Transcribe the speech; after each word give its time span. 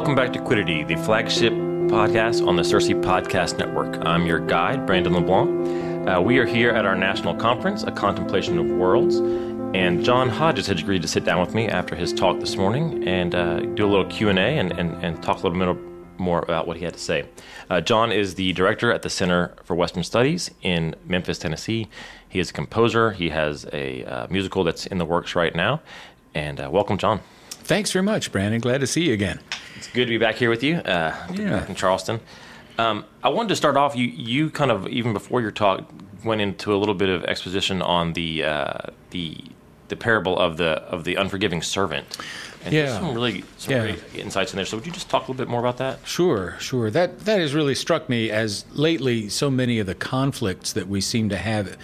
Welcome 0.00 0.14
back 0.14 0.32
to 0.32 0.38
Quiddity, 0.38 0.82
the 0.82 0.96
flagship 0.96 1.52
podcast 1.52 2.46
on 2.48 2.56
the 2.56 2.62
CiRCE 2.62 3.02
Podcast 3.02 3.58
Network. 3.58 4.02
I'm 4.06 4.24
your 4.24 4.40
guide, 4.40 4.86
Brandon 4.86 5.12
LeBlanc. 5.12 6.08
Uh, 6.08 6.22
we 6.22 6.38
are 6.38 6.46
here 6.46 6.70
at 6.70 6.86
our 6.86 6.96
national 6.96 7.34
conference, 7.34 7.82
A 7.82 7.92
Contemplation 7.92 8.58
of 8.58 8.64
Worlds, 8.64 9.16
and 9.16 10.02
John 10.02 10.30
Hodges 10.30 10.68
has 10.68 10.80
agreed 10.80 11.02
to 11.02 11.06
sit 11.06 11.26
down 11.26 11.38
with 11.38 11.54
me 11.54 11.68
after 11.68 11.94
his 11.94 12.14
talk 12.14 12.40
this 12.40 12.56
morning 12.56 13.06
and 13.06 13.34
uh, 13.34 13.60
do 13.60 13.84
a 13.84 13.90
little 13.90 14.06
Q&A 14.06 14.32
and, 14.32 14.72
and, 14.72 15.04
and 15.04 15.22
talk 15.22 15.42
a 15.42 15.46
little 15.46 15.74
bit 15.74 15.84
more 16.18 16.40
about 16.40 16.66
what 16.66 16.78
he 16.78 16.84
had 16.84 16.94
to 16.94 16.98
say. 16.98 17.28
Uh, 17.68 17.82
John 17.82 18.10
is 18.10 18.36
the 18.36 18.54
director 18.54 18.90
at 18.90 19.02
the 19.02 19.10
Center 19.10 19.54
for 19.64 19.76
Western 19.76 20.02
Studies 20.02 20.50
in 20.62 20.94
Memphis, 21.04 21.36
Tennessee. 21.36 21.88
He 22.26 22.40
is 22.40 22.48
a 22.48 22.54
composer. 22.54 23.10
He 23.10 23.28
has 23.28 23.66
a 23.70 24.02
uh, 24.06 24.26
musical 24.30 24.64
that's 24.64 24.86
in 24.86 24.96
the 24.96 25.04
works 25.04 25.34
right 25.34 25.54
now. 25.54 25.82
And 26.34 26.58
uh, 26.58 26.70
welcome, 26.72 26.96
John. 26.96 27.20
Thanks 27.62 27.92
very 27.92 28.02
much, 28.02 28.32
Brandon. 28.32 28.60
Glad 28.60 28.80
to 28.80 28.86
see 28.86 29.02
you 29.06 29.12
again. 29.14 29.40
It's 29.76 29.88
good 29.88 30.06
to 30.06 30.10
be 30.10 30.18
back 30.18 30.36
here 30.36 30.50
with 30.50 30.62
you. 30.62 30.76
Uh, 30.76 31.14
yeah. 31.34 31.66
in 31.66 31.74
Charleston. 31.74 32.20
Um, 32.78 33.04
I 33.22 33.28
wanted 33.28 33.48
to 33.50 33.56
start 33.56 33.76
off. 33.76 33.94
You 33.96 34.06
you 34.06 34.50
kind 34.50 34.70
of 34.70 34.88
even 34.88 35.12
before 35.12 35.40
your 35.40 35.50
talk 35.50 35.84
went 36.24 36.40
into 36.40 36.74
a 36.74 36.76
little 36.76 36.94
bit 36.94 37.08
of 37.08 37.24
exposition 37.24 37.82
on 37.82 38.12
the 38.14 38.44
uh, 38.44 38.72
the 39.10 39.36
the 39.88 39.96
parable 39.96 40.38
of 40.38 40.56
the 40.56 40.82
of 40.82 41.04
the 41.04 41.16
unforgiving 41.16 41.62
servant. 41.62 42.06
And 42.64 42.74
Yeah. 42.74 42.98
some 42.98 43.14
really 43.14 43.44
some 43.58 43.72
Yeah. 43.74 43.80
great 43.82 44.02
insights 44.14 44.52
in 44.52 44.56
there. 44.56 44.66
So 44.66 44.76
would 44.76 44.86
you 44.86 44.92
just 44.92 45.08
talk 45.08 45.22
a 45.28 45.30
little 45.30 45.44
bit 45.44 45.48
more 45.48 45.60
about 45.60 45.78
that? 45.78 46.00
Sure, 46.04 46.56
sure. 46.58 46.90
That 46.90 47.20
that 47.20 47.40
has 47.40 47.54
really 47.54 47.74
struck 47.74 48.08
me 48.08 48.30
as 48.30 48.64
lately 48.72 49.28
so 49.28 49.50
many 49.50 49.78
of 49.78 49.86
the 49.86 49.94
conflicts 49.94 50.72
that 50.72 50.88
we 50.88 51.00
seem 51.00 51.28
to 51.30 51.36
have 51.36 51.76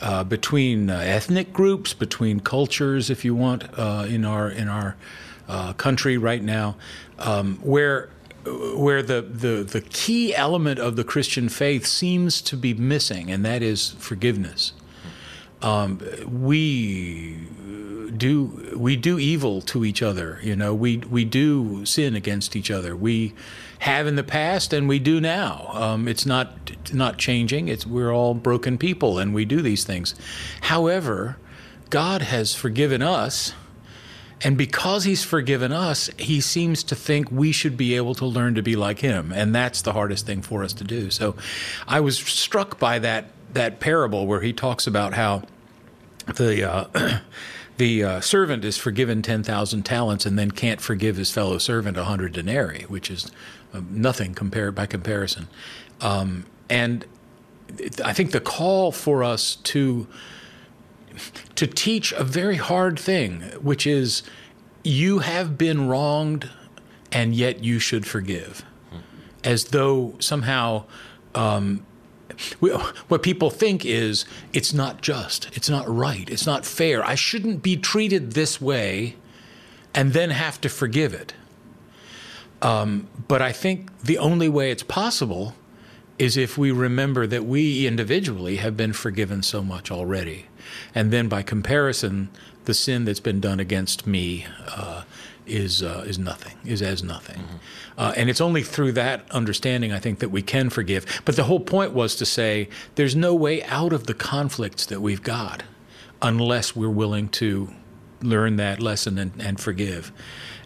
uh, 0.00 0.22
between 0.24 0.90
uh, 0.90 0.98
ethnic 0.98 1.52
groups, 1.52 1.94
between 1.94 2.40
cultures, 2.40 3.10
if 3.10 3.24
you 3.24 3.34
want, 3.34 3.64
uh, 3.78 4.06
in 4.08 4.24
our 4.24 4.48
in 4.50 4.68
our 4.68 4.96
uh, 5.48 5.72
country 5.74 6.16
right 6.16 6.42
now, 6.42 6.76
um, 7.18 7.58
where 7.62 8.10
where 8.76 9.02
the, 9.02 9.22
the 9.22 9.62
the 9.62 9.80
key 9.80 10.34
element 10.34 10.78
of 10.78 10.96
the 10.96 11.04
Christian 11.04 11.48
faith 11.48 11.86
seems 11.86 12.42
to 12.42 12.56
be 12.56 12.74
missing, 12.74 13.30
and 13.30 13.44
that 13.44 13.62
is 13.62 13.90
forgiveness. 13.98 14.72
Um, 15.62 16.00
we 16.28 17.48
do 18.16 18.74
we 18.76 18.96
do 18.96 19.18
evil 19.18 19.60
to 19.62 19.84
each 19.84 20.02
other. 20.02 20.38
You 20.42 20.56
know, 20.56 20.74
we 20.74 20.98
we 20.98 21.24
do 21.24 21.84
sin 21.86 22.14
against 22.14 22.54
each 22.54 22.70
other. 22.70 22.94
We 22.94 23.34
have 23.80 24.06
in 24.06 24.16
the 24.16 24.24
past, 24.24 24.72
and 24.72 24.88
we 24.88 24.98
do 24.98 25.20
now. 25.20 25.70
Um, 25.72 26.08
it's 26.08 26.26
not 26.26 26.92
not 26.92 27.18
changing. 27.18 27.68
It's 27.68 27.86
we're 27.86 28.12
all 28.12 28.34
broken 28.34 28.78
people, 28.78 29.18
and 29.18 29.34
we 29.34 29.44
do 29.44 29.62
these 29.62 29.84
things. 29.84 30.14
However, 30.62 31.36
God 31.90 32.22
has 32.22 32.54
forgiven 32.54 33.02
us. 33.02 33.54
And 34.44 34.58
because 34.58 35.04
he's 35.04 35.24
forgiven 35.24 35.72
us, 35.72 36.10
he 36.18 36.42
seems 36.42 36.84
to 36.84 36.94
think 36.94 37.30
we 37.30 37.50
should 37.50 37.78
be 37.78 37.96
able 37.96 38.14
to 38.16 38.26
learn 38.26 38.54
to 38.56 38.62
be 38.62 38.76
like 38.76 38.98
him. 38.98 39.32
And 39.32 39.54
that's 39.54 39.80
the 39.80 39.94
hardest 39.94 40.26
thing 40.26 40.42
for 40.42 40.62
us 40.62 40.74
to 40.74 40.84
do. 40.84 41.10
So 41.10 41.34
I 41.88 42.00
was 42.00 42.18
struck 42.18 42.78
by 42.78 42.98
that, 42.98 43.30
that 43.54 43.80
parable 43.80 44.26
where 44.26 44.42
he 44.42 44.52
talks 44.52 44.86
about 44.86 45.14
how 45.14 45.44
the, 46.26 46.70
uh, 46.70 47.20
the 47.78 48.04
uh, 48.04 48.20
servant 48.20 48.66
is 48.66 48.76
forgiven 48.76 49.22
10,000 49.22 49.82
talents 49.82 50.26
and 50.26 50.38
then 50.38 50.50
can't 50.50 50.80
forgive 50.82 51.16
his 51.16 51.30
fellow 51.30 51.56
servant 51.56 51.96
100 51.96 52.34
denarii, 52.34 52.82
which 52.82 53.10
is 53.10 53.32
uh, 53.72 53.80
nothing 53.88 54.34
compared 54.34 54.74
by 54.74 54.84
comparison. 54.84 55.48
Um, 56.02 56.44
and 56.68 57.06
I 58.04 58.12
think 58.12 58.32
the 58.32 58.40
call 58.40 58.92
for 58.92 59.24
us 59.24 59.56
to 59.56 60.06
to 61.54 61.66
teach 61.66 62.12
a 62.12 62.24
very 62.24 62.56
hard 62.56 62.98
thing, 62.98 63.42
which 63.60 63.86
is 63.86 64.22
you 64.82 65.20
have 65.20 65.56
been 65.56 65.88
wronged 65.88 66.50
and 67.12 67.34
yet 67.34 67.62
you 67.62 67.78
should 67.78 68.06
forgive. 68.06 68.64
As 69.42 69.66
though 69.66 70.14
somehow 70.18 70.84
um, 71.34 71.84
we, 72.60 72.70
what 72.70 73.22
people 73.22 73.50
think 73.50 73.84
is 73.84 74.24
it's 74.52 74.72
not 74.72 75.00
just, 75.02 75.48
it's 75.52 75.68
not 75.68 75.88
right, 75.88 76.28
it's 76.28 76.46
not 76.46 76.64
fair. 76.64 77.04
I 77.04 77.14
shouldn't 77.14 77.62
be 77.62 77.76
treated 77.76 78.32
this 78.32 78.60
way 78.60 79.16
and 79.94 80.12
then 80.12 80.30
have 80.30 80.60
to 80.62 80.68
forgive 80.68 81.14
it. 81.14 81.34
Um, 82.62 83.08
but 83.28 83.42
I 83.42 83.52
think 83.52 83.96
the 84.00 84.18
only 84.18 84.48
way 84.48 84.70
it's 84.70 84.82
possible 84.82 85.54
is 86.18 86.36
if 86.36 86.56
we 86.56 86.70
remember 86.70 87.26
that 87.26 87.44
we 87.44 87.86
individually 87.86 88.56
have 88.56 88.76
been 88.76 88.92
forgiven 88.92 89.42
so 89.42 89.62
much 89.62 89.90
already. 89.90 90.46
And 90.94 91.12
then 91.12 91.28
by 91.28 91.42
comparison, 91.42 92.30
the 92.64 92.74
sin 92.74 93.04
that's 93.04 93.20
been 93.20 93.40
done 93.40 93.60
against 93.60 94.06
me 94.06 94.46
uh, 94.68 95.02
is, 95.46 95.82
uh, 95.82 96.04
is 96.06 96.18
nothing, 96.18 96.56
is 96.64 96.80
as 96.82 97.02
nothing. 97.02 97.42
Uh, 97.98 98.14
and 98.16 98.30
it's 98.30 98.40
only 98.40 98.62
through 98.62 98.92
that 98.92 99.30
understanding, 99.30 99.92
I 99.92 99.98
think, 99.98 100.20
that 100.20 100.30
we 100.30 100.42
can 100.42 100.70
forgive. 100.70 101.22
But 101.24 101.36
the 101.36 101.44
whole 101.44 101.60
point 101.60 101.92
was 101.92 102.16
to 102.16 102.26
say 102.26 102.68
there's 102.94 103.16
no 103.16 103.34
way 103.34 103.62
out 103.64 103.92
of 103.92 104.06
the 104.06 104.14
conflicts 104.14 104.86
that 104.86 105.00
we've 105.00 105.22
got 105.22 105.64
unless 106.22 106.74
we're 106.74 106.88
willing 106.88 107.28
to 107.28 107.70
learn 108.22 108.56
that 108.56 108.80
lesson 108.80 109.18
and, 109.18 109.32
and 109.40 109.60
forgive. 109.60 110.12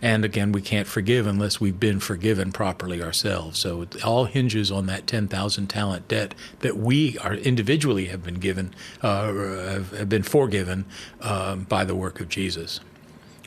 And 0.00 0.25
again, 0.25 0.53
we 0.53 0.62
can't 0.62 0.86
forgive 0.86 1.26
unless 1.26 1.60
we've 1.60 1.81
been 1.81 2.00
forgiven 2.00 2.53
properly 2.53 3.03
ourselves. 3.03 3.59
So 3.59 3.82
it 3.82 4.04
all 4.04 4.26
hinges 4.26 4.70
on 4.70 4.86
that 4.86 5.06
10,000 5.06 5.66
talent 5.66 6.08
debt 6.08 6.34
that 6.60 6.76
we 6.76 7.19
are 7.19 7.34
individually 7.34 8.06
have 8.06 8.22
been 8.22 8.37
given, 8.37 8.75
uh, 9.03 9.32
have, 9.32 10.08
been 10.08 10.22
forgiven 10.22 10.84
um, 11.20 11.64
by 11.64 11.84
the 11.84 11.94
work 11.97 12.20
of 12.20 12.28
Jesus. 12.28 12.81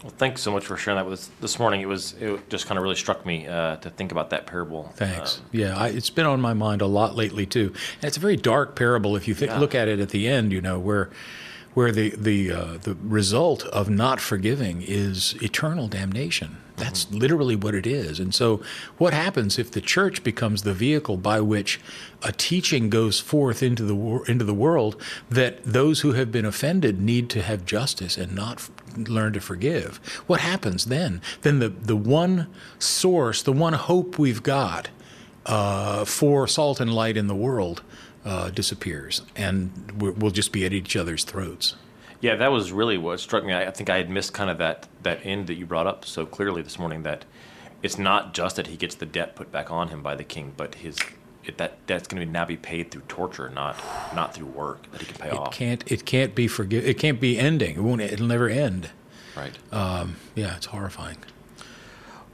Well, 0.03 0.11
thanks 0.17 0.41
so 0.41 0.51
much 0.51 0.65
for 0.65 0.77
sharing 0.77 0.97
that 0.97 1.05
with 1.05 1.19
us 1.19 1.29
this 1.41 1.59
morning. 1.59 1.81
It 1.81 1.87
was 1.87 2.13
it 2.19 2.49
just 2.49 2.65
kind 2.65 2.77
of 2.77 2.83
really 2.83 2.95
struck 2.95 3.23
me 3.23 3.47
uh, 3.47 3.75
to 3.77 3.89
think 3.91 4.11
about 4.11 4.31
that 4.31 4.47
parable. 4.47 4.91
Thanks. 4.95 5.37
Um, 5.37 5.45
yeah, 5.51 5.77
I, 5.77 5.89
it's 5.89 6.09
been 6.09 6.25
on 6.25 6.41
my 6.41 6.53
mind 6.53 6.81
a 6.81 6.87
lot 6.87 7.15
lately 7.15 7.45
too. 7.45 7.71
And 8.01 8.05
it's 8.05 8.17
a 8.17 8.19
very 8.19 8.35
dark 8.35 8.75
parable 8.75 9.15
if 9.15 9.27
you 9.27 9.35
Yeah. 9.39 9.59
look 9.59 9.75
at 9.75 9.87
it 9.87 9.99
at 9.99 10.09
the 10.09 10.27
end. 10.27 10.51
You 10.51 10.59
know 10.59 10.79
where 10.79 11.11
where 11.73 11.91
the 11.91 12.09
the 12.11 12.51
uh, 12.51 12.77
the 12.81 12.95
result 13.01 13.63
of 13.65 13.89
not 13.89 14.19
forgiving 14.19 14.81
is 14.81 15.35
eternal 15.41 15.87
damnation. 15.87 16.57
That's 16.77 17.11
literally 17.11 17.55
what 17.55 17.75
it 17.75 17.85
is. 17.85 18.19
And 18.19 18.33
so, 18.33 18.61
what 18.97 19.13
happens 19.13 19.59
if 19.59 19.69
the 19.69 19.81
church 19.81 20.23
becomes 20.23 20.63
the 20.63 20.73
vehicle 20.73 21.15
by 21.15 21.39
which 21.39 21.79
a 22.23 22.31
teaching 22.31 22.89
goes 22.89 23.19
forth 23.19 23.61
into 23.61 23.83
the 23.83 23.93
wor- 23.95 24.25
into 24.25 24.43
the 24.43 24.53
world 24.53 24.99
that 25.29 25.63
those 25.63 26.01
who 26.01 26.13
have 26.13 26.31
been 26.31 26.45
offended 26.45 26.99
need 26.99 27.29
to 27.31 27.41
have 27.41 27.65
justice 27.65 28.17
and 28.17 28.33
not 28.33 28.57
f- 28.57 28.71
learn 28.97 29.33
to 29.33 29.39
forgive? 29.39 29.97
What 30.27 30.39
happens 30.41 30.85
then? 30.85 31.21
Then 31.41 31.59
the 31.59 31.69
the 31.69 31.95
one 31.95 32.47
source, 32.79 33.43
the 33.43 33.53
one 33.53 33.73
hope 33.73 34.17
we've 34.17 34.43
got 34.43 34.89
uh, 35.45 36.05
for 36.05 36.47
salt 36.47 36.79
and 36.79 36.93
light 36.93 37.17
in 37.17 37.27
the 37.27 37.35
world 37.35 37.83
uh, 38.25 38.49
disappears, 38.51 39.21
and 39.35 39.91
we'll 39.99 40.31
just 40.31 40.51
be 40.51 40.65
at 40.65 40.73
each 40.73 40.95
other's 40.95 41.23
throats. 41.23 41.75
Yeah, 42.21 42.35
that 42.35 42.51
was 42.51 42.71
really 42.71 42.97
what 42.97 43.19
struck 43.19 43.43
me. 43.43 43.51
I, 43.53 43.67
I 43.67 43.71
think 43.71 43.89
I 43.89 43.97
had 43.97 44.09
missed 44.09 44.33
kind 44.33 44.49
of 44.49 44.57
that 44.59 44.87
that 45.03 45.19
end 45.25 45.47
that 45.47 45.55
you 45.55 45.65
brought 45.65 45.87
up 45.87 46.05
so 46.05 46.25
clearly 46.25 46.61
this 46.61 46.77
morning. 46.77 47.03
That 47.03 47.25
it's 47.81 47.97
not 47.97 48.33
just 48.33 48.57
that 48.57 48.67
he 48.67 48.77
gets 48.77 48.93
the 48.95 49.07
debt 49.07 49.35
put 49.35 49.51
back 49.51 49.71
on 49.71 49.87
him 49.87 50.03
by 50.03 50.13
the 50.15 50.23
king, 50.23 50.53
but 50.55 50.75
his 50.75 50.97
it, 51.43 51.57
that 51.57 51.83
debt's 51.87 52.07
going 52.07 52.23
to 52.23 52.31
now 52.31 52.45
be 52.45 52.57
paid 52.57 52.91
through 52.91 53.01
torture, 53.07 53.49
not 53.49 53.75
not 54.13 54.35
through 54.35 54.45
work 54.45 54.91
that 54.91 55.01
he 55.01 55.07
can 55.07 55.15
pay 55.15 55.29
It 55.29 55.33
off. 55.33 55.51
can't. 55.51 55.83
It 55.91 56.05
can't 56.05 56.35
be 56.35 56.47
forgive. 56.47 56.85
It 56.85 56.99
can't 56.99 57.19
be 57.19 57.39
ending. 57.39 57.77
It 57.77 57.81
won't. 57.81 58.01
It'll 58.01 58.27
never 58.27 58.47
end. 58.49 58.91
Right. 59.35 59.57
Um, 59.71 60.17
yeah, 60.35 60.57
it's 60.57 60.67
horrifying. 60.67 61.17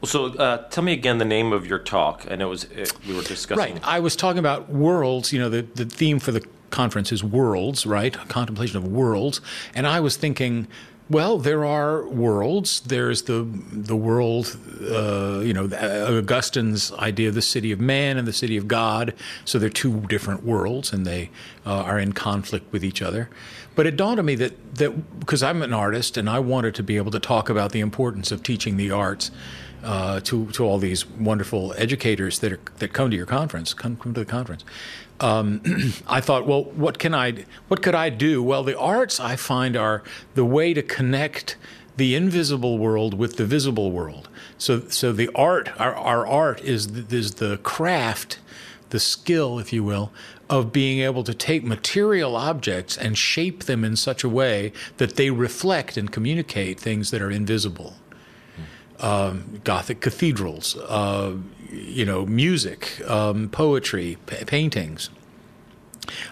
So 0.04 0.28
uh, 0.36 0.68
tell 0.70 0.84
me 0.84 0.94
again 0.94 1.18
the 1.18 1.26
name 1.26 1.54
of 1.54 1.66
your 1.66 1.80
talk. 1.80 2.26
And 2.30 2.42
it 2.42 2.46
was 2.46 2.66
it, 2.66 2.94
we 3.08 3.16
were 3.16 3.24
discussing. 3.24 3.76
Right. 3.76 3.88
I 3.88 4.00
was 4.00 4.16
talking 4.16 4.40
about 4.40 4.70
worlds. 4.70 5.34
You 5.34 5.40
know, 5.40 5.50
the, 5.50 5.64
the 5.64 5.86
theme 5.86 6.20
for 6.20 6.32
the 6.32 6.46
conference 6.70 7.12
is 7.12 7.24
worlds, 7.24 7.86
right? 7.86 8.14
Contemplation 8.28 8.78
of 8.78 8.88
worlds. 8.88 9.42
And 9.74 9.88
I 9.88 10.00
was 10.00 10.18
thinking, 10.18 10.68
well, 11.10 11.38
there 11.38 11.64
are 11.64 12.06
worlds. 12.08 12.82
There's 12.82 13.24
the 13.24 13.48
the 13.72 13.96
world, 13.96 14.58
uh, 14.82 15.40
you 15.40 15.54
know, 15.54 15.66
Augustine's 15.66 16.92
idea 16.94 17.30
of 17.30 17.36
the 17.36 17.42
city 17.42 17.72
of 17.72 17.80
man 17.80 18.18
and 18.18 18.28
the 18.28 18.34
city 18.34 18.58
of 18.58 18.68
God. 18.68 19.14
So 19.46 19.58
they're 19.58 19.70
two 19.70 20.02
different 20.02 20.44
worlds, 20.44 20.92
and 20.92 21.06
they 21.06 21.30
uh, 21.66 21.84
are 21.84 21.98
in 21.98 22.12
conflict 22.12 22.72
with 22.74 22.84
each 22.84 23.02
other. 23.02 23.30
But 23.74 23.86
it 23.86 23.96
dawned 23.96 24.20
on 24.20 24.26
me 24.26 24.36
that 24.36 24.76
that 24.76 25.20
because 25.20 25.42
I'm 25.42 25.62
an 25.62 25.74
artist 25.74 26.18
and 26.18 26.30
I 26.30 26.40
wanted 26.40 26.76
to 26.76 26.84
be 26.84 26.98
able 26.98 27.12
to 27.12 27.20
talk 27.20 27.50
about 27.50 27.72
the 27.72 27.80
importance 27.80 28.32
of 28.32 28.44
teaching 28.44 28.76
the 28.76 28.92
arts 28.92 29.32
uh, 29.84 30.20
to 30.22 30.48
to 30.52 30.66
all 30.66 30.78
these 30.78 31.06
wonderful 31.06 31.74
educators 31.78 32.40
that 32.40 32.54
are, 32.54 32.60
that 32.80 32.94
come 32.94 33.10
to 33.10 33.18
your 33.18 33.26
conference, 33.26 33.74
come, 33.74 33.96
come 33.98 34.14
to 34.14 34.22
the 34.22 34.26
conference. 34.26 34.64
Um, 35.20 35.62
I 36.08 36.22
thought, 36.22 36.46
well, 36.46 36.64
what 36.64 37.00
can 37.00 37.14
I, 37.14 37.46
what 37.68 37.82
could 37.82 37.96
I 37.96 38.10
do? 38.10 38.44
Well, 38.44 38.64
the 38.64 38.78
arts 38.78 39.20
I 39.20 39.36
find 39.36 39.76
are 39.76 40.04
the 40.36 40.46
way 40.46 40.74
to 40.74 40.82
connect 40.82 41.58
the 41.96 42.16
invisible 42.16 42.78
world 42.78 43.16
with 43.16 43.38
the 43.38 43.46
visible 43.46 43.92
world. 43.92 44.30
So, 44.58 44.82
so 44.88 45.12
the 45.12 45.30
art, 45.34 45.70
our, 45.80 45.96
our 45.96 46.28
art 46.28 46.62
is 46.62 46.88
is 47.12 47.36
the 47.36 47.58
craft, 47.58 48.40
the 48.90 49.00
skill, 49.00 49.60
if 49.60 49.74
you 49.74 49.84
will, 49.84 50.12
of 50.50 50.72
being 50.72 51.00
able 51.00 51.24
to 51.24 51.34
take 51.34 51.64
material 51.64 52.36
objects 52.36 52.98
and 52.98 53.18
shape 53.18 53.64
them 53.64 53.84
in 53.84 53.96
such 53.96 54.24
a 54.24 54.30
way 54.30 54.72
that 54.98 55.16
they 55.16 55.30
reflect 55.30 55.98
and 55.98 56.12
communicate 56.12 56.80
things 56.80 57.12
that 57.12 57.22
are 57.22 57.32
invisible. 57.32 57.96
Um, 59.00 59.62
Gothic 59.64 60.02
cathedrals, 60.02 60.76
uh, 60.78 61.36
you 61.72 62.06
know, 62.06 62.26
music, 62.26 63.02
um, 63.08 63.50
poetry, 63.50 64.18
pa- 64.26 64.46
paintings. 64.46 65.10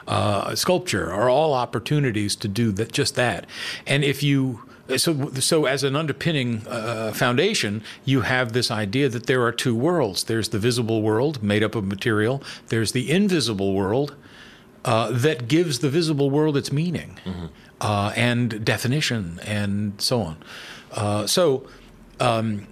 Uh, 0.07 0.55
sculpture 0.55 1.11
are 1.11 1.29
all 1.29 1.53
opportunities 1.53 2.35
to 2.37 2.47
do 2.47 2.71
that, 2.71 2.91
just 2.91 3.15
that. 3.15 3.45
And 3.85 4.03
if 4.03 4.23
you 4.23 4.61
so, 4.97 5.31
so 5.31 5.65
as 5.65 5.83
an 5.83 5.95
underpinning 5.95 6.65
uh, 6.67 7.11
foundation, 7.11 7.83
you 8.05 8.21
have 8.21 8.53
this 8.53 8.69
idea 8.69 9.09
that 9.09 9.25
there 9.25 9.43
are 9.43 9.51
two 9.51 9.75
worlds. 9.75 10.25
There's 10.25 10.49
the 10.49 10.59
visible 10.59 11.01
world 11.01 11.41
made 11.41 11.63
up 11.63 11.75
of 11.75 11.85
material. 11.85 12.43
There's 12.67 12.91
the 12.91 13.09
invisible 13.09 13.73
world 13.73 14.15
uh, 14.83 15.09
that 15.11 15.47
gives 15.47 15.79
the 15.79 15.89
visible 15.89 16.29
world 16.29 16.55
its 16.55 16.71
meaning 16.71 17.19
mm-hmm. 17.25 17.45
uh, 17.81 18.13
and 18.15 18.63
definition 18.63 19.39
and 19.43 19.99
so 19.99 20.21
on. 20.21 20.37
Uh, 20.91 21.25
so, 21.25 21.67
um, 22.19 22.67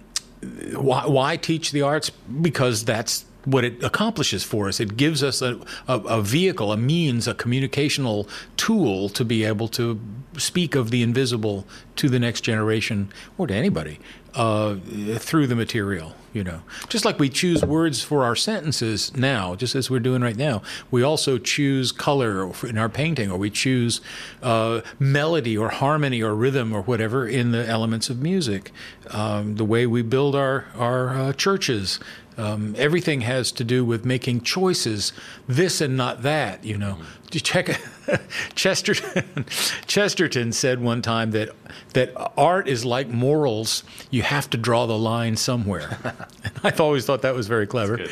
why, 0.74 1.06
why 1.06 1.36
teach 1.36 1.72
the 1.72 1.82
arts? 1.82 2.10
Because 2.10 2.84
that's 2.84 3.24
what 3.44 3.64
it 3.64 3.82
accomplishes 3.82 4.42
for 4.42 4.68
us. 4.68 4.80
It 4.80 4.96
gives 4.96 5.22
us 5.22 5.42
a, 5.42 5.60
a, 5.86 5.98
a, 6.00 6.22
vehicle, 6.22 6.72
a 6.72 6.76
means, 6.76 7.28
a 7.28 7.34
communicational 7.34 8.28
tool 8.56 9.08
to 9.10 9.24
be 9.24 9.44
able 9.44 9.68
to 9.68 10.00
speak 10.38 10.74
of 10.74 10.90
the 10.90 11.02
invisible 11.02 11.66
to 11.96 12.08
the 12.08 12.18
next 12.18 12.40
generation 12.40 13.10
or 13.36 13.46
to 13.46 13.54
anybody 13.54 13.98
uh, 14.34 14.76
through 15.18 15.46
the 15.46 15.56
material. 15.56 16.14
You 16.34 16.42
know, 16.42 16.62
just 16.88 17.04
like 17.04 17.20
we 17.20 17.28
choose 17.28 17.64
words 17.64 18.02
for 18.02 18.24
our 18.24 18.34
sentences 18.34 19.16
now, 19.16 19.54
just 19.54 19.76
as 19.76 19.88
we're 19.88 20.00
doing 20.00 20.20
right 20.20 20.36
now, 20.36 20.62
we 20.90 21.00
also 21.00 21.38
choose 21.38 21.92
color 21.92 22.52
in 22.66 22.76
our 22.76 22.88
painting, 22.88 23.30
or 23.30 23.38
we 23.38 23.50
choose 23.50 24.00
uh, 24.42 24.80
melody 24.98 25.56
or 25.56 25.68
harmony 25.68 26.20
or 26.20 26.34
rhythm 26.34 26.72
or 26.72 26.82
whatever 26.82 27.24
in 27.24 27.52
the 27.52 27.64
elements 27.68 28.10
of 28.10 28.20
music. 28.20 28.72
Um, 29.10 29.54
the 29.54 29.64
way 29.64 29.86
we 29.86 30.02
build 30.02 30.34
our 30.34 30.66
our 30.76 31.10
uh, 31.10 31.32
churches, 31.34 32.00
um, 32.36 32.74
everything 32.76 33.20
has 33.20 33.52
to 33.52 33.62
do 33.62 33.84
with 33.84 34.04
making 34.04 34.40
choices, 34.40 35.12
this 35.46 35.80
and 35.80 35.96
not 35.96 36.22
that. 36.22 36.64
You 36.64 36.78
know, 36.78 36.94
mm-hmm. 36.94 37.38
check. 37.38 37.80
Chesterton, 38.54 39.46
Chesterton 39.86 40.52
said 40.52 40.80
one 40.80 41.00
time 41.00 41.30
that 41.30 41.50
that 41.94 42.12
art 42.36 42.68
is 42.68 42.84
like 42.84 43.08
morals. 43.08 43.82
You 44.10 44.22
have 44.22 44.50
to 44.50 44.58
draw 44.58 44.86
the 44.86 44.98
line 44.98 45.36
somewhere. 45.36 45.98
I've 46.64 46.80
always 46.80 47.06
thought 47.06 47.22
that 47.22 47.34
was 47.34 47.46
very 47.46 47.66
clever, 47.66 48.06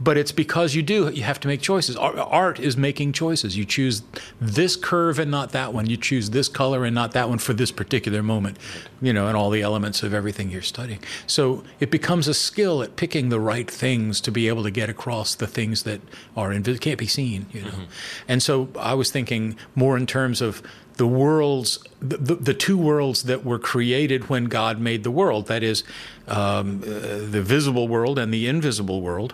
but 0.00 0.16
it's 0.16 0.32
because 0.32 0.74
you 0.74 0.82
do. 0.82 1.08
You 1.10 1.22
have 1.22 1.40
to 1.40 1.48
make 1.48 1.60
choices. 1.60 1.96
Art 1.96 2.60
is 2.60 2.76
making 2.76 3.12
choices. 3.12 3.56
You 3.56 3.64
choose 3.64 4.02
this 4.40 4.76
curve 4.76 5.18
and 5.18 5.30
not 5.30 5.52
that 5.52 5.72
one. 5.72 5.86
You 5.86 5.96
choose 5.96 6.30
this 6.30 6.48
color 6.48 6.84
and 6.84 6.94
not 6.94 7.12
that 7.12 7.28
one 7.28 7.38
for 7.38 7.54
this 7.54 7.70
particular 7.70 8.22
moment. 8.22 8.58
You 9.00 9.12
know, 9.12 9.28
and 9.28 9.36
all 9.36 9.50
the 9.50 9.62
elements 9.62 10.02
of 10.02 10.12
everything 10.12 10.50
you're 10.50 10.62
studying. 10.62 11.00
So 11.26 11.62
it 11.80 11.90
becomes 11.90 12.28
a 12.28 12.34
skill 12.34 12.82
at 12.82 12.96
picking 12.96 13.28
the 13.28 13.40
right 13.40 13.70
things 13.70 14.20
to 14.22 14.30
be 14.30 14.48
able 14.48 14.62
to 14.64 14.70
get 14.70 14.90
across 14.90 15.34
the 15.34 15.46
things 15.46 15.84
that 15.84 16.00
are 16.36 16.52
invisible, 16.52 16.82
can't 16.82 16.98
be 16.98 17.06
seen. 17.06 17.46
You 17.52 17.62
know, 17.62 17.70
mm-hmm. 17.70 17.84
and 18.26 18.42
so 18.42 18.68
I 18.78 18.94
was 18.94 19.10
thinking 19.10 19.56
more 19.74 19.96
in 19.96 20.06
terms 20.06 20.40
of 20.40 20.62
the 20.98 21.06
worlds, 21.06 21.78
the, 22.00 22.34
the, 22.34 22.52
two 22.52 22.76
worlds 22.76 23.22
that 23.22 23.44
were 23.44 23.58
created 23.58 24.28
when 24.28 24.44
God 24.46 24.80
made 24.80 25.04
the 25.04 25.12
world 25.12 25.46
that 25.46 25.62
is, 25.62 25.84
um, 26.26 26.82
uh, 26.82 26.88
the 26.88 27.40
visible 27.42 27.86
world 27.86 28.18
and 28.18 28.34
the 28.34 28.48
invisible 28.48 29.00
world. 29.00 29.32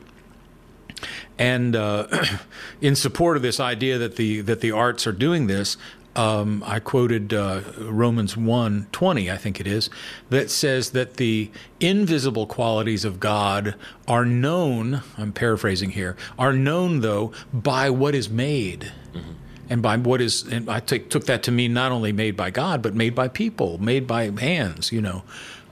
And 1.38 1.74
uh, 1.74 2.06
in 2.82 2.94
support 2.94 3.36
of 3.36 3.42
this 3.42 3.58
idea 3.58 3.96
that 3.96 4.16
the, 4.16 4.42
that 4.42 4.60
the 4.60 4.72
arts 4.72 5.06
are 5.06 5.12
doing 5.12 5.46
this, 5.46 5.78
um, 6.16 6.62
I 6.66 6.80
quoted 6.80 7.32
uh, 7.32 7.62
Romans 7.78 8.36
1 8.36 8.86
20, 8.92 9.30
I 9.30 9.36
think 9.36 9.58
it 9.58 9.66
is, 9.66 9.88
that 10.28 10.50
says 10.50 10.90
that 10.90 11.14
the 11.14 11.50
invisible 11.80 12.46
qualities 12.46 13.06
of 13.06 13.18
God 13.18 13.74
are 14.06 14.26
known, 14.26 15.02
I'm 15.16 15.32
paraphrasing 15.32 15.90
here, 15.90 16.14
are 16.38 16.52
known, 16.52 17.00
though, 17.00 17.32
by 17.52 17.88
what 17.88 18.14
is 18.14 18.28
made. 18.28 18.92
Mm-hmm. 19.14 19.32
And 19.70 19.82
by 19.82 19.96
what 19.96 20.20
is, 20.20 20.42
and 20.42 20.68
I 20.68 20.80
t- 20.80 20.98
took 20.98 21.24
that 21.26 21.42
to 21.44 21.52
mean 21.52 21.72
not 21.72 21.92
only 21.92 22.12
made 22.12 22.36
by 22.36 22.50
God, 22.50 22.82
but 22.82 22.94
made 22.94 23.14
by 23.14 23.28
people, 23.28 23.78
made 23.78 24.06
by 24.06 24.30
hands, 24.30 24.92
you 24.92 25.00
know. 25.00 25.22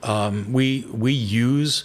Um, 0.03 0.53
we, 0.53 0.87
we 0.93 1.13
use, 1.13 1.85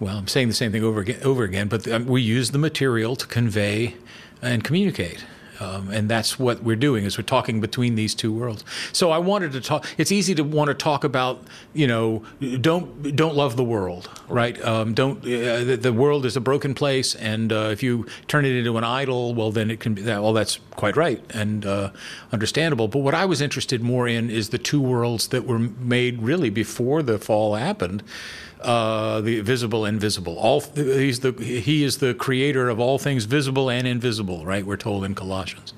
well, 0.00 0.18
I'm 0.18 0.28
saying 0.28 0.48
the 0.48 0.54
same 0.54 0.72
thing 0.72 0.84
over 0.84 1.00
again, 1.00 1.22
over 1.22 1.44
again 1.44 1.68
but 1.68 1.88
um, 1.88 2.06
we 2.06 2.20
use 2.20 2.50
the 2.50 2.58
material 2.58 3.16
to 3.16 3.26
convey 3.26 3.96
and 4.42 4.62
communicate. 4.62 5.24
Um, 5.60 5.90
and 5.90 6.08
that's 6.08 6.38
what 6.38 6.62
we're 6.62 6.76
doing 6.76 7.04
is 7.04 7.16
we're 7.16 7.24
talking 7.24 7.60
between 7.60 7.94
these 7.94 8.14
two 8.14 8.32
worlds. 8.32 8.64
So 8.92 9.10
I 9.10 9.18
wanted 9.18 9.52
to 9.52 9.60
talk. 9.60 9.86
It's 9.98 10.12
easy 10.12 10.34
to 10.34 10.44
want 10.44 10.68
to 10.68 10.74
talk 10.74 11.04
about, 11.04 11.42
you 11.72 11.86
know, 11.86 12.22
don't 12.60 13.16
don't 13.16 13.34
love 13.34 13.56
the 13.56 13.64
world, 13.64 14.10
right? 14.28 14.62
Um, 14.64 14.94
don't. 14.94 15.18
Uh, 15.18 15.64
the, 15.64 15.78
the, 15.80 15.92
world 15.92 16.26
is 16.26 16.36
a 16.36 16.40
broken 16.40 16.74
place, 16.74 17.14
and 17.14 17.52
uh, 17.52 17.68
if 17.72 17.82
you 17.82 18.06
turn 18.28 18.44
it 18.44 18.52
into 18.52 18.76
an 18.76 18.84
idol, 18.84 19.34
well, 19.34 19.50
then 19.50 19.70
it 19.70 19.80
can 19.80 19.94
be. 19.94 20.02
Well, 20.02 20.32
that's 20.32 20.58
quite 20.72 20.96
right 20.96 21.22
and 21.30 21.64
uh, 21.64 21.90
understandable. 22.32 22.88
But 22.88 22.98
what 22.98 23.14
I 23.14 23.24
was 23.24 23.40
interested 23.40 23.82
more 23.82 24.06
in 24.06 24.30
is 24.30 24.50
the 24.50 24.58
two 24.58 24.80
worlds 24.80 25.28
that 25.28 25.46
were 25.46 25.58
made 25.58 26.22
really 26.22 26.50
before 26.50 27.02
the 27.02 27.18
fall 27.18 27.54
happened 27.54 28.02
uh, 28.60 29.20
the 29.20 29.40
visible 29.40 29.84
invisible. 29.84 30.38
All 30.38 30.60
he's 30.60 31.20
the 31.20 31.32
he 31.32 31.84
is 31.84 31.98
the 31.98 32.14
creator 32.14 32.68
of 32.68 32.80
all 32.80 32.98
things 32.98 33.24
visible 33.24 33.70
and 33.70 33.86
invisible. 33.86 34.44
Right? 34.44 34.64
We're 34.64 34.76
told 34.76 35.04
in 35.04 35.14
Colossians. 35.14 35.72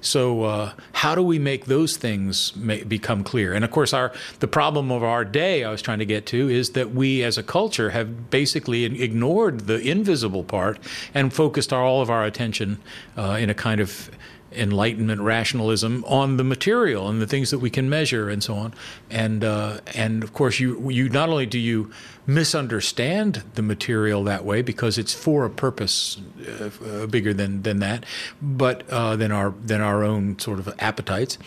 So 0.00 0.44
uh, 0.44 0.72
how 0.92 1.14
do 1.14 1.22
we 1.22 1.38
make 1.38 1.64
those 1.64 1.96
things 1.96 2.52
become 2.52 3.24
clear? 3.24 3.52
And 3.52 3.64
of 3.64 3.70
course, 3.70 3.92
our 3.92 4.12
the 4.40 4.48
problem 4.48 4.92
of 4.92 5.02
our 5.02 5.24
day 5.24 5.64
I 5.64 5.70
was 5.70 5.82
trying 5.82 5.98
to 5.98 6.06
get 6.06 6.26
to 6.26 6.48
is 6.48 6.70
that 6.70 6.92
we 6.92 7.24
as 7.24 7.36
a 7.38 7.42
culture 7.42 7.90
have 7.90 8.30
basically 8.30 8.84
ignored 8.84 9.60
the 9.60 9.80
invisible 9.80 10.44
part 10.44 10.78
and 11.14 11.32
focused 11.32 11.72
our, 11.72 11.82
all 11.82 12.00
of 12.00 12.10
our 12.10 12.24
attention 12.24 12.78
uh, 13.16 13.38
in 13.40 13.50
a 13.50 13.54
kind 13.54 13.80
of 13.80 14.10
enlightenment 14.52 15.20
rationalism 15.20 16.04
on 16.06 16.36
the 16.36 16.44
material 16.44 17.08
and 17.08 17.20
the 17.20 17.26
things 17.26 17.50
that 17.50 17.58
we 17.58 17.70
can 17.70 17.88
measure 17.88 18.28
and 18.28 18.42
so 18.42 18.54
on. 18.54 18.74
And 19.10 19.44
uh, 19.44 19.80
and 19.94 20.22
of 20.22 20.32
course 20.32 20.58
you 20.58 20.90
you 20.90 21.08
not 21.08 21.28
only 21.28 21.46
do 21.46 21.58
you 21.58 21.90
misunderstand 22.26 23.42
the 23.54 23.62
material 23.62 24.22
that 24.24 24.44
way 24.44 24.60
because 24.60 24.98
it's 24.98 25.14
for 25.14 25.46
a 25.46 25.50
purpose 25.50 26.20
uh, 26.46 26.70
uh, 26.86 27.06
bigger 27.06 27.32
than 27.32 27.62
than 27.62 27.78
that 27.78 28.04
but 28.42 28.86
uh, 28.90 29.16
than 29.16 29.32
our 29.32 29.54
than 29.64 29.80
our 29.80 30.04
own 30.04 30.38
sort 30.38 30.58
of 30.58 30.68
appetites 30.78 31.38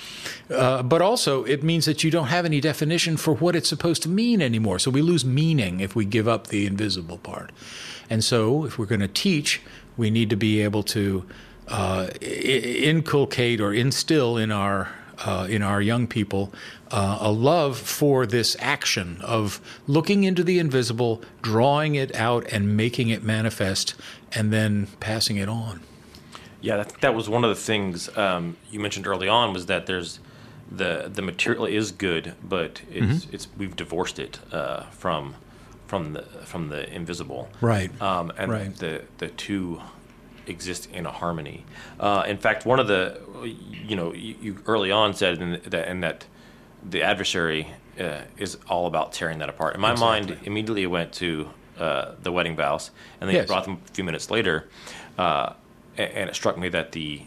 uh, 0.49 0.81
but 0.81 0.99
also 0.99 1.43
it 1.43 1.61
means 1.61 1.85
that 1.85 2.03
you 2.03 2.09
don't 2.09 2.27
have 2.27 2.45
any 2.45 2.59
definition 2.59 3.15
for 3.15 3.35
what 3.35 3.55
it's 3.55 3.69
supposed 3.69 4.01
to 4.01 4.09
mean 4.09 4.41
anymore. 4.41 4.79
So 4.79 4.89
we 4.89 5.03
lose 5.03 5.23
meaning 5.23 5.79
if 5.81 5.95
we 5.95 6.03
give 6.03 6.27
up 6.27 6.47
the 6.47 6.65
invisible 6.65 7.19
part. 7.19 7.51
And 8.09 8.23
so 8.23 8.65
if 8.65 8.79
we're 8.79 8.87
going 8.87 9.01
to 9.01 9.07
teach 9.07 9.61
we 9.97 10.09
need 10.09 10.29
to 10.29 10.35
be 10.35 10.61
able 10.61 10.83
to 10.83 11.25
uh, 11.67 12.07
inculcate 12.21 13.61
or 13.61 13.73
instill 13.73 14.37
in 14.37 14.51
our 14.51 14.89
uh, 15.25 15.45
in 15.49 15.61
our 15.61 15.81
young 15.81 16.07
people 16.07 16.51
uh, 16.91 17.17
a 17.21 17.31
love 17.31 17.77
for 17.77 18.25
this 18.25 18.57
action 18.59 19.19
of 19.21 19.61
looking 19.87 20.23
into 20.23 20.43
the 20.43 20.59
invisible, 20.59 21.21
drawing 21.41 21.95
it 21.95 22.13
out, 22.15 22.45
and 22.51 22.75
making 22.75 23.09
it 23.09 23.23
manifest, 23.23 23.95
and 24.33 24.51
then 24.51 24.87
passing 24.99 25.37
it 25.37 25.47
on. 25.47 25.81
Yeah, 26.59 26.77
that, 26.77 27.01
that 27.01 27.15
was 27.15 27.29
one 27.29 27.43
of 27.43 27.49
the 27.49 27.55
things 27.55 28.15
um, 28.17 28.57
you 28.69 28.79
mentioned 28.79 29.07
early 29.07 29.27
on 29.27 29.53
was 29.53 29.65
that 29.65 29.85
there's 29.85 30.19
the 30.69 31.09
the 31.13 31.21
material 31.21 31.65
is 31.65 31.91
good, 31.91 32.33
but 32.43 32.81
it's 32.89 33.25
mm-hmm. 33.25 33.35
it's 33.35 33.47
we've 33.57 33.75
divorced 33.75 34.19
it 34.19 34.39
uh, 34.51 34.83
from 34.91 35.35
from 35.87 36.13
the 36.13 36.21
from 36.21 36.69
the 36.69 36.93
invisible. 36.93 37.49
Right. 37.61 37.89
Um, 38.01 38.31
and 38.37 38.51
right. 38.51 38.75
the 38.75 39.03
the 39.17 39.29
two 39.29 39.81
exist 40.47 40.89
in 40.91 41.05
a 41.05 41.11
harmony. 41.11 41.65
Uh, 41.99 42.23
in 42.27 42.37
fact, 42.37 42.65
one 42.65 42.79
of 42.79 42.87
the, 42.87 43.19
you 43.43 43.95
know, 43.95 44.13
you, 44.13 44.35
you 44.41 44.59
early 44.65 44.91
on 44.91 45.13
said 45.13 45.41
in 45.41 45.61
that, 45.65 45.87
in 45.87 46.01
that 46.01 46.25
the 46.83 47.03
adversary 47.03 47.67
uh, 47.99 48.21
is 48.37 48.57
all 48.67 48.87
about 48.87 49.11
tearing 49.13 49.39
that 49.39 49.49
apart. 49.49 49.75
In 49.75 49.81
my 49.81 49.91
exactly. 49.91 50.35
mind, 50.35 50.47
immediately 50.47 50.87
went 50.87 51.13
to 51.13 51.49
uh, 51.77 52.13
the 52.21 52.31
wedding 52.31 52.55
vows, 52.55 52.91
and 53.19 53.29
then 53.29 53.35
yes. 53.35 53.47
brought 53.47 53.65
them 53.65 53.81
a 53.85 53.91
few 53.91 54.03
minutes 54.03 54.29
later, 54.29 54.69
uh, 55.17 55.53
and, 55.97 56.11
and, 56.11 56.29
it 56.29 56.35
struck 56.35 56.57
me 56.57 56.69
that 56.69 56.91
the 56.91 57.21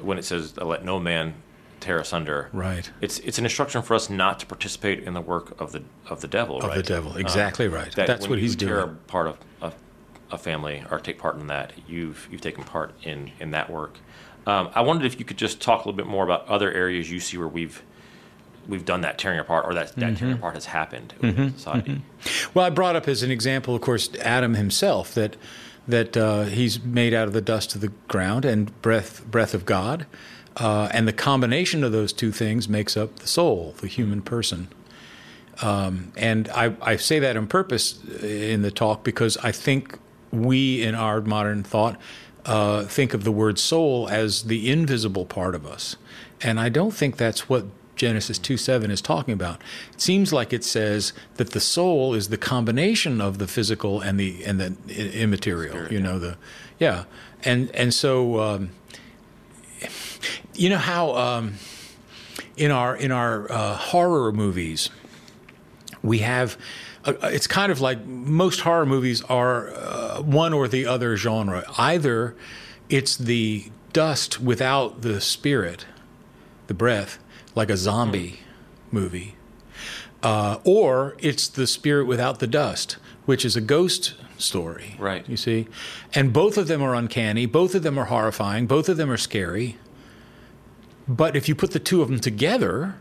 when 0.00 0.18
it 0.18 0.24
says 0.24 0.56
"let 0.56 0.84
no 0.84 0.98
man 0.98 1.34
tear 1.80 1.98
asunder," 1.98 2.48
right? 2.52 2.90
It's 3.00 3.18
it's 3.20 3.38
an 3.38 3.44
instruction 3.44 3.82
for 3.82 3.94
us 3.94 4.10
not 4.10 4.40
to 4.40 4.46
participate 4.46 5.04
in 5.04 5.14
the 5.14 5.20
work 5.20 5.58
of 5.60 5.72
the 5.72 5.82
of 6.08 6.20
the 6.20 6.28
devil. 6.28 6.58
Of 6.58 6.64
right? 6.64 6.76
the 6.76 6.82
devil, 6.82 7.16
exactly 7.16 7.66
uh, 7.66 7.70
right. 7.70 7.94
That 7.94 8.06
That's 8.06 8.28
what 8.28 8.38
he's 8.38 8.56
doing. 8.56 8.72
Tear 8.72 8.86
part 9.06 9.28
of, 9.28 9.38
of 9.60 9.74
a 10.30 10.38
family 10.38 10.84
or 10.90 10.98
take 10.98 11.18
part 11.18 11.36
in 11.36 11.46
that, 11.48 11.72
you've 11.88 12.28
you've 12.30 12.40
taken 12.40 12.64
part 12.64 12.94
in 13.02 13.30
in 13.40 13.50
that 13.52 13.70
work. 13.70 13.98
Um, 14.46 14.70
I 14.74 14.80
wondered 14.80 15.06
if 15.06 15.18
you 15.18 15.24
could 15.24 15.36
just 15.36 15.60
talk 15.60 15.84
a 15.84 15.88
little 15.88 15.96
bit 15.96 16.06
more 16.06 16.24
about 16.24 16.48
other 16.48 16.72
areas 16.72 17.10
you 17.10 17.20
see 17.20 17.36
where 17.36 17.48
we've 17.48 17.82
we've 18.68 18.84
done 18.84 19.00
that 19.02 19.18
tearing 19.18 19.38
apart 19.38 19.66
or 19.66 19.74
that, 19.74 19.94
that 19.96 20.00
mm-hmm. 20.00 20.14
tearing 20.14 20.34
apart 20.34 20.54
has 20.54 20.66
happened 20.66 21.14
mm-hmm. 21.20 21.42
in 21.42 21.54
society. 21.54 21.90
Mm-hmm. 21.90 22.50
Well, 22.54 22.66
I 22.66 22.70
brought 22.70 22.96
up 22.96 23.08
as 23.08 23.22
an 23.22 23.30
example, 23.30 23.74
of 23.74 23.80
course, 23.80 24.14
Adam 24.16 24.54
himself 24.54 25.14
that 25.14 25.36
that 25.88 26.16
uh, 26.16 26.44
he's 26.44 26.82
made 26.82 27.12
out 27.12 27.26
of 27.26 27.32
the 27.32 27.40
dust 27.40 27.74
of 27.74 27.80
the 27.80 27.88
ground 28.06 28.44
and 28.44 28.80
breath 28.82 29.24
breath 29.26 29.54
of 29.54 29.66
God, 29.66 30.06
uh, 30.56 30.88
and 30.92 31.06
the 31.06 31.12
combination 31.12 31.84
of 31.84 31.92
those 31.92 32.12
two 32.12 32.32
things 32.32 32.68
makes 32.68 32.96
up 32.96 33.16
the 33.16 33.26
soul, 33.26 33.74
the 33.80 33.86
human 33.86 34.22
person. 34.22 34.68
Um, 35.62 36.12
and 36.16 36.48
I, 36.48 36.74
I 36.80 36.96
say 36.96 37.18
that 37.18 37.36
on 37.36 37.46
purpose 37.46 38.02
in 38.22 38.62
the 38.62 38.70
talk 38.70 39.04
because 39.04 39.36
I 39.38 39.52
think 39.52 39.98
we 40.32 40.82
in 40.82 40.94
our 40.94 41.20
modern 41.20 41.62
thought 41.62 42.00
uh, 42.44 42.84
think 42.84 43.14
of 43.14 43.24
the 43.24 43.32
word 43.32 43.58
soul 43.58 44.08
as 44.08 44.44
the 44.44 44.70
invisible 44.70 45.26
part 45.26 45.54
of 45.54 45.66
us. 45.66 45.96
And 46.42 46.58
I 46.58 46.68
don't 46.68 46.92
think 46.92 47.16
that's 47.16 47.48
what 47.48 47.66
Genesis 47.96 48.38
2 48.38 48.56
7 48.56 48.90
is 48.90 49.02
talking 49.02 49.34
about. 49.34 49.60
It 49.92 50.00
seems 50.00 50.32
like 50.32 50.54
it 50.54 50.64
says 50.64 51.12
that 51.34 51.50
the 51.50 51.60
soul 51.60 52.14
is 52.14 52.30
the 52.30 52.38
combination 52.38 53.20
of 53.20 53.38
the 53.38 53.46
physical 53.46 54.00
and 54.00 54.18
the 54.18 54.42
and 54.44 54.58
the 54.58 54.74
immaterial. 55.20 55.72
Spirit, 55.72 55.92
you 55.92 56.00
know 56.00 56.18
the 56.18 56.38
yeah, 56.78 57.04
and 57.44 57.70
and 57.74 57.92
so 57.92 58.40
um, 58.40 58.70
you 60.54 60.70
know 60.70 60.78
how 60.78 61.14
um, 61.14 61.54
in 62.56 62.70
our 62.70 62.96
in 62.96 63.12
our 63.12 63.52
uh, 63.52 63.74
horror 63.74 64.32
movies 64.32 64.88
we 66.02 66.20
have 66.20 66.56
uh, 67.04 67.14
it's 67.24 67.46
kind 67.46 67.72
of 67.72 67.80
like 67.80 68.04
most 68.04 68.60
horror 68.60 68.86
movies 68.86 69.22
are 69.22 69.70
uh, 69.70 70.22
one 70.22 70.52
or 70.52 70.68
the 70.68 70.86
other 70.86 71.16
genre. 71.16 71.64
Either 71.78 72.36
it's 72.88 73.16
the 73.16 73.70
dust 73.92 74.40
without 74.40 75.02
the 75.02 75.20
spirit, 75.20 75.86
the 76.66 76.74
breath, 76.74 77.18
like 77.54 77.70
a 77.70 77.76
zombie 77.76 78.30
mm. 78.30 78.92
movie, 78.92 79.34
uh, 80.22 80.58
or 80.64 81.16
it's 81.18 81.48
the 81.48 81.66
spirit 81.66 82.06
without 82.06 82.38
the 82.38 82.46
dust, 82.46 82.98
which 83.24 83.44
is 83.44 83.56
a 83.56 83.60
ghost 83.60 84.14
story. 84.36 84.96
Right. 84.98 85.28
You 85.28 85.36
see? 85.36 85.68
And 86.14 86.32
both 86.32 86.58
of 86.58 86.68
them 86.68 86.82
are 86.82 86.94
uncanny, 86.94 87.46
both 87.46 87.74
of 87.74 87.82
them 87.82 87.98
are 87.98 88.06
horrifying, 88.06 88.66
both 88.66 88.88
of 88.88 88.96
them 88.96 89.10
are 89.10 89.16
scary. 89.16 89.78
But 91.08 91.34
if 91.34 91.48
you 91.48 91.54
put 91.54 91.72
the 91.72 91.80
two 91.80 92.02
of 92.02 92.08
them 92.08 92.20
together, 92.20 92.96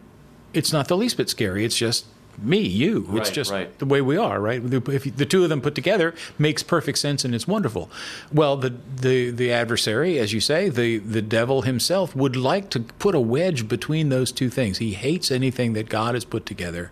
it's 0.53 0.73
not 0.73 0.87
the 0.87 0.97
least 0.97 1.17
bit 1.17 1.29
scary. 1.29 1.63
It's 1.63 1.75
just 1.75 2.05
me, 2.43 2.59
you. 2.59 3.05
Right, 3.07 3.21
it's 3.21 3.29
just 3.29 3.51
right. 3.51 3.77
the 3.79 3.85
way 3.85 4.01
we 4.01 4.17
are, 4.17 4.39
right? 4.39 4.61
If 4.63 5.15
the 5.15 5.25
two 5.25 5.43
of 5.43 5.49
them 5.49 5.61
put 5.61 5.75
together 5.75 6.13
makes 6.37 6.63
perfect 6.63 6.97
sense 6.97 7.25
and 7.25 7.33
it's 7.35 7.47
wonderful. 7.47 7.89
Well, 8.31 8.57
the 8.57 8.75
the 8.95 9.31
the 9.31 9.51
adversary, 9.51 10.19
as 10.19 10.33
you 10.33 10.39
say, 10.39 10.69
the 10.69 10.97
the 10.99 11.21
devil 11.21 11.63
himself 11.63 12.15
would 12.15 12.35
like 12.35 12.69
to 12.71 12.81
put 12.81 13.15
a 13.15 13.19
wedge 13.19 13.67
between 13.67 14.09
those 14.09 14.31
two 14.31 14.49
things. 14.49 14.77
He 14.77 14.93
hates 14.93 15.31
anything 15.31 15.73
that 15.73 15.89
God 15.89 16.13
has 16.13 16.25
put 16.25 16.45
together 16.45 16.91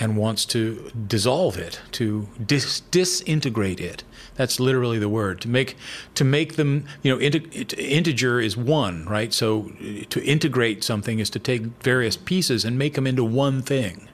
and 0.00 0.16
wants 0.16 0.44
to 0.44 0.90
dissolve 1.06 1.56
it, 1.56 1.80
to 1.92 2.28
dis- 2.44 2.80
disintegrate 2.80 3.80
it. 3.80 4.04
That's 4.34 4.60
literally 4.60 4.98
the 4.98 5.08
word. 5.08 5.40
To 5.42 5.48
make 5.48 5.76
to 6.14 6.24
make 6.24 6.56
them, 6.56 6.86
you 7.02 7.14
know, 7.14 7.20
integer 7.20 8.40
is 8.40 8.56
one, 8.56 9.06
right? 9.06 9.32
So 9.32 9.72
to 10.10 10.22
integrate 10.22 10.84
something 10.84 11.18
is 11.18 11.30
to 11.30 11.38
take 11.38 11.62
various 11.82 12.16
pieces 12.16 12.64
and 12.64 12.78
make 12.78 12.94
them 12.94 13.06
into 13.06 13.24
one 13.24 13.62
thing 13.62 14.08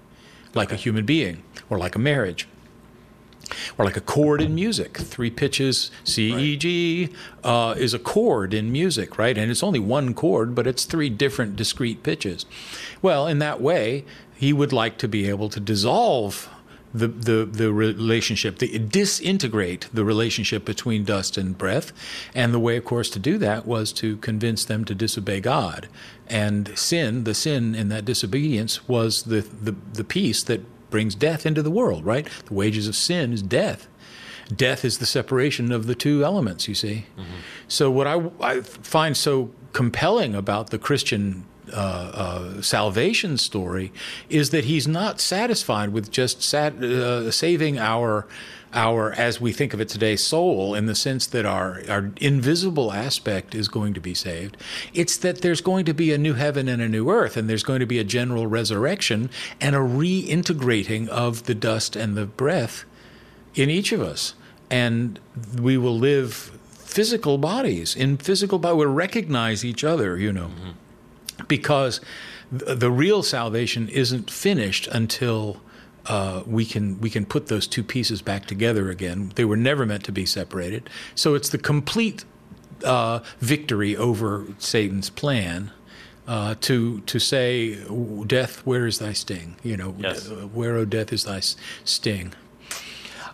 like 0.54 0.68
okay. 0.68 0.76
a 0.76 0.78
human 0.78 1.04
being 1.04 1.42
or 1.70 1.78
like 1.78 1.94
a 1.94 1.98
marriage 1.98 2.46
or 3.78 3.84
like 3.84 3.96
a 3.96 4.00
chord 4.00 4.40
in 4.40 4.54
music. 4.54 4.96
Three 4.96 5.30
pitches, 5.30 5.90
C, 6.04 6.32
E, 6.34 6.56
G, 6.56 7.10
uh, 7.44 7.74
is 7.76 7.94
a 7.94 7.98
chord 7.98 8.54
in 8.54 8.72
music, 8.72 9.18
right? 9.18 9.36
And 9.36 9.50
it's 9.50 9.62
only 9.62 9.78
one 9.78 10.14
chord, 10.14 10.54
but 10.54 10.66
it's 10.66 10.84
three 10.84 11.10
different 11.10 11.56
discrete 11.56 12.02
pitches. 12.02 12.46
Well, 13.00 13.26
in 13.26 13.38
that 13.40 13.60
way, 13.60 14.04
he 14.34 14.52
would 14.52 14.72
like 14.72 14.98
to 14.98 15.08
be 15.08 15.28
able 15.28 15.48
to 15.50 15.60
dissolve 15.60 16.48
the, 16.94 17.08
the, 17.08 17.44
the 17.44 17.72
relationship, 17.72 18.58
the, 18.58 18.78
disintegrate 18.78 19.88
the 19.92 20.04
relationship 20.04 20.64
between 20.64 21.04
dust 21.04 21.36
and 21.36 21.56
breath. 21.56 21.92
And 22.34 22.52
the 22.52 22.58
way, 22.58 22.76
of 22.76 22.84
course, 22.84 23.08
to 23.10 23.18
do 23.18 23.38
that 23.38 23.66
was 23.66 23.92
to 23.94 24.16
convince 24.18 24.64
them 24.64 24.84
to 24.84 24.94
disobey 24.94 25.40
God. 25.40 25.88
And 26.26 26.76
sin, 26.78 27.24
the 27.24 27.34
sin 27.34 27.74
in 27.74 27.88
that 27.88 28.04
disobedience, 28.04 28.88
was 28.88 29.24
the, 29.24 29.40
the, 29.40 29.74
the 29.92 30.04
piece 30.04 30.42
that 30.44 30.62
brings 30.90 31.14
death 31.14 31.46
into 31.46 31.62
the 31.62 31.70
world, 31.70 32.04
right? 32.04 32.28
The 32.46 32.54
wages 32.54 32.86
of 32.86 32.94
sin 32.94 33.32
is 33.32 33.42
death. 33.42 33.88
Death 34.54 34.84
is 34.84 34.98
the 34.98 35.06
separation 35.06 35.72
of 35.72 35.86
the 35.86 35.94
two 35.94 36.24
elements, 36.24 36.68
you 36.68 36.74
see. 36.74 37.06
Mm-hmm. 37.16 37.40
So, 37.68 37.90
what 37.90 38.06
I, 38.06 38.30
I 38.40 38.60
find 38.60 39.16
so 39.16 39.50
compelling 39.72 40.34
about 40.34 40.70
the 40.70 40.78
Christian 40.78 41.46
uh, 41.72 41.76
uh, 41.76 42.62
salvation 42.62 43.38
story 43.38 43.92
is 44.28 44.50
that 44.50 44.64
he's 44.64 44.86
not 44.86 45.20
satisfied 45.20 45.90
with 45.90 46.10
just 46.10 46.42
sat, 46.42 46.74
uh, 46.82 47.30
saving 47.30 47.78
our 47.78 48.26
our 48.74 49.12
as 49.12 49.40
we 49.40 49.52
think 49.52 49.74
of 49.74 49.80
it 49.80 49.88
today 49.88 50.16
soul 50.16 50.74
in 50.74 50.86
the 50.86 50.94
sense 50.94 51.26
that 51.26 51.44
our 51.44 51.82
our 51.88 52.10
invisible 52.20 52.92
aspect 52.92 53.54
is 53.54 53.68
going 53.68 53.94
to 53.94 54.00
be 54.00 54.14
saved. 54.14 54.56
It's 54.94 55.16
that 55.18 55.42
there's 55.42 55.60
going 55.60 55.84
to 55.86 55.94
be 55.94 56.12
a 56.12 56.18
new 56.18 56.34
heaven 56.34 56.68
and 56.68 56.80
a 56.80 56.88
new 56.88 57.10
earth 57.10 57.36
and 57.36 57.48
there's 57.48 57.62
going 57.62 57.80
to 57.80 57.86
be 57.86 57.98
a 57.98 58.04
general 58.04 58.46
resurrection 58.46 59.30
and 59.60 59.76
a 59.76 59.80
reintegrating 59.80 61.08
of 61.08 61.44
the 61.44 61.54
dust 61.54 61.96
and 61.96 62.16
the 62.16 62.26
breath 62.26 62.84
in 63.54 63.68
each 63.68 63.92
of 63.92 64.00
us. 64.00 64.34
And 64.70 65.20
we 65.60 65.76
will 65.76 65.98
live 65.98 66.58
physical 66.70 67.36
bodies 67.38 67.94
in 67.94 68.16
physical 68.16 68.58
body 68.58 68.76
we'll 68.76 68.88
recognize 68.88 69.64
each 69.64 69.84
other 69.84 70.18
you 70.18 70.32
know. 70.32 70.48
Mm-hmm 70.48 70.70
because 71.48 72.00
the 72.50 72.90
real 72.90 73.22
salvation 73.22 73.88
isn't 73.88 74.30
finished 74.30 74.86
until 74.88 75.60
uh, 76.06 76.42
we 76.46 76.64
can 76.64 77.00
we 77.00 77.08
can 77.08 77.24
put 77.24 77.46
those 77.46 77.66
two 77.66 77.82
pieces 77.82 78.22
back 78.22 78.46
together 78.46 78.90
again. 78.90 79.32
They 79.36 79.44
were 79.44 79.56
never 79.56 79.86
meant 79.86 80.04
to 80.04 80.12
be 80.12 80.26
separated. 80.26 80.90
So 81.14 81.34
it's 81.34 81.48
the 81.48 81.58
complete 81.58 82.24
uh, 82.84 83.20
victory 83.38 83.96
over 83.96 84.46
Satan's 84.58 85.10
plan. 85.10 85.70
Uh, 86.24 86.54
to 86.60 87.00
to 87.00 87.18
say, 87.18 87.76
death, 88.28 88.64
where 88.64 88.86
is 88.86 89.00
thy 89.00 89.12
sting? 89.12 89.56
You 89.64 89.76
know, 89.76 89.96
yes. 89.98 90.30
where, 90.30 90.76
oh, 90.76 90.84
death, 90.84 91.12
is 91.12 91.24
thy 91.24 91.40
sting? 91.40 92.32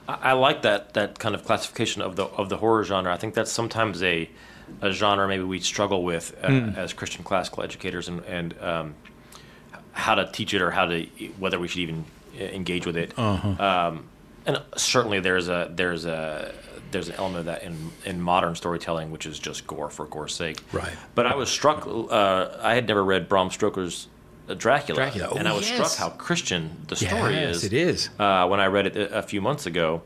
I, 0.08 0.30
I 0.30 0.32
like 0.32 0.62
that 0.62 0.94
that 0.94 1.18
kind 1.18 1.34
of 1.34 1.44
classification 1.44 2.02
of 2.02 2.16
the 2.16 2.24
of 2.24 2.48
the 2.48 2.56
horror 2.56 2.82
genre. 2.84 3.12
I 3.12 3.18
think 3.18 3.34
that's 3.34 3.52
sometimes 3.52 4.02
a 4.02 4.28
a 4.82 4.90
genre 4.90 5.28
maybe 5.28 5.44
we 5.44 5.60
struggle 5.60 6.02
with 6.02 6.36
uh, 6.42 6.48
mm. 6.48 6.76
as 6.76 6.92
Christian 6.92 7.24
classical 7.24 7.62
educators 7.62 8.08
and, 8.08 8.24
and 8.24 8.54
um, 8.60 8.94
how 9.92 10.14
to 10.14 10.30
teach 10.30 10.54
it 10.54 10.62
or 10.62 10.70
how 10.70 10.86
to 10.86 11.02
whether 11.38 11.58
we 11.58 11.68
should 11.68 11.80
even 11.80 12.04
uh, 12.38 12.44
engage 12.44 12.86
with 12.86 12.96
it. 12.96 13.12
Uh-huh. 13.16 13.48
Um, 13.62 14.08
and 14.46 14.62
certainly 14.76 15.20
there's 15.20 15.48
a 15.48 15.70
there's 15.74 16.06
a 16.06 16.52
there's 16.90 17.08
an 17.08 17.16
element 17.16 17.40
of 17.40 17.44
that 17.46 17.62
in 17.62 17.90
in 18.04 18.20
modern 18.20 18.54
storytelling, 18.54 19.10
which 19.10 19.26
is 19.26 19.38
just 19.38 19.66
gore 19.66 19.90
for 19.90 20.06
gore's 20.06 20.34
sake. 20.34 20.60
Right. 20.72 20.92
But 21.14 21.26
I 21.26 21.34
was 21.34 21.50
struck. 21.50 21.86
Uh, 21.86 22.48
I 22.60 22.74
had 22.74 22.88
never 22.88 23.04
read 23.04 23.28
Bram 23.28 23.50
Stoker's 23.50 24.08
Dracula, 24.54 25.02
Dracula. 25.02 25.28
Oh, 25.32 25.36
and 25.36 25.48
I 25.48 25.52
was 25.52 25.68
yes. 25.68 25.92
struck 25.92 26.10
how 26.10 26.16
Christian 26.16 26.70
the 26.88 26.96
story 26.96 27.34
yes, 27.34 27.56
is. 27.56 27.64
It 27.64 27.72
is. 27.72 28.10
Uh, 28.18 28.46
when 28.46 28.60
I 28.60 28.66
read 28.66 28.86
it 28.86 29.12
a, 29.12 29.22
few 29.22 29.40
months 29.40 29.66
ago. 29.66 30.02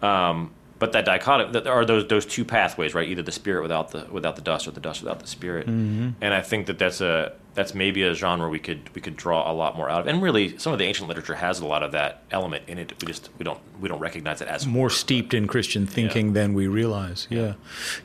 Um, 0.00 0.52
but 0.82 0.90
that 0.90 1.04
dichotomy 1.04 1.60
there 1.60 1.72
are 1.72 1.84
those 1.84 2.08
those 2.08 2.26
two 2.26 2.44
pathways 2.44 2.92
right 2.92 3.08
either 3.08 3.22
the 3.22 3.30
spirit 3.30 3.62
without 3.62 3.92
the 3.92 4.04
without 4.10 4.34
the 4.34 4.42
dust 4.42 4.66
or 4.66 4.72
the 4.72 4.80
dust 4.80 5.00
without 5.00 5.20
the 5.20 5.28
spirit 5.28 5.68
mm-hmm. 5.68 6.10
and 6.20 6.34
i 6.34 6.40
think 6.40 6.66
that 6.66 6.76
that's 6.76 7.00
a 7.00 7.32
that's 7.54 7.72
maybe 7.72 8.02
a 8.02 8.12
genre 8.14 8.48
we 8.48 8.58
could 8.58 8.92
we 8.92 9.00
could 9.00 9.16
draw 9.16 9.48
a 9.48 9.54
lot 9.54 9.76
more 9.76 9.88
out 9.88 10.00
of 10.00 10.08
and 10.08 10.20
really 10.20 10.58
some 10.58 10.72
of 10.72 10.80
the 10.80 10.84
ancient 10.84 11.06
literature 11.06 11.36
has 11.36 11.60
a 11.60 11.66
lot 11.66 11.84
of 11.84 11.92
that 11.92 12.24
element 12.32 12.64
in 12.66 12.78
it 12.78 12.92
we 13.00 13.06
just 13.06 13.30
we 13.38 13.44
don't 13.44 13.60
we 13.80 13.88
don't 13.88 14.00
recognize 14.00 14.40
it 14.40 14.48
as 14.48 14.66
more 14.66 14.90
steeped 14.90 15.32
in 15.32 15.46
christian 15.46 15.86
thinking 15.86 16.26
yeah. 16.26 16.32
than 16.32 16.52
we 16.52 16.66
realize 16.66 17.28
yeah 17.30 17.54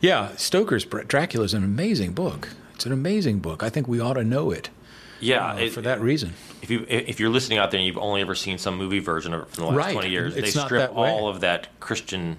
yeah 0.00 0.30
stoker's 0.36 0.84
dracula 0.84 1.44
is 1.44 1.54
an 1.54 1.64
amazing 1.64 2.12
book 2.12 2.50
it's 2.76 2.86
an 2.86 2.92
amazing 2.92 3.40
book 3.40 3.64
i 3.64 3.68
think 3.68 3.88
we 3.88 3.98
ought 3.98 4.14
to 4.14 4.22
know 4.22 4.52
it 4.52 4.70
yeah, 5.20 5.52
uh, 5.52 5.56
it, 5.56 5.72
for 5.72 5.82
that 5.82 6.00
reason. 6.00 6.34
If 6.62 6.70
you 6.70 6.86
if 6.88 7.20
you're 7.20 7.30
listening 7.30 7.58
out 7.58 7.70
there 7.70 7.78
and 7.78 7.86
you've 7.86 7.98
only 7.98 8.20
ever 8.20 8.34
seen 8.34 8.58
some 8.58 8.76
movie 8.76 8.98
version 8.98 9.34
of 9.34 9.42
it 9.42 9.48
from 9.50 9.64
the 9.64 9.70
last 9.70 9.76
right. 9.76 9.92
twenty 9.92 10.10
years, 10.10 10.36
it's 10.36 10.54
they 10.54 10.60
strip 10.60 10.94
all 10.94 11.28
of 11.28 11.40
that 11.40 11.68
Christian 11.80 12.38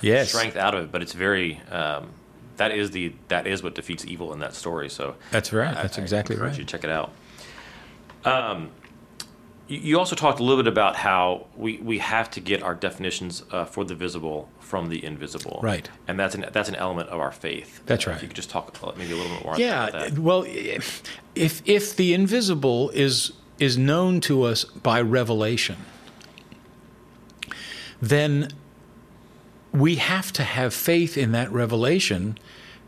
yes. 0.00 0.28
strength 0.30 0.56
out 0.56 0.74
of 0.74 0.84
it, 0.84 0.92
but 0.92 1.02
it's 1.02 1.12
very. 1.12 1.60
Um, 1.70 2.10
that 2.58 2.72
is 2.72 2.90
the 2.90 3.12
that 3.28 3.46
is 3.46 3.62
what 3.62 3.74
defeats 3.74 4.04
evil 4.04 4.32
in 4.32 4.40
that 4.40 4.54
story. 4.54 4.88
So 4.88 5.14
that's 5.30 5.52
right. 5.52 5.74
That's 5.74 5.98
I, 5.98 6.02
exactly 6.02 6.36
I 6.36 6.40
right. 6.40 6.58
You 6.58 6.64
check 6.64 6.84
it 6.84 6.90
out. 6.90 7.12
Um, 8.24 8.70
you 9.68 9.98
also 9.98 10.16
talked 10.16 10.40
a 10.40 10.42
little 10.42 10.62
bit 10.62 10.70
about 10.70 10.96
how 10.96 11.46
we, 11.54 11.76
we 11.78 11.98
have 11.98 12.30
to 12.32 12.40
get 12.40 12.62
our 12.62 12.74
definitions 12.74 13.44
uh, 13.50 13.66
for 13.66 13.84
the 13.84 13.94
visible 13.94 14.48
from 14.60 14.88
the 14.88 15.04
invisible. 15.04 15.60
Right. 15.62 15.88
And 16.06 16.18
that's 16.18 16.34
an 16.34 16.46
that's 16.52 16.68
an 16.68 16.74
element 16.74 17.10
of 17.10 17.20
our 17.20 17.32
faith. 17.32 17.82
That's 17.86 18.06
right. 18.06 18.16
If 18.16 18.22
you 18.22 18.28
could 18.28 18.36
just 18.36 18.50
talk 18.50 18.74
maybe 18.96 19.12
a 19.12 19.16
little 19.16 19.36
bit 19.36 19.44
more 19.44 19.56
yeah, 19.58 19.88
about 19.88 20.00
that. 20.00 20.18
Well, 20.18 20.44
if 20.46 21.02
if 21.34 21.94
the 21.94 22.14
invisible 22.14 22.90
is 22.90 23.32
is 23.58 23.76
known 23.76 24.20
to 24.22 24.42
us 24.44 24.64
by 24.64 25.00
revelation, 25.00 25.76
then 28.00 28.48
we 29.72 29.96
have 29.96 30.32
to 30.32 30.44
have 30.44 30.72
faith 30.72 31.18
in 31.18 31.32
that 31.32 31.52
revelation 31.52 32.38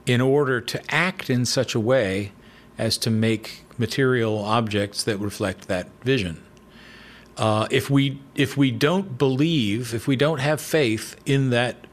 in 0.06 0.20
order 0.20 0.60
to 0.60 0.94
act 0.94 1.28
in 1.28 1.44
such 1.44 1.74
a 1.74 1.80
way 1.80 2.32
as 2.78 2.96
to 2.96 3.10
make 3.10 3.64
material 3.76 4.38
objects 4.38 5.02
that 5.04 5.18
reflect 5.18 5.68
that 5.68 5.88
vision. 6.02 6.42
Uh, 7.40 7.66
if 7.70 7.88
we 7.88 8.20
if 8.34 8.54
we 8.54 8.70
don't 8.70 9.16
believe, 9.16 9.94
if 9.94 10.06
we 10.06 10.14
don't 10.14 10.40
have 10.40 10.60
faith 10.60 11.16
in 11.24 11.48
that 11.48 11.86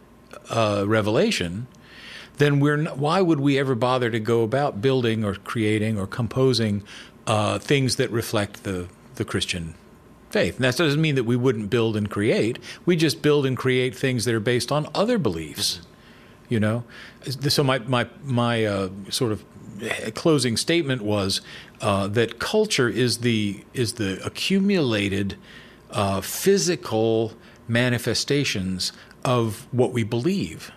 uh, 0.49 0.83
revelation, 0.85 1.67
then 2.37 2.59
we're 2.59 2.75
not, 2.75 2.97
why 2.97 3.21
would 3.21 3.39
we 3.39 3.57
ever 3.57 3.73
bother 3.73 4.11
to 4.11 4.19
go 4.19 4.43
about 4.43 4.81
building 4.81 5.23
or 5.23 5.35
creating 5.35 5.97
or 5.97 6.05
composing 6.05 6.83
uh, 7.25 7.59
things 7.59 7.95
that 7.95 8.11
reflect 8.11 8.63
the 8.63 8.89
the 9.15 9.23
Christian 9.23 9.75
faith. 10.29 10.57
And 10.57 10.65
that 10.65 10.75
doesn't 10.75 11.01
mean 11.01 11.15
that 11.15 11.23
we 11.23 11.37
wouldn't 11.37 11.69
build 11.69 11.95
and 11.95 12.09
create. 12.09 12.59
We 12.85 12.97
just 12.97 13.21
build 13.21 13.45
and 13.45 13.55
create 13.55 13.95
things 13.95 14.25
that 14.25 14.35
are 14.35 14.41
based 14.41 14.69
on 14.69 14.87
other 14.93 15.17
beliefs. 15.17 15.79
You 16.49 16.59
know, 16.59 16.83
so 17.23 17.63
my 17.63 17.79
my 17.79 18.07
my 18.23 18.65
uh, 18.65 18.89
sort 19.09 19.31
of 19.31 19.45
closing 20.15 20.57
statement 20.57 21.01
was 21.01 21.41
uh, 21.81 22.07
that 22.07 22.39
culture 22.39 22.89
is 22.89 23.19
the 23.19 23.63
is 23.73 23.93
the 23.93 24.19
accumulated 24.25 25.35
uh, 25.91 26.21
physical 26.21 27.33
manifestations 27.67 28.91
of 29.23 29.67
what 29.71 29.91
we 29.93 30.03
believe, 30.03 30.71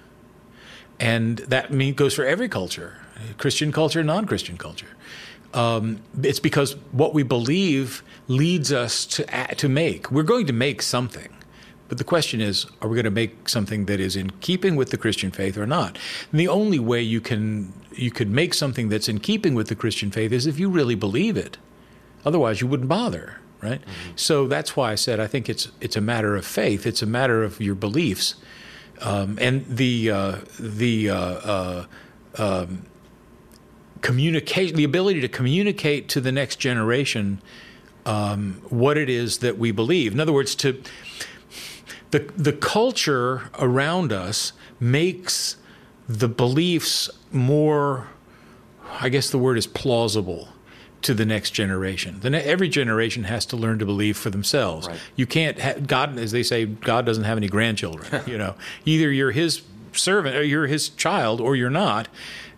and 0.98 1.38
that 1.38 1.72
mean 1.72 1.94
goes 1.94 2.14
for 2.14 2.24
every 2.24 2.48
culture, 2.48 2.96
Christian 3.38 3.72
culture, 3.72 4.02
non-Christian 4.04 4.56
culture. 4.56 4.96
Um, 5.52 6.00
it's 6.22 6.38
because 6.38 6.76
what 6.92 7.12
we 7.12 7.22
believe 7.22 8.02
leads 8.28 8.72
us 8.72 9.04
to 9.06 9.24
to 9.56 9.68
make. 9.68 10.10
We're 10.10 10.22
going 10.22 10.46
to 10.46 10.52
make 10.52 10.82
something. 10.82 11.28
But 11.90 11.98
the 11.98 12.04
question 12.04 12.40
is, 12.40 12.66
are 12.80 12.88
we 12.88 12.94
going 12.94 13.04
to 13.04 13.10
make 13.10 13.48
something 13.48 13.86
that 13.86 13.98
is 13.98 14.14
in 14.14 14.30
keeping 14.38 14.76
with 14.76 14.90
the 14.90 14.96
Christian 14.96 15.32
faith 15.32 15.58
or 15.58 15.66
not? 15.66 15.98
And 16.30 16.38
the 16.38 16.46
only 16.46 16.78
way 16.78 17.02
you 17.02 17.20
can 17.20 17.72
you 17.90 18.12
could 18.12 18.30
make 18.30 18.54
something 18.54 18.88
that's 18.88 19.08
in 19.08 19.18
keeping 19.18 19.56
with 19.56 19.66
the 19.66 19.74
Christian 19.74 20.12
faith 20.12 20.30
is 20.30 20.46
if 20.46 20.60
you 20.60 20.70
really 20.70 20.94
believe 20.94 21.36
it. 21.36 21.58
Otherwise, 22.24 22.60
you 22.60 22.68
wouldn't 22.68 22.88
bother, 22.88 23.40
right? 23.60 23.80
Mm-hmm. 23.80 24.12
So 24.14 24.46
that's 24.46 24.76
why 24.76 24.92
I 24.92 24.94
said 24.94 25.18
I 25.18 25.26
think 25.26 25.48
it's 25.48 25.72
it's 25.80 25.96
a 25.96 26.00
matter 26.00 26.36
of 26.36 26.46
faith. 26.46 26.86
It's 26.86 27.02
a 27.02 27.06
matter 27.06 27.42
of 27.42 27.60
your 27.60 27.74
beliefs, 27.74 28.36
um, 29.00 29.36
and 29.40 29.66
the 29.66 30.12
uh, 30.12 30.36
the 30.60 31.10
uh, 31.10 31.16
uh, 31.16 31.86
um, 32.38 32.86
communication, 34.00 34.76
the 34.76 34.84
ability 34.84 35.20
to 35.22 35.28
communicate 35.28 36.08
to 36.10 36.20
the 36.20 36.30
next 36.30 36.60
generation 36.60 37.42
um, 38.06 38.62
what 38.68 38.96
it 38.96 39.10
is 39.10 39.38
that 39.38 39.58
we 39.58 39.72
believe. 39.72 40.12
In 40.12 40.20
other 40.20 40.32
words, 40.32 40.54
to 40.54 40.80
the 42.10 42.20
the 42.36 42.52
culture 42.52 43.50
around 43.58 44.12
us 44.12 44.52
makes 44.78 45.56
the 46.08 46.28
beliefs 46.28 47.10
more. 47.32 48.08
I 49.00 49.08
guess 49.08 49.30
the 49.30 49.38
word 49.38 49.56
is 49.56 49.66
plausible 49.66 50.48
to 51.02 51.14
the 51.14 51.24
next 51.24 51.52
generation. 51.52 52.18
Then 52.20 52.34
every 52.34 52.68
generation 52.68 53.24
has 53.24 53.46
to 53.46 53.56
learn 53.56 53.78
to 53.78 53.86
believe 53.86 54.16
for 54.16 54.30
themselves. 54.30 54.86
Right. 54.86 54.98
You 55.16 55.26
can't 55.26 55.58
ha- 55.58 55.74
God, 55.86 56.18
as 56.18 56.32
they 56.32 56.42
say, 56.42 56.66
God 56.66 57.06
doesn't 57.06 57.24
have 57.24 57.38
any 57.38 57.48
grandchildren. 57.48 58.22
you 58.26 58.36
know, 58.36 58.54
either 58.84 59.10
you're 59.10 59.30
His 59.30 59.62
servant 59.92 60.36
or 60.36 60.42
you're 60.42 60.66
His 60.66 60.88
child, 60.88 61.40
or 61.40 61.56
you're 61.56 61.70
not. 61.70 62.08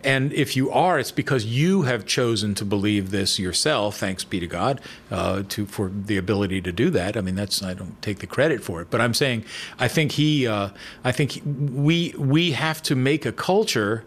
And 0.05 0.33
if 0.33 0.57
you 0.57 0.71
are, 0.71 0.99
it's 0.99 1.13
because 1.13 1.45
you 1.45 1.83
have 1.83 2.05
chosen 2.05 2.55
to 2.57 2.65
believe 2.65 3.11
this 3.11 3.39
yourself. 3.39 3.99
Thanks 3.99 4.25
be 4.25 4.41
to 4.41 4.47
God 4.47 4.81
uh, 5.11 5.45
to 5.51 5.67
for 5.67 5.89
the 5.95 6.17
ability 6.17 6.61
to 6.63 6.73
do 6.73 6.91
that. 6.91 7.17
I 7.17 7.21
mean, 7.21 7.37
that's 7.37 7.63
I 7.63 7.75
don't 7.75 8.01
take 8.03 8.19
the 8.19 8.27
credit 8.27 8.65
for 8.65 8.81
it, 8.81 8.91
but 8.91 9.01
I'm 9.01 9.15
saying 9.15 9.45
I 9.79 9.89
think 9.89 10.13
he, 10.13 10.47
uh, 10.47 10.71
I 11.05 11.13
think 11.13 11.41
we 11.45 12.15
we 12.19 12.53
have 12.53 12.83
to 12.83 12.97
make 12.97 13.25
a 13.25 13.33
culture 13.33 14.05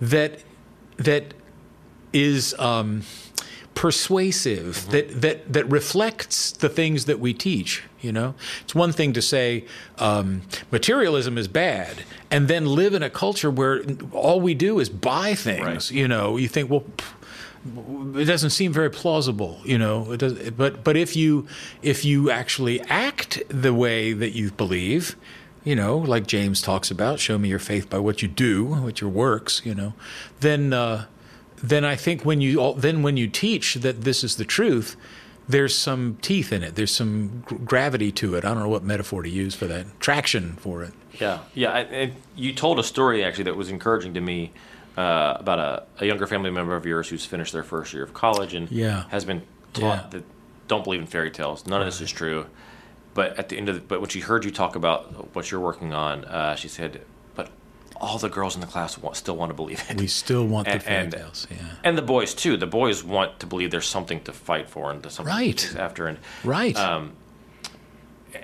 that 0.00 0.42
that 0.98 1.34
is. 2.12 2.54
Um, 2.58 3.02
persuasive 3.78 4.76
mm-hmm. 4.76 4.90
that, 4.90 5.20
that 5.20 5.52
that 5.52 5.64
reflects 5.70 6.50
the 6.50 6.68
things 6.68 7.04
that 7.04 7.20
we 7.20 7.32
teach 7.32 7.84
you 8.00 8.10
know 8.10 8.34
it's 8.62 8.74
one 8.74 8.90
thing 8.90 9.12
to 9.12 9.22
say 9.22 9.64
um, 9.98 10.42
materialism 10.72 11.38
is 11.38 11.46
bad 11.46 12.02
and 12.28 12.48
then 12.48 12.66
live 12.66 12.92
in 12.92 13.04
a 13.04 13.08
culture 13.08 13.52
where 13.52 13.84
all 14.10 14.40
we 14.40 14.52
do 14.52 14.80
is 14.80 14.88
buy 14.88 15.32
things 15.32 15.64
right. 15.64 15.90
you 15.92 16.08
know 16.08 16.36
you 16.36 16.48
think 16.48 16.68
well 16.68 16.84
it 18.16 18.24
doesn't 18.24 18.50
seem 18.50 18.72
very 18.72 18.88
plausible, 18.88 19.60
you 19.64 19.76
know. 19.76 20.12
It 20.12 20.18
Does, 20.18 20.50
but 20.50 20.84
but 20.84 20.96
if 20.96 21.16
you 21.16 21.46
if 21.82 22.04
you 22.04 22.30
actually 22.30 22.80
act 22.82 23.42
the 23.48 23.74
way 23.74 24.12
that 24.12 24.30
you 24.30 24.52
believe, 24.52 25.16
you 25.64 25.74
know, 25.74 25.98
like 25.98 26.26
James 26.26 26.62
talks 26.62 26.90
about, 26.90 27.18
show 27.18 27.36
me 27.36 27.48
your 27.48 27.58
faith 27.58 27.90
by 27.90 27.98
what 27.98 28.22
you 28.22 28.28
do, 28.28 28.64
what 28.64 29.00
your 29.00 29.10
works, 29.10 29.60
you 29.64 29.74
know, 29.74 29.92
then 30.40 30.72
uh, 30.72 31.06
then 31.62 31.84
I 31.84 31.96
think 31.96 32.24
when 32.24 32.40
you 32.40 32.74
then 32.76 33.02
when 33.02 33.16
you 33.16 33.28
teach 33.28 33.74
that 33.74 34.02
this 34.02 34.22
is 34.22 34.36
the 34.36 34.44
truth, 34.44 34.96
there's 35.48 35.76
some 35.76 36.18
teeth 36.20 36.52
in 36.52 36.62
it. 36.62 36.74
There's 36.74 36.90
some 36.90 37.44
gravity 37.64 38.12
to 38.12 38.34
it. 38.34 38.44
I 38.44 38.48
don't 38.48 38.62
know 38.62 38.68
what 38.68 38.84
metaphor 38.84 39.22
to 39.22 39.28
use 39.28 39.54
for 39.54 39.66
that. 39.66 39.98
Traction 40.00 40.54
for 40.54 40.82
it. 40.82 40.92
Yeah, 41.18 41.40
yeah. 41.54 41.72
I, 41.72 42.12
you 42.36 42.52
told 42.52 42.78
a 42.78 42.84
story 42.84 43.24
actually 43.24 43.44
that 43.44 43.56
was 43.56 43.70
encouraging 43.70 44.14
to 44.14 44.20
me 44.20 44.52
uh, 44.96 45.36
about 45.38 45.58
a, 45.58 45.86
a, 46.00 46.06
younger 46.06 46.26
family 46.26 46.50
member 46.50 46.74
of 46.74 46.84
yours 46.84 47.08
who's 47.08 47.24
finished 47.24 47.52
their 47.52 47.62
first 47.62 47.92
year 47.92 48.02
of 48.02 48.12
college 48.12 48.52
and 48.54 48.70
yeah. 48.70 49.04
has 49.10 49.24
been 49.24 49.42
taught 49.72 50.04
yeah. 50.04 50.08
that 50.10 50.24
don't 50.66 50.84
believe 50.84 51.00
in 51.00 51.06
fairy 51.06 51.30
tales. 51.30 51.66
None 51.66 51.80
right. 51.80 51.86
of 51.86 51.92
this 51.92 52.00
is 52.00 52.10
true. 52.10 52.46
But 53.14 53.38
at 53.38 53.48
the 53.48 53.56
end 53.56 53.68
of 53.68 53.76
the, 53.76 53.80
but 53.80 54.00
when 54.00 54.10
she 54.10 54.20
heard 54.20 54.44
you 54.44 54.50
talk 54.50 54.76
about 54.76 55.34
what 55.34 55.50
you're 55.50 55.60
working 55.60 55.92
on, 55.92 56.24
uh, 56.24 56.56
she 56.56 56.68
said, 56.68 57.02
all 58.00 58.18
the 58.18 58.28
girls 58.28 58.54
in 58.54 58.60
the 58.60 58.66
class 58.66 58.98
want, 58.98 59.16
still 59.16 59.36
want 59.36 59.50
to 59.50 59.54
believe 59.54 59.84
it. 59.88 59.98
We 59.98 60.06
still 60.06 60.46
want 60.46 60.68
and, 60.68 60.80
the 60.80 60.84
fairy 60.84 61.10
tales, 61.10 61.46
yeah. 61.50 61.56
And 61.84 61.96
the 61.98 62.02
boys 62.02 62.34
too. 62.34 62.56
The 62.56 62.66
boys 62.66 63.02
want 63.04 63.40
to 63.40 63.46
believe 63.46 63.70
there's 63.70 63.86
something 63.86 64.20
to 64.22 64.32
fight 64.32 64.68
for 64.68 64.90
and 64.90 65.02
something 65.10 65.34
right. 65.34 65.76
after. 65.76 66.06
And 66.06 66.18
right. 66.44 66.76
Um, 66.76 67.12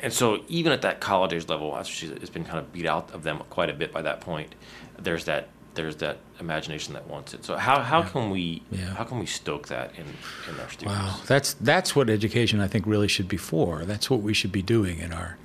and 0.02 0.12
so 0.12 0.42
even 0.48 0.72
at 0.72 0.82
that 0.82 1.00
college 1.00 1.32
age 1.32 1.48
level, 1.48 1.76
it's 1.76 2.30
been 2.30 2.44
kind 2.44 2.58
of 2.58 2.72
beat 2.72 2.86
out 2.86 3.12
of 3.12 3.22
them 3.22 3.42
quite 3.50 3.70
a 3.70 3.74
bit 3.74 3.92
by 3.92 4.02
that 4.02 4.20
point. 4.20 4.54
There's 4.98 5.24
that 5.24 5.48
there's 5.74 5.96
that 5.96 6.18
imagination 6.40 6.94
that 6.94 7.06
wants 7.08 7.34
it. 7.34 7.44
So 7.44 7.56
how, 7.56 7.80
how 7.80 8.00
yeah. 8.00 8.08
can 8.08 8.30
we 8.30 8.62
yeah. 8.70 8.94
how 8.94 9.04
can 9.04 9.18
we 9.18 9.26
stoke 9.26 9.68
that 9.68 9.92
in, 9.96 10.06
in 10.48 10.60
our 10.60 10.70
students? 10.70 10.84
Wow, 10.84 11.20
that's 11.26 11.54
that's 11.54 11.94
what 11.94 12.08
education 12.08 12.60
I 12.60 12.68
think 12.68 12.86
really 12.86 13.08
should 13.08 13.28
be 13.28 13.36
for. 13.36 13.84
That's 13.84 14.08
what 14.08 14.20
we 14.20 14.34
should 14.34 14.52
be 14.52 14.62
doing 14.62 14.98
in 14.98 15.12
our 15.12 15.36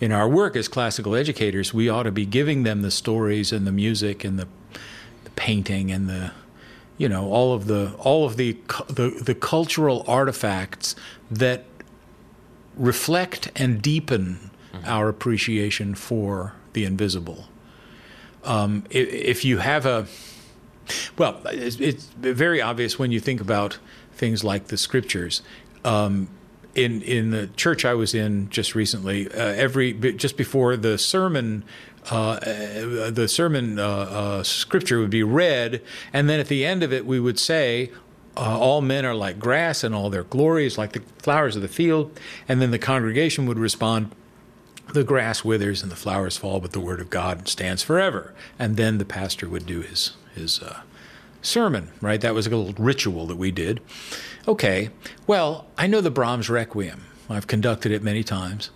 in 0.00 0.12
our 0.12 0.28
work 0.28 0.56
as 0.56 0.66
classical 0.66 1.14
educators, 1.14 1.74
we 1.74 1.88
ought 1.88 2.04
to 2.04 2.12
be 2.12 2.24
giving 2.24 2.62
them 2.62 2.82
the 2.82 2.90
stories 2.90 3.52
and 3.52 3.66
the 3.66 3.72
music 3.72 4.24
and 4.24 4.38
the, 4.38 4.48
the 5.24 5.30
painting 5.36 5.92
and 5.92 6.08
the 6.08 6.32
you 6.96 7.08
know 7.08 7.30
all 7.30 7.54
of 7.54 7.66
the 7.66 7.94
all 7.98 8.26
of 8.26 8.36
the, 8.36 8.58
the 8.88 9.10
the 9.22 9.34
cultural 9.34 10.04
artifacts 10.06 10.94
that 11.30 11.64
reflect 12.76 13.50
and 13.56 13.80
deepen 13.80 14.50
mm-hmm. 14.72 14.84
our 14.86 15.08
appreciation 15.08 15.94
for 15.94 16.54
the 16.72 16.84
invisible. 16.84 17.48
Um, 18.44 18.84
if, 18.90 19.08
if, 19.08 19.44
you 19.44 19.58
have 19.58 19.84
a 19.84 20.06
well, 21.18 21.42
it's, 21.46 21.78
it's, 21.78 22.04
very 22.04 22.62
obvious 22.62 22.98
when 22.98 23.12
you 23.12 23.20
think 23.20 23.40
about 23.40 23.78
things 24.14 24.42
like 24.42 24.68
the 24.68 24.78
scriptures. 24.78 25.42
Um, 25.84 26.28
in 26.74 27.02
in 27.02 27.30
the 27.30 27.48
church 27.48 27.84
I 27.84 27.94
was 27.94 28.14
in 28.14 28.48
just 28.50 28.74
recently, 28.74 29.28
uh, 29.28 29.32
every 29.34 29.92
just 29.92 30.36
before 30.36 30.76
the 30.76 30.98
sermon. 30.98 31.64
Uh, 32.10 32.30
uh, 32.30 33.10
the 33.10 33.28
sermon 33.28 33.78
uh, 33.78 33.86
uh, 33.86 34.42
scripture 34.42 34.98
would 35.00 35.10
be 35.10 35.22
read, 35.22 35.82
and 36.14 36.30
then 36.30 36.40
at 36.40 36.48
the 36.48 36.64
end 36.64 36.82
of 36.82 36.94
it, 36.94 37.04
we 37.04 37.20
would 37.20 37.38
say, 37.38 37.90
all 38.36 38.80
men 38.80 39.04
are 39.04 39.14
like 39.14 39.38
grass 39.38 39.84
and 39.84 39.94
all 39.94 40.08
their 40.08 40.24
glory 40.24 40.64
is 40.64 40.78
like 40.78 40.92
the 40.92 41.02
flowers 41.18 41.56
of 41.56 41.62
the 41.62 41.68
field. 41.68 42.18
And 42.48 42.60
then 42.62 42.70
the 42.70 42.78
congregation 42.78 43.44
would 43.46 43.58
respond, 43.58 44.12
the 44.94 45.04
grass 45.04 45.44
withers 45.44 45.82
and 45.82 45.92
the 45.92 45.96
flowers 45.96 46.38
fall, 46.38 46.58
but 46.58 46.72
the 46.72 46.80
word 46.80 47.00
of 47.00 47.10
God 47.10 47.48
stands 47.48 47.82
forever. 47.82 48.32
And 48.58 48.76
then 48.76 48.96
the 48.96 49.04
pastor 49.04 49.46
would 49.48 49.66
do 49.66 49.82
his, 49.82 50.12
his 50.34 50.62
sermon, 51.42 51.90
right? 52.00 52.20
That 52.20 52.34
was 52.34 52.46
a 52.46 52.50
little 52.50 52.72
ritual 52.82 53.26
that 53.26 53.36
we 53.36 53.50
did. 53.50 53.80
Okay, 54.48 54.90
well, 55.26 55.66
I 55.76 55.86
know 55.86 56.00
the 56.00 56.10
Brahms 56.10 56.48
Requiem. 56.48 57.04
I've 57.28 57.46
conducted 57.46 57.92
it 57.92 58.02
many 58.02 58.24
times, 58.24 58.70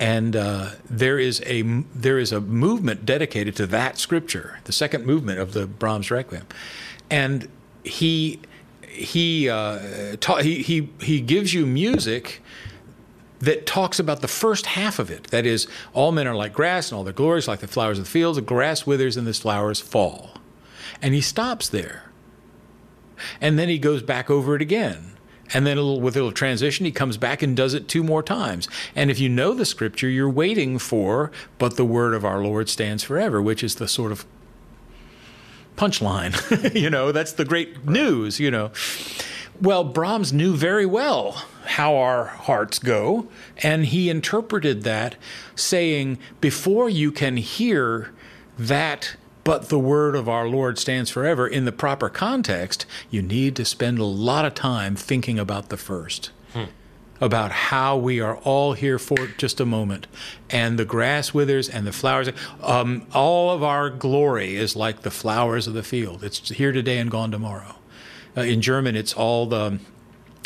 and 0.00 0.34
uh, 0.34 0.70
there 0.88 1.18
is 1.18 1.42
a 1.44 1.62
there 1.94 2.18
is 2.18 2.32
a 2.32 2.40
movement 2.40 3.04
dedicated 3.04 3.54
to 3.56 3.66
that 3.66 3.98
scripture, 3.98 4.60
the 4.64 4.72
second 4.72 5.04
movement 5.04 5.40
of 5.40 5.52
the 5.52 5.66
Brahms 5.66 6.10
Requiem, 6.10 6.46
and 7.10 7.48
he 7.84 8.40
he 8.88 9.48
uh, 9.48 10.16
ta- 10.20 10.38
he 10.38 10.62
he 10.62 10.88
he 11.00 11.20
gives 11.20 11.52
you 11.52 11.66
music 11.66 12.42
that 13.40 13.66
talks 13.66 13.98
about 13.98 14.20
the 14.20 14.28
first 14.28 14.66
half 14.66 14.98
of 14.98 15.10
it. 15.10 15.28
That 15.28 15.46
is, 15.46 15.68
all 15.92 16.10
men 16.10 16.26
are 16.26 16.34
like 16.34 16.52
grass, 16.52 16.90
and 16.90 16.98
all 16.98 17.04
their 17.04 17.12
glories 17.12 17.46
like 17.46 17.60
the 17.60 17.68
flowers 17.68 17.98
of 17.98 18.04
the 18.04 18.10
fields. 18.10 18.36
The 18.36 18.42
grass 18.42 18.86
withers, 18.86 19.16
and 19.16 19.26
the 19.26 19.34
flowers 19.34 19.80
fall. 19.80 20.30
And 21.00 21.14
he 21.14 21.20
stops 21.20 21.68
there. 21.68 22.07
And 23.40 23.58
then 23.58 23.68
he 23.68 23.78
goes 23.78 24.02
back 24.02 24.30
over 24.30 24.54
it 24.54 24.62
again. 24.62 25.12
And 25.54 25.66
then 25.66 25.78
a 25.78 25.82
little, 25.82 26.00
with 26.00 26.14
a 26.14 26.18
little 26.18 26.32
transition, 26.32 26.84
he 26.84 26.92
comes 26.92 27.16
back 27.16 27.42
and 27.42 27.56
does 27.56 27.74
it 27.74 27.88
two 27.88 28.02
more 28.02 28.22
times. 28.22 28.68
And 28.94 29.10
if 29.10 29.18
you 29.18 29.28
know 29.28 29.54
the 29.54 29.64
scripture, 29.64 30.08
you're 30.08 30.28
waiting 30.28 30.78
for, 30.78 31.30
but 31.58 31.76
the 31.76 31.84
word 31.84 32.14
of 32.14 32.24
our 32.24 32.42
Lord 32.42 32.68
stands 32.68 33.02
forever, 33.02 33.40
which 33.40 33.64
is 33.64 33.76
the 33.76 33.88
sort 33.88 34.12
of 34.12 34.26
punchline. 35.76 36.74
you 36.78 36.90
know, 36.90 37.12
that's 37.12 37.32
the 37.32 37.44
great 37.44 37.86
news, 37.86 38.38
you 38.38 38.50
know. 38.50 38.70
Well, 39.60 39.84
Brahms 39.84 40.32
knew 40.32 40.54
very 40.54 40.86
well 40.86 41.44
how 41.66 41.96
our 41.96 42.26
hearts 42.26 42.78
go, 42.78 43.28
and 43.58 43.86
he 43.86 44.08
interpreted 44.08 44.82
that 44.82 45.16
saying, 45.56 46.18
before 46.40 46.88
you 46.88 47.10
can 47.10 47.38
hear 47.38 48.12
that 48.56 49.16
but 49.48 49.70
the 49.70 49.78
word 49.78 50.14
of 50.14 50.28
our 50.28 50.46
Lord 50.46 50.78
stands 50.78 51.08
forever 51.08 51.48
in 51.48 51.64
the 51.64 51.72
proper 51.72 52.10
context, 52.10 52.84
you 53.10 53.22
need 53.22 53.56
to 53.56 53.64
spend 53.64 53.98
a 53.98 54.04
lot 54.04 54.44
of 54.44 54.52
time 54.52 54.94
thinking 54.94 55.38
about 55.38 55.70
the 55.70 55.78
first. 55.78 56.30
Hmm. 56.52 56.64
about 57.18 57.50
how 57.50 57.96
we 57.96 58.20
are 58.20 58.36
all 58.38 58.74
here 58.74 58.98
for 58.98 59.26
just 59.38 59.58
a 59.58 59.64
moment, 59.64 60.06
and 60.50 60.78
the 60.78 60.84
grass 60.84 61.32
withers 61.32 61.66
and 61.66 61.86
the 61.86 61.92
flowers. 61.92 62.28
Um, 62.62 63.06
all 63.14 63.50
of 63.50 63.62
our 63.62 63.88
glory 63.88 64.54
is 64.54 64.76
like 64.76 65.00
the 65.00 65.10
flowers 65.10 65.66
of 65.66 65.72
the 65.72 65.82
field. 65.82 66.22
It's 66.22 66.50
here 66.50 66.72
today 66.72 66.98
and 66.98 67.10
gone 67.10 67.30
tomorrow. 67.30 67.76
Uh, 68.36 68.42
in 68.42 68.60
German, 68.60 68.96
it's 68.96 69.14
all 69.14 69.46
the 69.46 69.78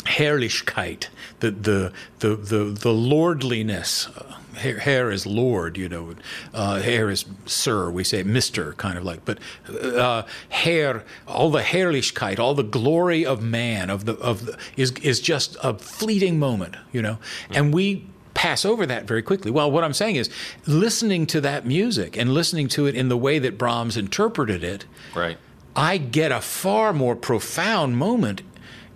Herrlichkeit, 0.05 1.07
the 1.39 1.51
the 1.51 1.93
the 2.19 2.35
the, 2.35 2.63
the 2.65 2.93
lordliness. 2.93 4.09
Herr, 4.55 4.77
Herr 4.77 5.09
is 5.09 5.25
Lord, 5.25 5.77
you 5.77 5.89
know. 5.89 6.13
Uh, 6.53 6.79
Herr 6.79 7.09
is 7.09 7.25
Sir. 7.47 7.89
We 7.89 8.03
say 8.03 8.21
Mister, 8.21 8.73
kind 8.73 8.99
of 8.99 9.03
like. 9.03 9.25
But 9.25 9.39
uh, 9.67 10.23
Herr, 10.49 11.03
all 11.27 11.49
the 11.49 11.61
Herrlichkeit, 11.61 12.37
all 12.37 12.53
the 12.53 12.63
glory 12.63 13.25
of 13.25 13.41
man, 13.41 13.89
of 13.89 14.05
the 14.05 14.13
of 14.17 14.45
the, 14.45 14.57
is 14.77 14.91
is 15.01 15.19
just 15.19 15.57
a 15.63 15.73
fleeting 15.73 16.37
moment, 16.37 16.75
you 16.91 17.01
know. 17.01 17.17
And 17.49 17.73
we 17.73 18.05
pass 18.35 18.63
over 18.63 18.85
that 18.85 19.05
very 19.05 19.21
quickly. 19.23 19.49
Well, 19.49 19.71
what 19.71 19.83
I'm 19.83 19.93
saying 19.93 20.17
is, 20.17 20.29
listening 20.67 21.25
to 21.27 21.41
that 21.41 21.65
music 21.65 22.15
and 22.15 22.33
listening 22.33 22.67
to 22.69 22.85
it 22.85 22.95
in 22.95 23.09
the 23.09 23.17
way 23.17 23.39
that 23.39 23.57
Brahms 23.57 23.97
interpreted 23.97 24.63
it, 24.63 24.85
Right. 25.15 25.37
I 25.75 25.97
get 25.97 26.31
a 26.31 26.41
far 26.41 26.93
more 26.93 27.15
profound 27.15 27.97
moment 27.97 28.41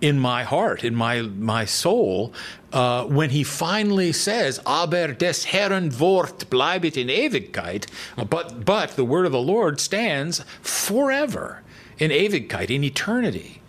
in 0.00 0.18
my 0.18 0.44
heart, 0.44 0.84
in 0.84 0.94
my 0.94 1.22
my 1.22 1.64
soul, 1.64 2.32
uh, 2.72 3.04
when 3.04 3.30
he 3.30 3.42
finally 3.42 4.12
says, 4.12 4.60
"Aber 4.64 5.12
des 5.12 5.44
Herren 5.46 5.90
Wort 5.98 6.48
bleibet 6.50 6.96
in 6.96 7.08
Ewigkeit," 7.08 7.86
but 8.28 8.64
but 8.64 8.96
the 8.96 9.04
word 9.04 9.26
of 9.26 9.32
the 9.32 9.40
Lord 9.40 9.80
stands 9.80 10.44
forever 10.62 11.62
in 11.98 12.10
Ewigkeit, 12.10 12.70
in 12.70 12.84
eternity. 12.84 13.60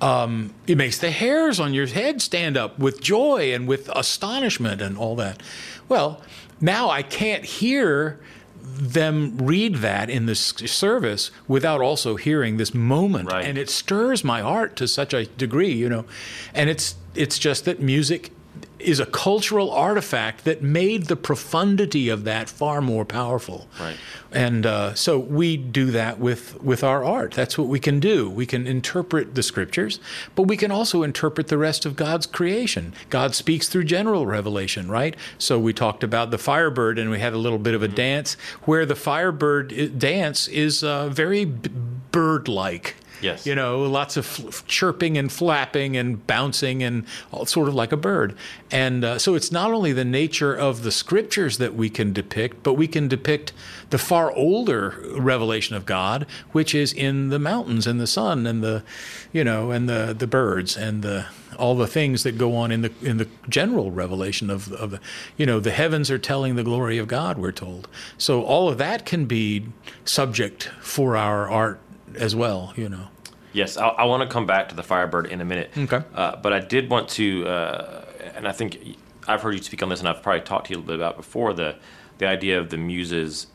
Um, 0.00 0.54
it 0.66 0.76
makes 0.76 0.98
the 0.98 1.10
hairs 1.10 1.58
on 1.58 1.74
your 1.74 1.86
head 1.86 2.22
stand 2.22 2.56
up 2.56 2.78
with 2.78 3.00
joy 3.00 3.52
and 3.52 3.66
with 3.66 3.88
astonishment 3.88 4.80
and 4.80 4.96
all 4.96 5.16
that. 5.16 5.42
Well, 5.88 6.22
now 6.60 6.88
I 6.88 7.02
can't 7.02 7.44
hear 7.44 8.20
them 8.78 9.36
read 9.38 9.76
that 9.76 10.08
in 10.08 10.26
this 10.26 10.40
service 10.66 11.30
without 11.46 11.80
also 11.80 12.16
hearing 12.16 12.56
this 12.56 12.72
moment 12.74 13.30
Right. 13.32 13.44
and 13.44 13.58
it 13.58 13.68
stirs 13.68 14.22
my 14.24 14.40
heart 14.40 14.76
to 14.76 14.86
such 14.88 15.12
a 15.12 15.26
degree 15.26 15.72
you 15.72 15.88
know 15.88 16.04
and 16.54 16.70
it's 16.70 16.94
it's 17.14 17.38
just 17.38 17.64
that 17.64 17.80
music 17.80 18.30
is 18.78 19.00
a 19.00 19.06
cultural 19.06 19.70
artifact 19.70 20.44
that 20.44 20.62
made 20.62 21.06
the 21.06 21.16
profundity 21.16 22.08
of 22.08 22.24
that 22.24 22.48
far 22.48 22.80
more 22.80 23.04
powerful. 23.04 23.68
Right. 23.80 23.96
and 24.32 24.66
uh, 24.66 24.94
so 24.94 25.18
we 25.18 25.56
do 25.56 25.90
that 25.90 26.18
with 26.18 26.62
with 26.62 26.84
our 26.84 27.04
art. 27.04 27.32
That's 27.32 27.56
what 27.58 27.68
we 27.68 27.80
can 27.80 28.00
do. 28.00 28.28
We 28.30 28.46
can 28.46 28.66
interpret 28.66 29.34
the 29.34 29.42
scriptures 29.42 30.00
but 30.34 30.42
we 30.42 30.56
can 30.56 30.70
also 30.70 31.02
interpret 31.02 31.48
the 31.48 31.58
rest 31.58 31.86
of 31.86 31.96
god's 31.96 32.26
creation. 32.26 32.94
God 33.10 33.34
speaks 33.34 33.68
through 33.68 33.84
general 33.84 34.26
revelation 34.26 34.88
right? 34.90 35.16
So 35.38 35.58
we 35.58 35.72
talked 35.72 36.04
about 36.04 36.30
the 36.30 36.38
firebird 36.38 36.98
and 36.98 37.10
we 37.10 37.18
had 37.18 37.32
a 37.32 37.38
little 37.38 37.58
bit 37.58 37.74
of 37.74 37.82
a 37.82 37.88
dance 37.88 38.34
where 38.62 38.86
the 38.86 38.96
firebird 38.96 39.98
dance 39.98 40.48
is 40.48 40.82
uh, 40.84 41.08
very 41.08 41.44
b- 41.44 41.70
bird-like 42.12 42.96
Yes. 43.20 43.46
you 43.46 43.54
know 43.54 43.82
lots 43.82 44.16
of 44.16 44.24
f- 44.26 44.66
chirping 44.66 45.18
and 45.18 45.30
flapping 45.30 45.96
and 45.96 46.24
bouncing 46.26 46.82
and 46.82 47.04
all, 47.32 47.46
sort 47.46 47.68
of 47.68 47.74
like 47.74 47.92
a 47.92 47.96
bird 47.96 48.36
and 48.70 49.04
uh, 49.04 49.18
so 49.18 49.34
it's 49.34 49.50
not 49.50 49.72
only 49.72 49.92
the 49.92 50.04
nature 50.04 50.54
of 50.54 50.82
the 50.82 50.92
scriptures 50.92 51.58
that 51.58 51.74
we 51.74 51.90
can 51.90 52.12
depict 52.12 52.62
but 52.62 52.74
we 52.74 52.86
can 52.86 53.08
depict 53.08 53.52
the 53.90 53.98
far 53.98 54.32
older 54.32 55.02
revelation 55.16 55.74
of 55.74 55.86
god 55.86 56.26
which 56.52 56.74
is 56.74 56.92
in 56.92 57.28
the 57.30 57.38
mountains 57.38 57.86
and 57.86 58.00
the 58.00 58.06
sun 58.06 58.46
and 58.46 58.62
the 58.62 58.82
you 59.32 59.42
know 59.44 59.70
and 59.70 59.88
the 59.88 60.14
the 60.16 60.26
birds 60.26 60.76
and 60.76 61.02
the 61.02 61.26
all 61.58 61.74
the 61.74 61.86
things 61.86 62.22
that 62.22 62.38
go 62.38 62.54
on 62.54 62.70
in 62.70 62.82
the 62.82 62.92
in 63.02 63.16
the 63.16 63.28
general 63.48 63.90
revelation 63.90 64.48
of 64.50 64.72
of 64.72 64.90
the 64.92 65.00
you 65.36 65.44
know 65.44 65.58
the 65.58 65.70
heavens 65.70 66.10
are 66.10 66.18
telling 66.18 66.54
the 66.54 66.62
glory 66.62 66.98
of 66.98 67.08
god 67.08 67.36
we're 67.38 67.50
told 67.52 67.88
so 68.16 68.42
all 68.42 68.68
of 68.68 68.78
that 68.78 69.04
can 69.04 69.24
be 69.24 69.66
subject 70.04 70.70
for 70.80 71.16
our 71.16 71.48
art 71.50 71.80
as 72.16 72.34
well 72.36 72.72
you 72.76 72.88
know 72.88 73.08
Yes, 73.52 73.76
I, 73.78 73.88
I 73.88 74.04
want 74.04 74.22
to 74.22 74.32
come 74.32 74.44
back 74.46 74.68
to 74.68 74.74
the 74.74 74.82
Firebird 74.82 75.26
in 75.26 75.40
a 75.40 75.44
minute. 75.44 75.70
Okay. 75.76 76.02
Uh, 76.14 76.36
but 76.36 76.52
I 76.52 76.60
did 76.60 76.90
want 76.90 77.08
to, 77.10 77.46
uh, 77.48 78.04
and 78.36 78.46
I 78.46 78.52
think 78.52 78.98
I've 79.26 79.40
heard 79.40 79.54
you 79.54 79.62
speak 79.62 79.82
on 79.82 79.88
this, 79.88 80.00
and 80.00 80.08
I've 80.08 80.22
probably 80.22 80.42
talked 80.42 80.66
to 80.66 80.72
you 80.74 80.76
a 80.76 80.80
little 80.80 80.94
bit 80.94 81.00
about 81.00 81.16
before 81.16 81.54
the 81.54 81.76
the 82.18 82.26
idea 82.26 82.60
of 82.60 82.68
the 82.68 82.76
muses. 82.76 83.46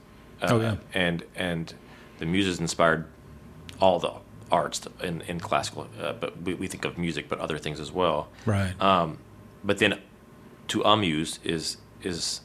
Uh, 0.42 0.48
Oh, 0.50 0.60
yeah. 0.60 0.76
And 0.94 1.24
and 1.36 1.74
the 2.18 2.26
muses 2.26 2.60
inspired 2.60 3.06
all 3.80 4.00
the 4.00 4.12
arts 4.52 4.82
in 5.02 5.22
in 5.22 5.40
classical, 5.40 5.88
uh, 6.02 6.14
but 6.14 6.42
we, 6.42 6.56
we 6.56 6.68
think 6.68 6.86
of 6.86 6.98
music, 6.98 7.30
but 7.30 7.40
other 7.40 7.60
things 7.60 7.80
as 7.80 7.92
well. 7.92 8.30
right 8.48 8.74
Um, 8.82 9.20
but 9.64 9.78
then 9.78 10.00
to 10.70 10.82
amuse 10.82 11.40
is 11.44 11.78
is 12.02 12.42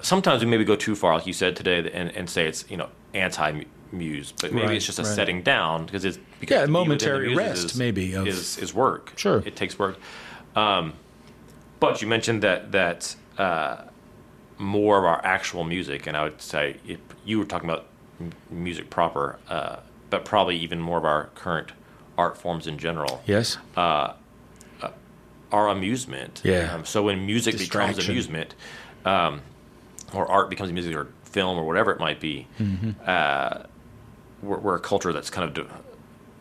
sometimes 0.00 0.44
we 0.44 0.50
maybe 0.50 0.64
go 0.64 0.76
too 0.76 0.96
far, 0.96 1.14
like 1.14 1.26
you 1.26 1.32
said 1.32 1.54
today, 1.56 1.88
and, 1.92 2.10
and 2.10 2.28
say 2.28 2.46
it's 2.46 2.64
you 2.68 2.76
know 2.76 2.88
anti 3.14 3.62
muse, 3.92 4.32
but 4.40 4.52
maybe 4.52 4.66
Right, 4.68 4.76
it's 4.76 4.86
just 4.86 4.98
a 4.98 5.02
right. 5.02 5.14
setting 5.14 5.42
down 5.42 5.84
because 5.86 6.04
it's 6.04 6.18
because 6.40 6.54
Yeah, 6.56 6.60
to 6.62 6.66
be 6.66 6.72
the 6.72 6.72
momentary 6.72 7.34
rest, 7.34 7.64
is, 7.66 7.76
maybe, 7.76 8.14
of- 8.14 8.26
is 8.26 8.58
is 8.58 8.72
work. 8.74 9.12
Sure. 9.16 9.42
it 9.44 9.54
takes 9.56 9.78
work. 9.78 9.98
Um, 10.56 10.94
but 11.80 12.00
you 12.02 12.08
mentioned 12.08 12.42
that 12.42 12.72
that 12.72 13.14
uh, 13.38 13.82
more 14.58 14.98
of 14.98 15.04
our 15.04 15.20
actual 15.24 15.64
music, 15.64 16.06
and 16.06 16.16
I 16.16 16.24
would 16.24 16.40
say 16.40 16.76
it, 16.86 17.00
you 17.24 17.38
were 17.38 17.44
talking 17.44 17.68
about 17.68 17.86
m- 18.20 18.32
music 18.50 18.90
proper, 18.90 19.38
uh, 19.48 19.76
but 20.10 20.24
probably 20.24 20.56
even 20.56 20.80
more 20.80 20.98
of 20.98 21.04
our 21.04 21.26
current 21.34 21.72
art 22.18 22.36
forms 22.36 22.66
in 22.66 22.76
general 22.78 23.22
yes 23.26 23.56
our 25.50 25.68
amusement. 25.68 26.40
Yeah. 26.44 26.72
Um, 26.74 26.84
so 26.86 27.02
when 27.02 27.26
music 27.26 27.58
becomes 27.58 27.98
amusement, 28.08 28.54
um, 29.04 29.42
or 30.14 30.26
art 30.30 30.48
becomes 30.48 30.72
music, 30.72 30.94
or 30.96 31.08
film, 31.24 31.58
or 31.58 31.66
whatever 31.66 31.92
it 31.92 32.00
might 32.00 32.20
be, 32.20 32.46
Mm-hmm. 32.58 32.90
We're, 34.42 34.58
we're 34.58 34.76
a 34.76 34.80
culture 34.80 35.12
that's 35.12 35.30
kind 35.30 35.48
of 35.48 35.54
de- 35.54 35.82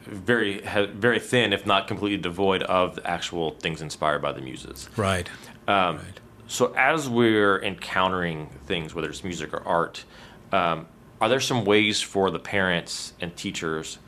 very 0.05 0.61
very 0.93 1.19
thin, 1.19 1.53
if 1.53 1.65
not 1.65 1.87
completely 1.87 2.17
devoid 2.17 2.63
of 2.63 2.95
the 2.95 3.07
actual 3.07 3.51
things 3.51 3.81
inspired 3.81 4.21
by 4.21 4.31
the 4.31 4.41
muses. 4.41 4.89
right 4.97 5.29
Um, 5.67 5.97
Right. 5.97 6.19
So 6.47 6.73
as 6.75 7.07
we're 7.07 7.63
encountering 7.63 8.49
things, 8.65 8.93
whether 8.93 9.09
it's 9.09 9.23
music 9.23 9.53
or 9.53 9.65
art, 9.65 10.03
um, 10.51 10.85
are 11.21 11.29
there 11.29 11.39
some 11.39 11.63
ways 11.63 12.01
for 12.01 12.29
the 12.29 12.39
parents 12.39 13.13
and 13.21 13.33
teachers, 13.37 13.99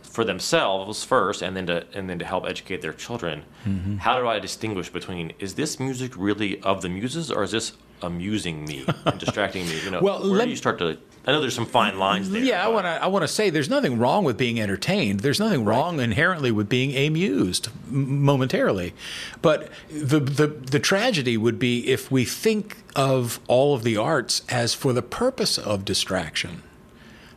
for 0.00 0.24
themselves 0.24 1.04
first, 1.04 1.42
and 1.42 1.56
then 1.56 1.66
to 1.66 1.86
and 1.94 2.10
then 2.10 2.18
to 2.18 2.24
help 2.24 2.44
educate 2.44 2.82
their 2.82 2.92
children? 2.92 3.44
Mm-hmm. 3.64 3.98
How 3.98 4.18
do 4.18 4.26
I 4.26 4.40
distinguish 4.40 4.88
between 4.88 5.32
is 5.38 5.54
this 5.54 5.78
music 5.78 6.12
really 6.16 6.60
of 6.62 6.82
the 6.82 6.88
muses, 6.88 7.30
or 7.30 7.44
is 7.44 7.52
this 7.52 7.72
amusing 8.02 8.64
me 8.64 8.84
and 9.04 9.18
distracting 9.18 9.66
me? 9.68 9.80
You 9.84 9.90
know, 9.92 10.00
Well, 10.02 10.20
where 10.20 10.30
let- 10.38 10.44
do 10.44 10.50
you 10.50 10.56
start 10.56 10.78
to? 10.78 10.98
I 11.24 11.30
know 11.30 11.40
there's 11.40 11.54
some 11.54 11.66
fine 11.66 12.00
lines 12.00 12.30
there. 12.30 12.42
Yeah, 12.42 12.64
I 12.64 12.68
want 12.68 12.84
to. 12.84 12.90
I 13.00 13.06
want 13.06 13.22
to 13.22 13.28
say 13.28 13.48
there's 13.48 13.70
nothing 13.70 13.96
wrong 14.00 14.24
with 14.24 14.36
being 14.36 14.58
entertained. 14.60 15.20
There's 15.20 15.38
nothing 15.38 15.64
wrong 15.64 16.00
inherently 16.00 16.50
with 16.50 16.68
being 16.68 16.96
amused 16.96 17.68
momentarily, 17.88 18.92
but 19.40 19.70
the 19.88 20.18
the 20.18 20.48
the 20.48 20.80
tragedy 20.80 21.36
would 21.36 21.60
be 21.60 21.88
if 21.88 22.10
we 22.10 22.24
think 22.24 22.76
of 22.96 23.38
all 23.46 23.72
of 23.74 23.84
the 23.84 23.96
arts 23.96 24.42
as 24.48 24.74
for 24.74 24.92
the 24.92 25.02
purpose 25.02 25.58
of 25.58 25.84
distraction. 25.84 26.62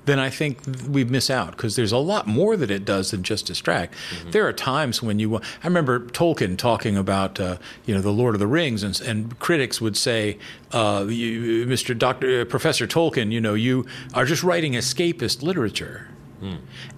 Then 0.05 0.19
I 0.19 0.29
think 0.29 0.59
we 0.87 1.03
miss 1.03 1.29
out 1.29 1.51
because 1.51 1.75
there's 1.75 1.91
a 1.91 1.97
lot 1.97 2.27
more 2.27 2.55
that 2.57 2.71
it 2.71 2.85
does 2.85 3.11
than 3.11 3.23
just 3.23 3.45
distract. 3.47 3.93
There 4.31 4.47
are 4.47 4.53
times 4.53 5.01
when 5.01 5.19
you. 5.19 5.35
I 5.37 5.67
remember 5.67 5.99
Tolkien 5.99 6.57
talking 6.57 6.97
about 6.97 7.39
uh, 7.39 7.57
you 7.85 7.93
know 7.93 8.01
the 8.01 8.11
Lord 8.11 8.35
of 8.35 8.39
the 8.39 8.47
Rings, 8.47 8.83
and, 8.83 8.99
and 9.01 9.37
critics 9.39 9.81
would 9.81 9.97
say, 9.97 10.37
uh, 10.71 11.05
you, 11.09 11.65
"Mr. 11.65 11.97
Doctor 11.97 12.41
uh, 12.41 12.45
Professor 12.45 12.87
Tolkien, 12.87 13.31
you 13.31 13.41
know 13.41 13.53
you 13.53 13.85
are 14.13 14.25
just 14.25 14.43
writing 14.43 14.73
escapist 14.73 15.41
literature." 15.41 16.09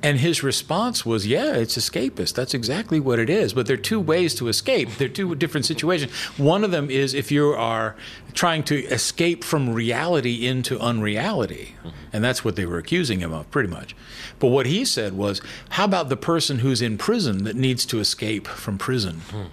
And 0.03 0.19
his 0.19 0.43
response 0.43 1.05
was, 1.05 1.25
"Yeah, 1.27 1.53
it's 1.53 1.77
escapist. 1.77 2.33
That's 2.33 2.53
exactly 2.53 2.99
what 2.99 3.19
it 3.19 3.29
is. 3.29 3.53
But 3.53 3.67
there 3.67 3.75
are 3.75 3.77
two 3.77 3.99
ways 3.99 4.35
to 4.35 4.47
escape. 4.47 4.97
There 4.97 5.07
are 5.07 5.09
two 5.09 5.35
different 5.35 5.65
situations. 5.65 6.11
One 6.37 6.63
of 6.63 6.71
them 6.71 6.89
is 6.89 7.13
if 7.13 7.31
you 7.31 7.49
are 7.53 7.95
trying 8.33 8.63
to 8.63 8.83
escape 8.85 9.43
from 9.43 9.73
reality 9.73 10.45
into 10.45 10.79
unreality, 10.79 11.75
mm-hmm. 11.79 11.89
and 12.13 12.23
that's 12.23 12.43
what 12.43 12.55
they 12.55 12.65
were 12.65 12.77
accusing 12.77 13.19
him 13.19 13.33
of, 13.33 13.49
pretty 13.51 13.69
much. 13.69 13.95
But 14.39 14.47
what 14.47 14.65
he 14.65 14.85
said 14.85 15.13
was, 15.13 15.41
how 15.69 15.85
about 15.85 16.09
the 16.09 16.17
person 16.17 16.59
who's 16.59 16.81
in 16.81 16.97
prison 16.97 17.43
that 17.45 17.55
needs 17.55 17.85
to 17.87 17.99
escape 17.99 18.47
from 18.47 18.77
prison?" 18.77 19.21
Hmm. 19.31 19.43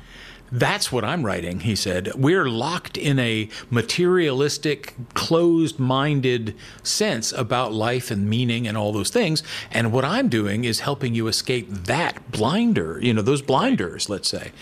That's 0.53 0.93
what 0.93 1.05
I'm 1.05 1.25
writing, 1.25 1.61
he 1.61 1.75
said. 1.75 2.13
We're 2.15 2.49
locked 2.49 2.97
in 2.97 3.19
a 3.19 3.49
materialistic, 3.71 4.95
closed 5.15 5.79
minded 5.79 6.55
sense 6.83 7.33
about 7.33 7.73
life 7.73 8.11
and 8.11 8.29
meaning 8.29 8.69
and 8.69 8.77
all 8.77 8.93
those 8.93 9.11
things. 9.11 9.43
And 9.73 9.91
what 9.91 10.05
I'm 10.05 10.29
doing 10.29 10.65
is 10.65 10.81
helping 10.81 11.15
you 11.15 11.27
escape 11.27 11.69
that 11.71 12.31
blinder, 12.31 12.99
you 13.03 13.13
know, 13.15 13.23
those 13.23 13.43
blinders, 13.43 14.09
let's 14.09 14.29
say. 14.29 14.53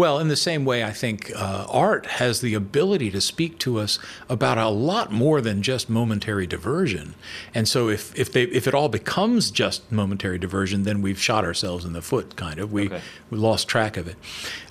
Well, 0.00 0.18
in 0.18 0.28
the 0.28 0.36
same 0.36 0.64
way, 0.64 0.82
I 0.82 0.92
think 0.92 1.30
uh, 1.36 1.66
art 1.68 2.06
has 2.06 2.40
the 2.40 2.54
ability 2.54 3.10
to 3.10 3.20
speak 3.20 3.58
to 3.58 3.78
us 3.78 3.98
about 4.30 4.56
a 4.56 4.70
lot 4.70 5.12
more 5.12 5.42
than 5.42 5.60
just 5.60 5.90
momentary 5.90 6.46
diversion. 6.46 7.14
And 7.54 7.68
so 7.68 7.90
if, 7.90 8.18
if, 8.18 8.32
they, 8.32 8.44
if 8.44 8.66
it 8.66 8.72
all 8.72 8.88
becomes 8.88 9.50
just 9.50 9.92
momentary 9.92 10.38
diversion, 10.38 10.84
then 10.84 11.02
we've 11.02 11.20
shot 11.20 11.44
ourselves 11.44 11.84
in 11.84 11.92
the 11.92 12.00
foot, 12.00 12.34
kind 12.36 12.58
of. 12.58 12.72
We, 12.72 12.86
Okay. 12.86 13.02
we 13.30 13.36
lost 13.36 13.68
track 13.68 13.98
of 13.98 14.08
it. 14.08 14.16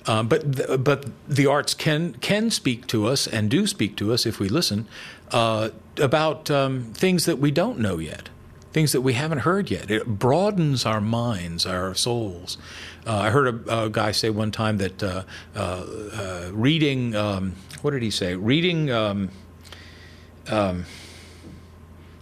Um, 0.06 0.26
but 0.26 0.40
th- 0.56 0.82
but 0.82 1.06
the 1.28 1.46
arts 1.46 1.74
can 1.74 2.14
can 2.14 2.50
speak 2.50 2.88
to 2.88 3.06
us 3.06 3.28
and 3.28 3.48
do 3.48 3.68
speak 3.68 3.94
to 3.98 4.12
us 4.12 4.26
if 4.26 4.40
we 4.40 4.48
listen 4.48 4.86
uh, 5.30 5.68
about 5.98 6.50
um, 6.50 6.92
things 6.92 7.24
that 7.26 7.38
we 7.38 7.52
don't 7.52 7.78
know 7.78 7.98
yet, 7.98 8.30
things 8.72 8.92
that 8.92 9.00
we 9.00 9.14
haven't 9.14 9.38
heard 9.38 9.70
yet. 9.70 9.90
It 9.90 10.06
broadens 10.06 10.86
our 10.86 11.00
minds, 11.00 11.66
our 11.66 11.94
souls. 11.94 12.56
Uh, 13.06 13.16
I 13.16 13.30
heard 13.30 13.66
a, 13.66 13.84
a, 13.84 13.90
guy 13.90 14.12
say 14.12 14.30
one 14.30 14.50
time 14.50 14.78
that 14.78 15.02
uh, 15.02 15.24
uh, 15.56 15.58
uh 15.58 16.50
reading, 16.52 17.14
um, 17.16 17.54
what 17.82 17.92
did 17.92 18.02
he 18.02 18.10
say? 18.10 18.36
Reading. 18.36 18.90
Um, 18.90 19.30
um, 20.48 20.84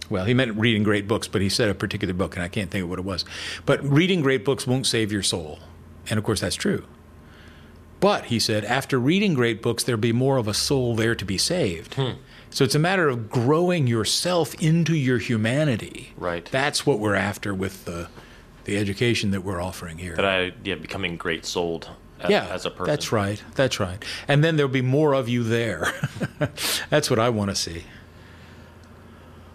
well, 0.09 0.25
he 0.25 0.33
meant 0.33 0.57
reading 0.57 0.83
great 0.83 1.07
books, 1.07 1.27
but 1.27 1.41
he 1.41 1.49
said 1.49 1.69
a 1.69 1.75
particular 1.75 2.13
book, 2.13 2.35
and 2.35 2.43
I 2.43 2.47
can't 2.47 2.71
think 2.71 2.83
of 2.83 2.89
what 2.89 2.99
it 2.99 3.05
was. 3.05 3.25
But 3.65 3.83
reading 3.83 4.21
great 4.21 4.43
books 4.43 4.65
won't 4.65 4.87
save 4.87 5.11
your 5.11 5.21
soul. 5.21 5.59
And 6.09 6.17
of 6.17 6.23
course, 6.23 6.41
that's 6.41 6.55
true. 6.55 6.85
But, 7.99 8.25
he 8.25 8.39
said, 8.39 8.65
after 8.65 8.97
reading 8.97 9.33
great 9.33 9.61
books, 9.61 9.83
there'll 9.83 9.99
be 9.99 10.13
more 10.13 10.37
of 10.37 10.47
a 10.47 10.53
soul 10.53 10.95
there 10.95 11.15
to 11.15 11.25
be 11.25 11.37
saved. 11.37 11.95
Hmm. 11.95 12.13
So 12.51 12.63
it's 12.63 12.75
a 12.75 12.79
matter 12.79 13.07
of 13.07 13.29
growing 13.29 13.87
yourself 13.87 14.55
into 14.55 14.95
your 14.95 15.19
humanity. 15.19 16.13
Right. 16.17 16.45
That's 16.51 16.85
what 16.85 16.99
we're 16.99 17.15
after 17.15 17.53
with 17.53 17.85
the, 17.85 18.09
the 18.63 18.77
education 18.77 19.31
that 19.31 19.41
we're 19.41 19.61
offering 19.61 19.99
here. 19.99 20.15
That 20.15 20.25
I, 20.25 20.51
yeah, 20.63 20.75
becoming 20.75 21.15
great 21.15 21.45
souled 21.45 21.89
as, 22.19 22.29
yeah, 22.29 22.47
as 22.47 22.65
a 22.65 22.71
person. 22.71 22.85
That's 22.85 23.11
right. 23.11 23.41
That's 23.55 23.79
right. 23.79 24.03
And 24.27 24.43
then 24.43 24.55
there'll 24.55 24.71
be 24.71 24.81
more 24.81 25.13
of 25.13 25.29
you 25.29 25.43
there. 25.43 25.93
that's 26.89 27.09
what 27.09 27.19
I 27.19 27.29
want 27.29 27.51
to 27.51 27.55
see. 27.55 27.83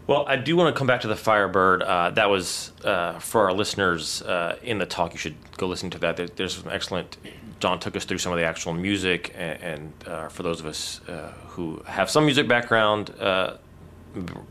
Well, 0.06 0.26
I 0.28 0.36
do 0.36 0.54
want 0.54 0.74
to 0.74 0.78
come 0.78 0.86
back 0.86 1.00
to 1.00 1.08
the 1.08 1.16
Firebird. 1.16 1.82
Uh, 1.82 2.10
that 2.10 2.28
was 2.28 2.72
uh, 2.84 3.18
for 3.18 3.44
our 3.44 3.54
listeners 3.54 4.20
uh, 4.22 4.56
in 4.62 4.78
the 4.78 4.86
talk. 4.86 5.12
You 5.12 5.18
should 5.18 5.36
go 5.56 5.66
listen 5.66 5.88
to 5.90 5.98
that. 5.98 6.16
There, 6.16 6.26
there's 6.26 6.56
some 6.56 6.70
excellent. 6.70 7.16
John 7.64 7.80
took 7.80 7.96
us 7.96 8.04
through 8.04 8.18
some 8.18 8.30
of 8.30 8.38
the 8.38 8.44
actual 8.44 8.74
music, 8.74 9.32
and, 9.34 9.62
and 9.62 9.92
uh, 10.06 10.28
for 10.28 10.42
those 10.42 10.60
of 10.60 10.66
us 10.66 11.00
uh, 11.08 11.32
who 11.48 11.82
have 11.86 12.10
some 12.10 12.26
music 12.26 12.46
background, 12.46 13.08
uh, 13.18 13.56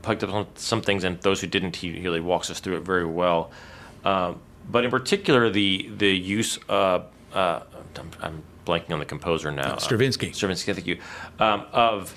picked 0.02 0.24
up 0.24 0.34
on 0.34 0.48
some 0.56 0.82
things, 0.82 1.04
and 1.04 1.20
those 1.20 1.40
who 1.40 1.46
didn't, 1.46 1.76
he 1.76 2.00
really 2.00 2.18
walks 2.18 2.50
us 2.50 2.58
through 2.58 2.76
it 2.76 2.80
very 2.80 3.06
well. 3.06 3.52
Um, 4.04 4.40
but 4.68 4.84
in 4.84 4.90
particular, 4.90 5.48
the 5.48 5.88
the 5.96 6.10
use 6.10 6.58
of 6.68 7.06
I'm, 7.32 7.62
I'm, 8.20 8.42
blanking 8.66 8.90
on 8.90 8.98
the 8.98 9.04
composer 9.04 9.52
now. 9.52 9.76
Stravinsky. 9.76 10.32
Stravinsky, 10.32 10.72
thank 10.72 10.88
you. 10.88 10.98
Um, 11.38 11.66
of 11.72 12.12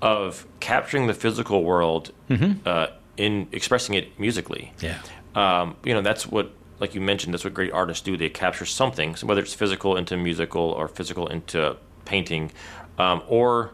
of 0.00 0.46
capturing 0.60 1.08
the 1.08 1.14
physical 1.14 1.62
world 1.62 2.10
mm-hmm. 2.30 2.66
uh, 2.66 2.86
in 3.18 3.48
expressing 3.52 3.96
it 3.96 4.18
musically. 4.18 4.72
Yeah. 4.80 4.98
Um, 5.34 5.76
you 5.84 5.92
know, 5.92 6.00
that's 6.00 6.26
what, 6.26 6.52
like 6.82 6.96
you 6.96 7.00
mentioned, 7.00 7.32
that's 7.32 7.44
what 7.44 7.54
great 7.54 7.72
artists 7.72 8.02
do. 8.02 8.16
They 8.16 8.28
capture 8.28 8.66
something, 8.66 9.14
so 9.14 9.28
whether 9.28 9.40
it's 9.40 9.54
physical 9.54 9.96
into 9.96 10.16
musical 10.16 10.62
or 10.62 10.88
physical 10.88 11.28
into 11.28 11.76
painting, 12.04 12.50
um, 12.98 13.22
or 13.28 13.70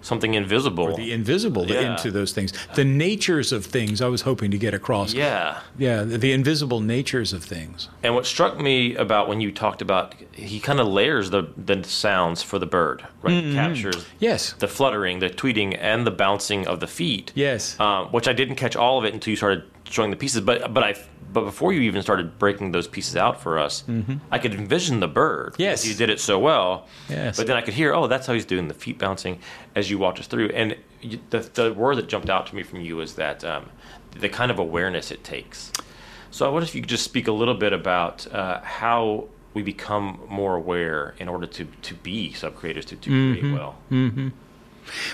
something 0.00 0.32
invisible. 0.32 0.84
Or 0.84 0.96
the 0.96 1.12
invisible 1.12 1.66
yeah. 1.66 1.92
into 1.92 2.10
those 2.10 2.32
things. 2.32 2.54
The 2.74 2.84
natures 2.84 3.52
of 3.52 3.66
things 3.66 4.00
I 4.00 4.06
was 4.06 4.22
hoping 4.22 4.50
to 4.52 4.58
get 4.58 4.72
across. 4.72 5.12
Yeah. 5.12 5.60
Yeah, 5.76 6.04
the, 6.04 6.16
the 6.16 6.32
invisible 6.32 6.80
natures 6.80 7.34
of 7.34 7.44
things. 7.44 7.90
And 8.02 8.14
what 8.14 8.24
struck 8.24 8.58
me 8.58 8.94
about 8.94 9.28
when 9.28 9.42
you 9.42 9.52
talked 9.52 9.82
about 9.82 10.14
he 10.32 10.58
kind 10.58 10.80
of 10.80 10.86
layers 10.86 11.28
the 11.28 11.52
the 11.58 11.84
sounds 11.84 12.42
for 12.42 12.58
the 12.58 12.66
bird, 12.66 13.06
right? 13.20 13.34
Mm-hmm. 13.34 13.54
captures 13.54 14.06
yes. 14.18 14.52
the 14.54 14.68
fluttering, 14.68 15.18
the 15.18 15.28
tweeting 15.28 15.76
and 15.78 16.06
the 16.06 16.10
bouncing 16.10 16.66
of 16.66 16.80
the 16.80 16.86
feet. 16.86 17.32
Yes. 17.34 17.78
Um, 17.78 18.06
which 18.12 18.28
I 18.28 18.32
didn't 18.32 18.56
catch 18.56 18.76
all 18.76 18.98
of 18.98 19.04
it 19.04 19.12
until 19.12 19.30
you 19.30 19.36
started 19.36 19.64
showing 19.84 20.10
the 20.10 20.16
pieces, 20.16 20.40
but 20.40 20.72
but 20.72 20.82
I 20.82 20.94
but 21.32 21.42
before 21.42 21.72
you 21.72 21.80
even 21.82 22.02
started 22.02 22.38
breaking 22.38 22.72
those 22.72 22.86
pieces 22.86 23.16
out 23.16 23.40
for 23.40 23.58
us, 23.58 23.82
mm-hmm. 23.82 24.16
I 24.30 24.38
could 24.38 24.54
envision 24.54 25.00
the 25.00 25.08
bird. 25.08 25.54
Yes, 25.58 25.86
you 25.86 25.94
did 25.94 26.10
it 26.10 26.20
so 26.20 26.38
well. 26.38 26.86
Yes, 27.08 27.36
but 27.36 27.46
then 27.46 27.56
I 27.56 27.62
could 27.62 27.74
hear, 27.74 27.94
oh, 27.94 28.06
that's 28.06 28.26
how 28.26 28.34
he's 28.34 28.44
doing 28.44 28.68
the 28.68 28.74
feet 28.74 28.98
bouncing 28.98 29.40
as 29.74 29.90
you 29.90 29.98
walked 29.98 30.18
us 30.18 30.26
through. 30.26 30.48
And 30.48 30.76
the 31.30 31.38
the 31.40 31.72
word 31.72 31.96
that 31.96 32.08
jumped 32.08 32.30
out 32.30 32.46
to 32.48 32.54
me 32.54 32.62
from 32.62 32.80
you 32.80 33.00
is 33.00 33.14
that 33.14 33.44
um, 33.44 33.70
the 34.18 34.28
kind 34.28 34.50
of 34.50 34.58
awareness 34.58 35.10
it 35.10 35.24
takes. 35.24 35.72
So 36.30 36.46
I 36.46 36.50
wonder 36.50 36.64
if 36.64 36.74
you 36.74 36.82
could 36.82 36.90
just 36.90 37.04
speak 37.04 37.28
a 37.28 37.32
little 37.32 37.54
bit 37.54 37.72
about 37.72 38.26
uh, 38.32 38.60
how 38.60 39.28
we 39.54 39.62
become 39.62 40.20
more 40.28 40.56
aware 40.56 41.14
in 41.18 41.28
order 41.28 41.46
to 41.46 41.66
to 41.82 41.94
be 41.94 42.32
sub 42.32 42.56
creators 42.56 42.84
to, 42.86 42.96
to 42.96 43.10
mm-hmm. 43.10 43.40
create 43.40 43.54
well. 43.54 43.76
Mm-hmm. 43.90 44.28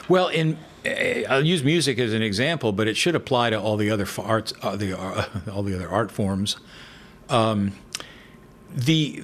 Well, 0.08 0.28
in 0.28 0.58
eh, 0.84 1.24
I'll 1.28 1.44
use 1.44 1.62
music 1.62 1.98
as 1.98 2.12
an 2.12 2.22
example, 2.22 2.72
but 2.72 2.88
it 2.88 2.96
should 2.96 3.14
apply 3.14 3.50
to 3.50 3.60
all 3.60 3.76
the 3.76 3.90
other 3.90 4.06
arts, 4.18 4.52
uh, 4.62 4.76
the, 4.76 4.98
uh, 4.98 5.26
all 5.52 5.62
the 5.62 5.74
other 5.74 5.88
art 5.88 6.10
forms. 6.10 6.56
Um, 7.28 7.72
the 8.74 9.22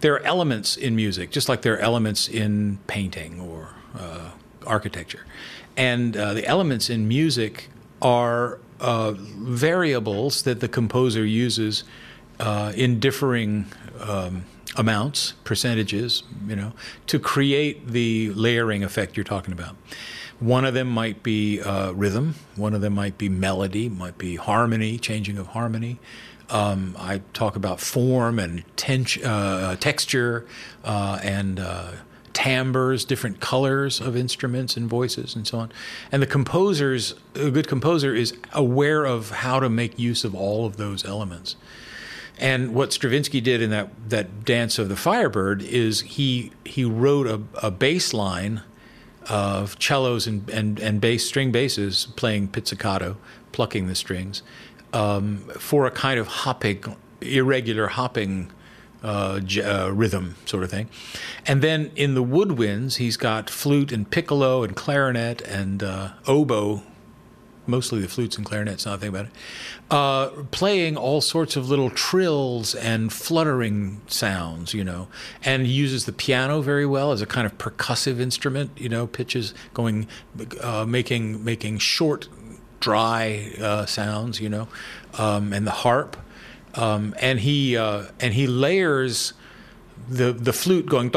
there 0.00 0.14
are 0.14 0.22
elements 0.22 0.76
in 0.76 0.94
music, 0.96 1.30
just 1.30 1.48
like 1.48 1.62
there 1.62 1.74
are 1.74 1.78
elements 1.78 2.28
in 2.28 2.78
painting 2.86 3.40
or 3.40 3.70
uh, 3.98 4.30
architecture, 4.66 5.24
and 5.76 6.16
uh, 6.16 6.34
the 6.34 6.46
elements 6.46 6.90
in 6.90 7.08
music 7.08 7.70
are 8.02 8.58
uh, 8.80 9.12
variables 9.12 10.42
that 10.42 10.60
the 10.60 10.68
composer 10.68 11.24
uses 11.24 11.84
uh, 12.38 12.72
in 12.76 13.00
differing. 13.00 13.66
Um, 14.00 14.44
amounts, 14.76 15.32
percentages, 15.44 16.22
you 16.46 16.56
know, 16.56 16.72
to 17.06 17.18
create 17.18 17.88
the 17.88 18.32
layering 18.34 18.82
effect 18.82 19.16
you're 19.16 19.24
talking 19.24 19.52
about. 19.52 19.76
One 20.40 20.64
of 20.64 20.74
them 20.74 20.88
might 20.88 21.22
be 21.22 21.60
uh, 21.60 21.92
rhythm. 21.92 22.34
One 22.56 22.74
of 22.74 22.80
them 22.80 22.94
might 22.94 23.16
be 23.18 23.28
melody. 23.28 23.88
Might 23.88 24.18
be 24.18 24.36
harmony, 24.36 24.98
changing 24.98 25.38
of 25.38 25.48
harmony. 25.48 26.00
Um, 26.50 26.94
I 26.98 27.22
talk 27.32 27.56
about 27.56 27.80
form 27.80 28.38
and 28.38 28.64
uh, 29.24 29.76
texture 29.76 30.46
uh, 30.84 31.18
and 31.22 31.58
uh, 31.58 31.92
timbres, 32.34 33.04
different 33.04 33.40
colors 33.40 34.00
of 34.00 34.16
instruments 34.16 34.76
and 34.76 34.88
voices, 34.88 35.34
and 35.34 35.46
so 35.46 35.58
on. 35.58 35.72
And 36.12 36.20
the 36.20 36.26
composers, 36.26 37.14
a 37.34 37.50
good 37.50 37.68
composer, 37.68 38.14
is 38.14 38.34
aware 38.52 39.06
of 39.06 39.30
how 39.30 39.60
to 39.60 39.70
make 39.70 39.98
use 39.98 40.24
of 40.24 40.34
all 40.34 40.66
of 40.66 40.76
those 40.76 41.04
elements. 41.04 41.56
And 42.38 42.74
what 42.74 42.92
Stravinsky 42.92 43.40
did 43.40 43.62
in 43.62 43.70
that, 43.70 43.90
that 44.08 44.44
Dance 44.44 44.78
of 44.78 44.88
the 44.88 44.96
Firebird 44.96 45.62
is 45.62 46.00
he 46.00 46.50
he 46.64 46.84
wrote 46.84 47.26
a, 47.26 47.40
a 47.64 47.70
bass 47.70 48.12
line 48.12 48.62
of 49.28 49.76
cellos 49.80 50.26
and, 50.26 50.48
and, 50.50 50.78
and 50.80 51.00
bass 51.00 51.26
string 51.26 51.52
basses 51.52 52.08
playing 52.16 52.48
pizzicato, 52.48 53.16
plucking 53.52 53.86
the 53.86 53.94
strings, 53.94 54.42
um, 54.92 55.38
for 55.58 55.86
a 55.86 55.90
kind 55.90 56.18
of 56.18 56.26
hopping, 56.26 56.96
irregular 57.20 57.86
hopping 57.86 58.50
uh, 59.02 59.40
uh, 59.62 59.90
rhythm 59.92 60.34
sort 60.44 60.64
of 60.64 60.70
thing. 60.70 60.88
And 61.46 61.62
then 61.62 61.92
in 61.94 62.14
the 62.14 62.24
woodwinds, 62.24 62.96
he's 62.96 63.16
got 63.16 63.48
flute 63.48 63.92
and 63.92 64.10
piccolo 64.10 64.62
and 64.62 64.74
clarinet 64.74 65.40
and 65.42 65.82
uh, 65.82 66.12
oboe 66.26 66.82
mostly 67.66 68.00
the 68.00 68.08
flutes 68.08 68.36
and 68.36 68.46
clarinets, 68.46 68.86
now 68.86 68.94
I 68.94 68.96
think 68.96 69.14
about 69.14 69.26
it, 69.26 69.32
uh, 69.90 70.28
playing 70.50 70.96
all 70.96 71.20
sorts 71.20 71.56
of 71.56 71.68
little 71.68 71.90
trills 71.90 72.74
and 72.74 73.12
fluttering 73.12 74.00
sounds, 74.06 74.74
you 74.74 74.84
know, 74.84 75.08
and 75.44 75.66
uses 75.66 76.04
the 76.04 76.12
piano 76.12 76.60
very 76.60 76.86
well 76.86 77.12
as 77.12 77.22
a 77.22 77.26
kind 77.26 77.46
of 77.46 77.56
percussive 77.58 78.20
instrument, 78.20 78.70
you 78.76 78.88
know, 78.88 79.06
pitches 79.06 79.54
going, 79.72 80.06
uh, 80.60 80.84
making 80.84 81.44
making 81.44 81.78
short, 81.78 82.28
dry 82.80 83.52
uh, 83.60 83.86
sounds, 83.86 84.40
you 84.40 84.48
know, 84.48 84.68
um, 85.18 85.52
and 85.52 85.66
the 85.66 85.70
harp, 85.70 86.16
um, 86.74 87.14
and 87.20 87.40
he 87.40 87.76
uh, 87.76 88.04
and 88.20 88.34
he 88.34 88.46
layers 88.46 89.32
the 90.08 90.32
the 90.32 90.52
flute 90.52 90.86
going 90.86 91.10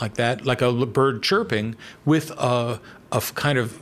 like 0.00 0.14
that, 0.14 0.44
like 0.44 0.62
a 0.62 0.72
bird 0.72 1.22
chirping, 1.22 1.76
with 2.04 2.30
a, 2.32 2.80
a 3.12 3.20
kind 3.34 3.58
of 3.58 3.80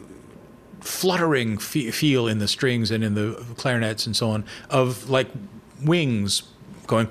fluttering 0.80 1.58
feel 1.58 2.26
in 2.26 2.38
the 2.38 2.48
strings 2.48 2.90
and 2.90 3.02
in 3.02 3.14
the 3.14 3.34
clarinets 3.56 4.06
and 4.06 4.16
so 4.16 4.30
on 4.30 4.44
of 4.70 5.08
like 5.10 5.28
wings 5.82 6.42
going 6.86 7.08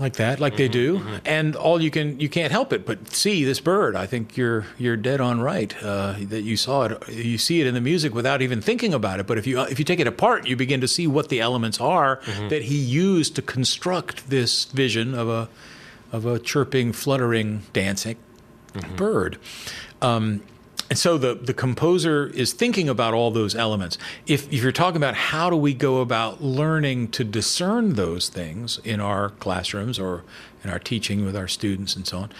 like 0.00 0.14
that, 0.14 0.40
like 0.40 0.54
mm-hmm, 0.54 0.58
they 0.58 0.68
do, 0.68 0.98
mm-hmm. 0.98 1.16
and 1.24 1.54
all 1.54 1.80
you 1.80 1.90
can 1.90 2.18
you 2.18 2.28
can't 2.28 2.50
help 2.50 2.72
it 2.72 2.84
but 2.84 3.10
see 3.10 3.44
this 3.44 3.60
bird. 3.60 3.94
I 3.94 4.06
think 4.06 4.36
you're 4.36 4.66
you're 4.76 4.96
dead 4.96 5.20
on 5.20 5.40
right 5.40 5.74
uh, 5.82 6.16
that 6.20 6.42
you 6.42 6.56
saw 6.56 6.84
it. 6.84 7.08
You 7.08 7.38
see 7.38 7.60
it 7.60 7.66
in 7.66 7.74
the 7.74 7.80
music 7.80 8.14
without 8.14 8.42
even 8.42 8.60
thinking 8.60 8.92
about 8.92 9.20
it. 9.20 9.26
But 9.26 9.38
if 9.38 9.46
you 9.46 9.60
if 9.60 9.78
you 9.78 9.84
take 9.84 10.00
it 10.00 10.06
apart, 10.06 10.46
you 10.46 10.56
begin 10.56 10.80
to 10.80 10.88
see 10.88 11.06
what 11.06 11.28
the 11.28 11.40
elements 11.40 11.80
are 11.80 12.16
mm-hmm. 12.16 12.48
that 12.48 12.62
he 12.62 12.76
used 12.76 13.36
to 13.36 13.42
construct 13.42 14.30
this 14.30 14.64
vision 14.66 15.14
of 15.14 15.28
a 15.28 15.48
of 16.12 16.26
a 16.26 16.38
chirping, 16.38 16.92
fluttering, 16.92 17.62
dancing 17.72 18.16
mm-hmm. 18.72 18.96
bird. 18.96 19.38
Um, 20.02 20.42
and 20.94 20.98
so 21.00 21.18
the, 21.18 21.34
the 21.34 21.52
composer 21.52 22.28
is 22.28 22.52
thinking 22.52 22.88
about 22.88 23.14
all 23.14 23.32
those 23.32 23.56
elements. 23.56 23.98
If, 24.28 24.46
if 24.52 24.62
you're 24.62 24.70
talking 24.70 24.98
about 24.98 25.16
how 25.16 25.50
do 25.50 25.56
we 25.56 25.74
go 25.74 26.00
about 26.00 26.40
learning 26.40 27.08
to 27.08 27.24
discern 27.24 27.94
those 27.94 28.28
things 28.28 28.78
in 28.84 29.00
our 29.00 29.30
classrooms 29.30 29.98
or 29.98 30.22
in 30.62 30.70
our 30.70 30.78
teaching 30.78 31.24
with 31.24 31.34
our 31.34 31.48
students 31.48 31.96
and 31.96 32.06
so 32.06 32.18
on, 32.18 32.30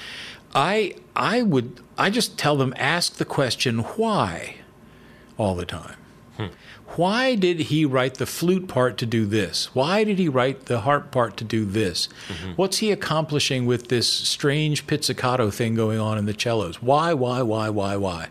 I, 0.55 0.95
I 1.17 1.43
would 1.43 1.81
I 1.99 2.11
just 2.11 2.39
tell 2.39 2.57
them 2.57 2.73
ask 2.77 3.15
the 3.15 3.25
question 3.25 3.81
why 3.81 4.59
all 5.37 5.57
the 5.57 5.67
time. 5.67 5.97
Why 6.97 7.35
did 7.35 7.61
he 7.61 7.85
write 7.85 8.15
the 8.15 8.27
flute 8.27 8.69
part 8.69 8.99
to 8.99 9.07
do 9.07 9.25
this? 9.27 9.75
Why 9.75 10.05
did 10.05 10.19
he 10.19 10.29
write 10.29 10.67
the 10.67 10.81
harp 10.81 11.11
part 11.11 11.37
to 11.39 11.45
do 11.45 11.65
this? 11.65 12.09
Mm-hmm. 12.29 12.53
What's 12.53 12.79
he 12.79 12.93
accomplishing 12.93 13.67
with 13.67 13.89
this 13.89 14.09
strange 14.09 14.87
pizzicato 14.87 15.51
thing 15.51 15.75
going 15.75 15.99
on 15.99 16.19
in 16.19 16.27
the 16.27 16.35
cellos? 16.35 16.83
Why, 16.83 17.15
why, 17.15 17.43
why, 17.43 17.69
why, 17.71 17.97
why? 17.97 18.29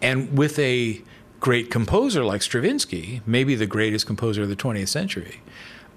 And 0.00 0.36
with 0.36 0.58
a 0.58 1.00
great 1.40 1.70
composer 1.70 2.24
like 2.24 2.40
Stravinsky, 2.42 3.20
maybe 3.26 3.54
the 3.54 3.66
greatest 3.66 4.06
composer 4.06 4.42
of 4.42 4.48
the 4.48 4.56
20th 4.56 4.88
century, 4.88 5.40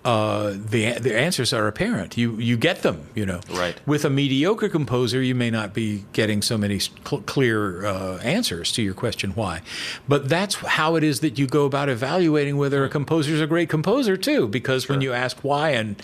uh, 0.05 0.51
the 0.51 0.93
the 0.99 1.17
answers 1.17 1.51
are 1.51 1.67
apparent. 1.67 2.15
You 2.15 2.37
you 2.37 2.57
get 2.57 2.83
them. 2.83 3.07
You 3.15 3.25
know. 3.25 3.41
Right. 3.49 3.81
With 3.87 4.05
a 4.05 4.09
mediocre 4.09 4.69
composer, 4.69 5.19
you 5.19 5.33
may 5.33 5.49
not 5.49 5.73
be 5.73 6.05
getting 6.13 6.43
so 6.43 6.59
many 6.59 6.77
cl- 6.77 7.23
clear 7.23 7.83
uh, 7.85 8.19
answers 8.19 8.71
to 8.73 8.83
your 8.83 8.93
question 8.93 9.31
why, 9.31 9.63
but 10.07 10.29
that's 10.29 10.55
how 10.55 10.95
it 10.95 11.03
is 11.03 11.21
that 11.21 11.39
you 11.39 11.47
go 11.47 11.65
about 11.65 11.89
evaluating 11.89 12.55
whether 12.55 12.85
a 12.85 12.89
composer 12.89 13.33
is 13.33 13.41
a 13.41 13.47
great 13.47 13.67
composer 13.67 14.15
too. 14.15 14.47
Because 14.47 14.87
when 14.87 15.01
you 15.01 15.11
ask 15.11 15.39
why, 15.43 15.71
and 15.71 16.01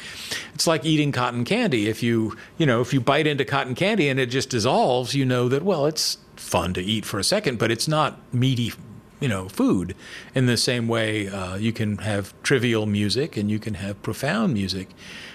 it's 0.56 0.66
like 0.66 0.84
eating 0.84 1.12
cotton 1.12 1.46
candy. 1.46 1.88
If 1.88 2.02
you 2.02 2.36
you 2.58 2.66
know 2.66 2.82
if 2.82 2.94
you 2.94 3.02
bite 3.02 3.28
into 3.28 3.46
cotton 3.46 3.76
candy 3.76 4.10
and 4.10 4.20
it 4.20 4.28
just 4.28 4.50
dissolves, 4.50 5.14
you 5.14 5.26
know 5.26 5.48
that 5.48 5.62
well 5.62 5.86
it's 5.86 6.18
fun 6.36 6.74
to 6.74 6.82
eat 6.82 7.06
for 7.06 7.20
a 7.20 7.24
second, 7.24 7.60
but 7.60 7.70
it's 7.70 7.88
not 7.88 8.20
meaty 8.34 8.74
you 9.22 9.30
know 9.30 9.48
food. 9.48 9.96
In 10.36 10.48
the 10.48 10.58
same 10.58 10.90
way 10.90 11.30
uh, 11.30 11.56
you 11.56 11.72
can 11.72 12.00
have 12.00 12.34
trivial 12.44 12.86
music 12.86 13.38
and 13.38 13.50
you 13.50 13.60
can 13.60 13.76
have 13.76 14.02
profound 14.04 14.54
music. 14.54 14.90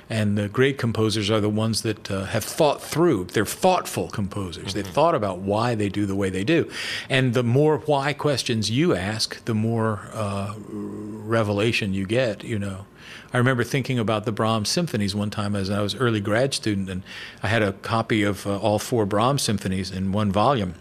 And 0.08 0.38
the 0.38 0.48
great 0.48 0.78
composers 0.78 1.30
are 1.30 1.40
the 1.40 1.48
ones 1.48 1.82
that 1.82 2.08
uh, 2.10 2.26
have 2.26 2.44
thought 2.44 2.80
through. 2.80 3.24
They're 3.24 3.44
thoughtful 3.44 4.08
composers. 4.08 4.72
They've 4.72 4.86
thought 4.86 5.16
about 5.16 5.38
why 5.38 5.74
they 5.74 5.88
do 5.88 6.06
the 6.06 6.14
way 6.14 6.30
they 6.30 6.44
do. 6.44 6.70
And 7.08 7.34
the 7.34 7.42
more 7.42 7.78
why 7.78 8.12
questions 8.12 8.70
you 8.70 8.94
ask 8.94 9.44
the 9.46 9.54
more 9.54 10.08
uh, 10.12 10.54
revelation 10.68 11.94
you 11.94 12.06
get 12.06 12.44
you 12.44 12.58
know. 12.58 12.86
I 13.32 13.38
remember 13.38 13.64
thinking 13.64 13.98
about 13.98 14.24
the 14.24 14.32
Brahms 14.32 14.68
symphonies 14.68 15.14
one 15.14 15.30
time 15.30 15.54
as 15.54 15.70
I 15.70 15.80
was 15.80 15.94
early 15.94 16.20
grad 16.20 16.54
student, 16.54 16.88
and 16.88 17.02
I 17.42 17.48
had 17.48 17.62
a 17.62 17.72
copy 17.72 18.22
of 18.22 18.46
uh, 18.46 18.58
all 18.58 18.78
four 18.78 19.06
Brahms 19.06 19.42
symphonies 19.42 19.90
in 19.90 20.12
one 20.12 20.32
volume. 20.32 20.74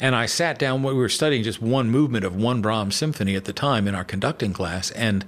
And 0.00 0.14
I 0.14 0.26
sat 0.26 0.58
down 0.58 0.82
we 0.94 1.00
were 1.00 1.08
studying 1.08 1.42
just 1.42 1.60
one 1.60 1.90
movement 1.90 2.24
of 2.24 2.36
one 2.36 2.62
Brahms 2.62 2.96
symphony 2.96 3.34
at 3.36 3.44
the 3.44 3.52
time 3.52 3.88
in 3.88 3.94
our 3.94 4.04
conducting 4.04 4.52
class, 4.52 4.90
and 4.92 5.24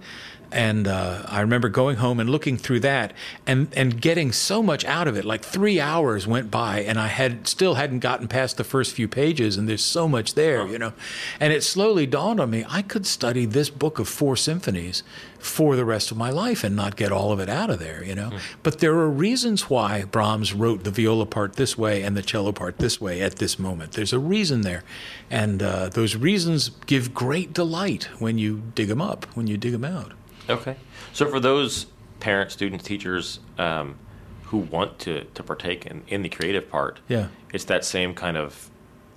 and 0.50 0.86
uh, 0.86 1.22
I 1.26 1.40
remember 1.40 1.68
going 1.68 1.96
home 1.96 2.20
and 2.20 2.30
looking 2.30 2.56
through 2.56 2.80
that 2.80 3.12
and 3.46 3.68
and 3.76 4.00
getting 4.00 4.32
so 4.32 4.62
much 4.62 4.84
out 4.84 5.08
of 5.08 5.16
it. 5.16 5.24
Like 5.24 5.44
three 5.44 5.80
hours 5.80 6.26
went 6.26 6.50
by, 6.50 6.80
and 6.80 6.98
I 6.98 7.08
had 7.08 7.46
still 7.46 7.74
hadn't 7.74 8.00
gotten 8.00 8.28
past 8.28 8.56
the 8.56 8.64
first 8.64 8.94
few 8.94 9.08
pages, 9.08 9.56
and 9.56 9.68
there's 9.68 9.84
so 9.84 10.08
much 10.08 10.34
there, 10.34 10.66
you 10.66 10.78
know. 10.78 10.92
And 11.40 11.52
it 11.52 11.62
slowly 11.62 12.06
dawned 12.06 12.40
on 12.40 12.50
me 12.50 12.64
I 12.68 12.82
could 12.82 13.06
study 13.06 13.44
this 13.44 13.70
book 13.70 13.98
of 13.98 14.08
four 14.08 14.36
symphonies 14.36 15.02
for 15.38 15.76
the 15.76 15.84
rest 15.84 16.10
of 16.10 16.16
my 16.16 16.30
life 16.30 16.64
and 16.64 16.74
not 16.74 16.96
get 16.96 17.12
all 17.12 17.30
of 17.30 17.38
it 17.38 17.48
out 17.48 17.70
of 17.70 17.78
there, 17.78 18.02
you 18.02 18.14
know. 18.14 18.32
But 18.62 18.80
there 18.80 18.92
are 18.94 19.08
reasons 19.08 19.70
why 19.70 20.04
Brahms 20.04 20.52
wrote 20.52 20.84
the 20.84 20.90
viola 20.90 21.26
part 21.26 21.54
this 21.54 21.78
way 21.78 22.02
and 22.02 22.16
the 22.16 22.22
cello 22.22 22.52
part 22.52 22.78
this 22.78 23.00
way 23.00 23.22
at 23.22 23.36
this 23.36 23.58
moment. 23.58 23.92
There's 23.92 24.12
a 24.12 24.18
reason 24.18 24.62
there, 24.62 24.82
and 25.30 25.62
uh, 25.62 25.90
those 25.90 26.16
reasons 26.16 26.70
give 26.86 27.14
great 27.14 27.52
delight 27.52 28.04
when 28.18 28.38
you 28.38 28.62
dig 28.74 28.88
them 28.88 29.00
up, 29.00 29.26
when 29.36 29.46
you 29.46 29.56
dig 29.56 29.72
them 29.72 29.84
out. 29.84 30.12
Okay. 30.48 30.76
So 31.12 31.26
for 31.28 31.40
those 31.40 31.86
parents, 32.20 32.54
students, 32.54 32.84
teachers 32.84 33.40
um, 33.58 33.96
who 34.44 34.58
want 34.58 34.98
to, 35.00 35.24
to 35.34 35.42
partake 35.42 35.86
in, 35.86 36.02
in 36.08 36.22
the 36.22 36.28
creative 36.28 36.70
part, 36.70 37.00
Yeah. 37.08 37.28
it's 37.52 37.64
that 37.64 37.84
same 37.84 38.14
kind 38.14 38.36
of 38.36 38.70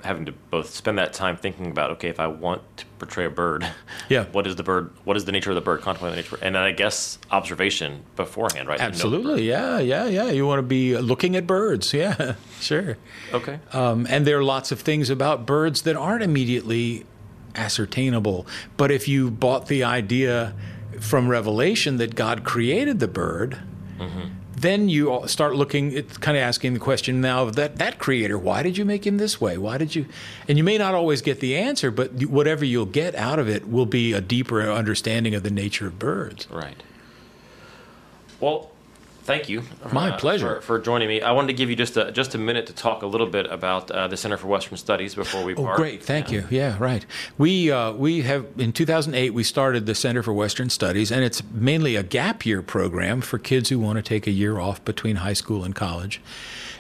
having 0.04 0.26
to 0.26 0.32
both 0.50 0.72
spend 0.72 0.98
that 0.98 1.14
time 1.14 1.38
thinking 1.38 1.70
about 1.70 1.92
okay 1.92 2.10
if 2.10 2.20
I 2.20 2.26
want 2.26 2.64
to 2.78 2.86
portray 2.98 3.26
a 3.26 3.30
bird, 3.30 3.68
Yeah. 4.10 4.24
what 4.32 4.48
is 4.48 4.56
the 4.56 4.64
bird? 4.64 4.90
What 5.04 5.16
is 5.16 5.26
the 5.26 5.32
nature 5.32 5.52
of 5.52 5.56
the 5.56 5.62
bird? 5.62 5.82
Contemplate 5.82 6.12
the 6.14 6.16
nature, 6.16 6.40
and 6.42 6.56
then 6.56 6.64
I 6.64 6.72
guess 6.72 7.20
observation 7.30 8.04
beforehand, 8.16 8.68
right? 8.68 8.78
To 8.78 8.84
know 8.84 8.90
the 8.90 8.94
Absolutely, 8.96 9.48
yeah, 9.48 9.78
yeah, 9.80 10.08
yeah. 10.08 10.32
You 10.32 10.48
want 10.48 10.58
to 10.58 10.64
be 10.64 10.98
looking 10.98 11.36
at 11.36 11.46
birds, 11.46 11.94
yeah, 12.02 12.34
sure. 12.60 12.98
Okay. 13.32 13.60
Um, 13.74 14.08
and 14.10 14.26
there 14.26 14.40
are 14.40 14.44
lots 14.44 14.72
of 14.72 14.80
things 14.80 15.12
about 15.12 15.46
birds 15.46 15.84
that 15.84 15.96
aren't 15.96 16.24
immediately 16.24 17.06
ascertainable. 17.56 18.48
But 18.78 18.92
if 18.92 19.08
you 19.08 19.30
bought 19.32 19.68
the 19.68 19.84
idea 19.84 20.54
from 21.02 21.28
Revelation 21.28 21.98
that 21.98 22.16
God 22.16 22.46
created 22.46 23.00
the 23.00 23.08
bird, 23.08 23.60
then 24.56 24.90
you 24.90 25.24
start 25.26 25.56
looking, 25.56 25.92
it's 25.92 26.18
kind 26.18 26.38
of 26.38 26.44
asking 26.44 26.74
the 26.74 26.80
question 26.80 27.20
now 27.20 27.44
of 27.44 27.56
that, 27.56 27.78
that 27.78 27.98
creator, 27.98 28.38
why 28.38 28.62
did 28.62 28.78
you 28.78 28.86
make 28.86 29.06
him 29.08 29.18
this 29.18 29.42
way? 29.42 29.58
Why 29.58 29.78
did 29.80 29.96
you? 29.96 30.06
And 30.48 30.58
you 30.58 30.64
may 30.64 30.78
not 30.78 30.94
always 30.94 31.22
get 31.22 31.40
the 31.40 31.58
answer, 31.58 31.90
but 31.90 32.26
whatever 32.26 32.64
you'll 32.64 32.86
get 32.86 33.16
out 33.16 33.40
of 33.40 33.50
it 33.50 33.68
will 33.68 33.88
be 33.88 34.14
a 34.14 34.22
deeper 34.22 34.62
understanding 34.62 35.34
of 35.34 35.42
the 35.42 35.50
nature 35.50 35.88
of 35.88 35.98
birds. 35.98 36.48
Right. 36.50 36.82
Well, 38.40 38.71
thank 39.24 39.50
you. 39.50 39.64
My 39.92 40.10
uh, 40.12 40.18
pleasure. 40.18 40.56
for, 40.56 40.62
for 40.62 40.80
joining 40.80 41.08
me. 41.08 41.22
I 41.22 41.32
wanted 41.32 41.48
to 41.48 41.54
give 41.54 41.70
you 41.70 41.76
just 41.76 41.98
a 41.98 42.12
just 42.12 42.36
a 42.36 42.38
minute 42.38 42.68
to 42.68 42.74
talk 42.74 43.02
a 43.02 43.08
little 43.08 43.28
bit 43.28 43.46
about 43.52 43.90
uh, 43.92 44.08
the 44.08 44.18
Center 44.18 44.38
for 44.38 44.48
Western 44.48 44.78
Studies 44.78 45.16
before 45.16 45.44
we 45.44 45.56
Oh, 45.56 45.64
part. 45.64 45.78
great! 45.78 46.04
Thank 46.04 46.32
you. 46.32 46.46
Yeah, 46.50 46.78
right. 46.80 47.06
We 47.38 47.72
uh, 47.72 47.92
we 47.94 48.22
have 48.22 48.46
in 48.58 48.72
2008 48.74 49.34
we 49.34 49.44
started 49.44 49.86
the 49.86 49.96
Center 49.96 50.24
for 50.24 50.34
Western 50.34 50.70
Studies, 50.70 51.12
and 51.12 51.24
it's 51.24 51.44
mainly 51.52 51.96
a 51.96 52.04
gap 52.04 52.46
year 52.46 52.62
program 52.62 53.22
for 53.22 53.38
kids 53.40 53.70
who 53.70 53.80
want 53.80 53.98
to 53.98 54.02
take 54.02 54.28
a 54.28 54.32
year 54.32 54.60
off 54.60 54.84
between 54.86 55.18
high 55.18 55.34
school 55.34 55.64
and 55.64 55.76
college, 55.76 56.22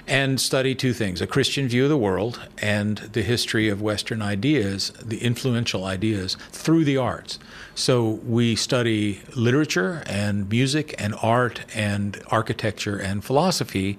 and 0.07 0.39
study 0.39 0.75
two 0.75 0.93
things: 0.93 1.21
a 1.21 1.27
Christian 1.27 1.67
view 1.67 1.83
of 1.83 1.89
the 1.89 1.97
world 1.97 2.39
and 2.57 2.97
the 2.97 3.21
history 3.21 3.69
of 3.69 3.81
Western 3.81 4.21
ideas, 4.21 4.91
the 5.03 5.23
influential 5.23 5.85
ideas 5.85 6.35
through 6.51 6.85
the 6.85 6.97
arts. 6.97 7.39
So 7.75 8.19
we 8.25 8.55
study 8.55 9.21
literature 9.35 10.03
and 10.05 10.49
music 10.49 10.93
and 10.97 11.15
art 11.21 11.65
and 11.75 12.21
architecture 12.29 12.97
and 12.97 13.23
philosophy 13.23 13.97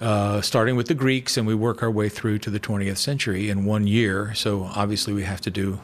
uh, 0.00 0.40
starting 0.40 0.76
with 0.76 0.88
the 0.88 0.94
Greeks, 0.94 1.36
and 1.36 1.46
we 1.46 1.54
work 1.54 1.82
our 1.82 1.90
way 1.90 2.08
through 2.08 2.38
to 2.40 2.50
the 2.50 2.60
20th 2.60 2.98
century 2.98 3.48
in 3.48 3.64
one 3.64 3.86
year. 3.86 4.34
So 4.34 4.64
obviously, 4.74 5.12
we 5.12 5.22
have 5.22 5.40
to 5.42 5.50
do 5.50 5.80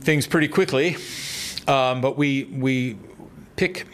things 0.00 0.26
pretty 0.26 0.48
quickly, 0.48 0.96
um, 1.66 2.00
but 2.00 2.16
we 2.16 2.44
we 2.44 2.98
pick 3.56 3.86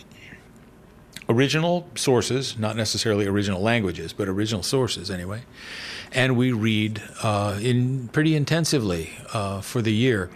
original 1.30 1.88
sources, 1.94 2.58
not 2.58 2.76
necessarily 2.76 3.26
original 3.26 3.62
languages, 3.62 4.12
but 4.12 4.28
original 4.28 4.62
sources 4.62 5.10
anyway, 5.10 5.42
and 6.12 6.36
we 6.36 6.52
read 6.52 7.02
uh, 7.22 7.58
in 7.62 8.08
pretty 8.08 8.34
intensively 8.34 9.10
uh, 9.32 9.60
for 9.60 9.80
the 9.80 9.92
year, 9.92 10.30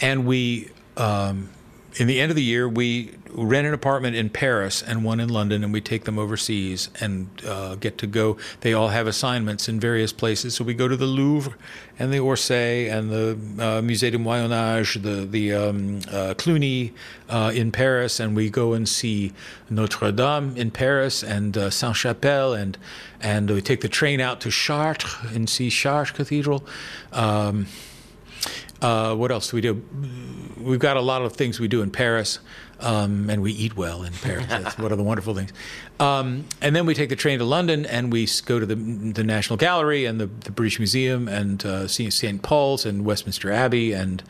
and 0.00 0.26
we. 0.26 0.70
Um, 0.96 1.50
in 1.98 2.06
the 2.06 2.20
end 2.20 2.30
of 2.30 2.36
the 2.36 2.42
year, 2.42 2.68
we 2.68 3.14
rent 3.30 3.66
an 3.66 3.72
apartment 3.72 4.16
in 4.16 4.28
Paris 4.28 4.82
and 4.82 5.02
one 5.02 5.18
in 5.18 5.30
London, 5.30 5.64
and 5.64 5.72
we 5.72 5.80
take 5.80 6.04
them 6.04 6.18
overseas 6.18 6.90
and 7.00 7.28
uh, 7.46 7.76
get 7.76 7.96
to 7.98 8.06
go. 8.06 8.36
They 8.60 8.74
all 8.74 8.88
have 8.88 9.06
assignments 9.06 9.68
in 9.68 9.80
various 9.80 10.12
places, 10.12 10.54
so 10.54 10.64
we 10.64 10.74
go 10.74 10.88
to 10.88 10.96
the 10.96 11.06
Louvre 11.06 11.54
and 11.98 12.12
the 12.12 12.18
Orsay 12.18 12.90
and 12.90 13.10
the 13.10 13.30
uh, 13.62 13.80
Musée 13.80 14.12
du 14.12 14.18
Moyen 14.18 14.52
Age, 14.52 14.94
the 15.02 15.26
the 15.26 15.54
um, 15.54 16.00
uh, 16.10 16.34
Cluny 16.34 16.92
uh, 17.30 17.52
in 17.54 17.72
Paris, 17.72 18.20
and 18.20 18.36
we 18.36 18.50
go 18.50 18.74
and 18.74 18.86
see 18.86 19.32
Notre 19.70 20.12
Dame 20.12 20.54
in 20.56 20.70
Paris 20.70 21.22
and 21.22 21.56
uh, 21.56 21.70
Saint 21.70 21.96
Chapelle, 21.96 22.52
and 22.52 22.76
and 23.22 23.50
we 23.50 23.62
take 23.62 23.80
the 23.80 23.88
train 23.88 24.20
out 24.20 24.40
to 24.42 24.50
Chartres 24.50 25.34
and 25.34 25.48
see 25.48 25.70
Chartres 25.70 26.14
Cathedral. 26.14 26.66
Um, 27.12 27.66
uh, 28.82 29.14
what 29.14 29.30
else 29.30 29.50
do 29.50 29.56
we 29.56 29.60
do? 29.60 29.82
We've 30.60 30.80
got 30.80 30.96
a 30.96 31.00
lot 31.00 31.22
of 31.22 31.34
things 31.34 31.60
we 31.60 31.68
do 31.68 31.82
in 31.82 31.90
Paris, 31.90 32.40
um, 32.80 33.30
and 33.30 33.40
we 33.40 33.52
eat 33.52 33.76
well 33.76 34.02
in 34.02 34.12
Paris. 34.12 34.46
That's 34.46 34.78
one 34.78 34.92
of 34.92 34.98
the 34.98 35.04
wonderful 35.04 35.34
things. 35.34 35.52
Um, 35.98 36.44
and 36.60 36.76
then 36.76 36.86
we 36.86 36.94
take 36.94 37.08
the 37.08 37.16
train 37.16 37.38
to 37.38 37.44
London, 37.44 37.86
and 37.86 38.12
we 38.12 38.28
go 38.44 38.58
to 38.58 38.66
the, 38.66 38.74
the 38.74 39.24
National 39.24 39.56
Gallery 39.56 40.04
and 40.04 40.20
the, 40.20 40.26
the 40.26 40.50
British 40.50 40.78
Museum, 40.78 41.28
and 41.28 41.64
uh, 41.64 41.88
St. 41.88 42.42
Paul's 42.42 42.84
and 42.84 43.04
Westminster 43.04 43.50
Abbey, 43.50 43.92
and 43.92 44.22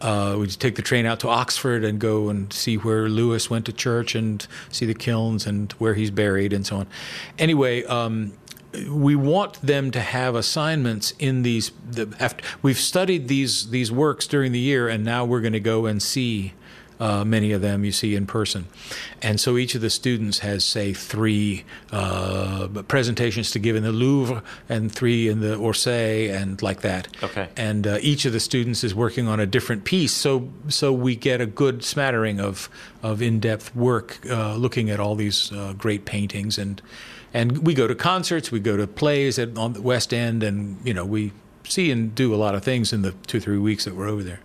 uh, 0.00 0.36
we 0.38 0.46
take 0.46 0.76
the 0.76 0.82
train 0.82 1.04
out 1.04 1.20
to 1.20 1.28
Oxford 1.28 1.84
and 1.84 1.98
go 1.98 2.30
and 2.30 2.50
see 2.52 2.76
where 2.76 3.08
Lewis 3.08 3.50
went 3.50 3.66
to 3.66 3.72
church, 3.72 4.14
and 4.14 4.46
see 4.70 4.86
the 4.86 4.94
kilns 4.94 5.46
and 5.46 5.72
where 5.72 5.94
he's 5.94 6.10
buried, 6.10 6.52
and 6.52 6.66
so 6.66 6.76
on. 6.76 6.86
Anyway. 7.38 7.84
Um, 7.84 8.32
we 8.88 9.16
want 9.16 9.60
them 9.62 9.90
to 9.90 10.00
have 10.00 10.34
assignments 10.34 11.12
in 11.18 11.42
these. 11.42 11.72
The, 11.90 12.14
after 12.18 12.44
we've 12.62 12.78
studied 12.78 13.28
these 13.28 13.70
these 13.70 13.90
works 13.90 14.26
during 14.26 14.52
the 14.52 14.60
year, 14.60 14.88
and 14.88 15.04
now 15.04 15.24
we're 15.24 15.40
going 15.40 15.52
to 15.52 15.60
go 15.60 15.86
and 15.86 16.02
see 16.02 16.54
uh, 17.00 17.24
many 17.24 17.50
of 17.50 17.62
them. 17.62 17.84
You 17.84 17.90
see 17.90 18.14
in 18.14 18.26
person, 18.26 18.66
and 19.20 19.40
so 19.40 19.56
each 19.56 19.74
of 19.74 19.80
the 19.80 19.90
students 19.90 20.38
has 20.40 20.64
say 20.64 20.92
three 20.92 21.64
uh, 21.90 22.68
presentations 22.86 23.50
to 23.52 23.58
give 23.58 23.74
in 23.74 23.82
the 23.82 23.92
Louvre 23.92 24.42
and 24.68 24.92
three 24.92 25.28
in 25.28 25.40
the 25.40 25.56
Orsay, 25.56 26.32
and 26.32 26.62
like 26.62 26.82
that. 26.82 27.08
Okay. 27.22 27.48
And 27.56 27.86
uh, 27.86 27.98
each 28.00 28.24
of 28.24 28.32
the 28.32 28.40
students 28.40 28.84
is 28.84 28.94
working 28.94 29.26
on 29.26 29.40
a 29.40 29.46
different 29.46 29.84
piece, 29.84 30.12
so 30.12 30.48
so 30.68 30.92
we 30.92 31.16
get 31.16 31.40
a 31.40 31.46
good 31.46 31.82
smattering 31.82 32.38
of 32.40 32.68
of 33.02 33.20
in 33.20 33.40
depth 33.40 33.74
work, 33.74 34.18
uh, 34.30 34.54
looking 34.54 34.90
at 34.90 35.00
all 35.00 35.16
these 35.16 35.50
uh, 35.52 35.72
great 35.72 36.04
paintings 36.04 36.58
and 36.58 36.80
and 37.32 37.64
we 37.66 37.74
go 37.74 37.86
to 37.86 37.94
concerts, 37.94 38.50
we 38.50 38.60
go 38.60 38.76
to 38.76 38.86
plays 38.86 39.38
at, 39.38 39.56
on 39.56 39.72
the 39.74 39.82
West 39.82 40.12
End, 40.12 40.42
and 40.42 40.78
you 40.84 40.94
know 40.94 41.04
we 41.04 41.32
see 41.64 41.90
and 41.90 42.14
do 42.14 42.34
a 42.34 42.36
lot 42.36 42.54
of 42.54 42.62
things 42.62 42.92
in 42.92 43.02
the 43.02 43.12
two 43.26 43.40
three 43.40 43.58
weeks 43.58 43.84
that 43.84 43.94
we're 43.94 44.08
over 44.08 44.22
there. 44.22 44.40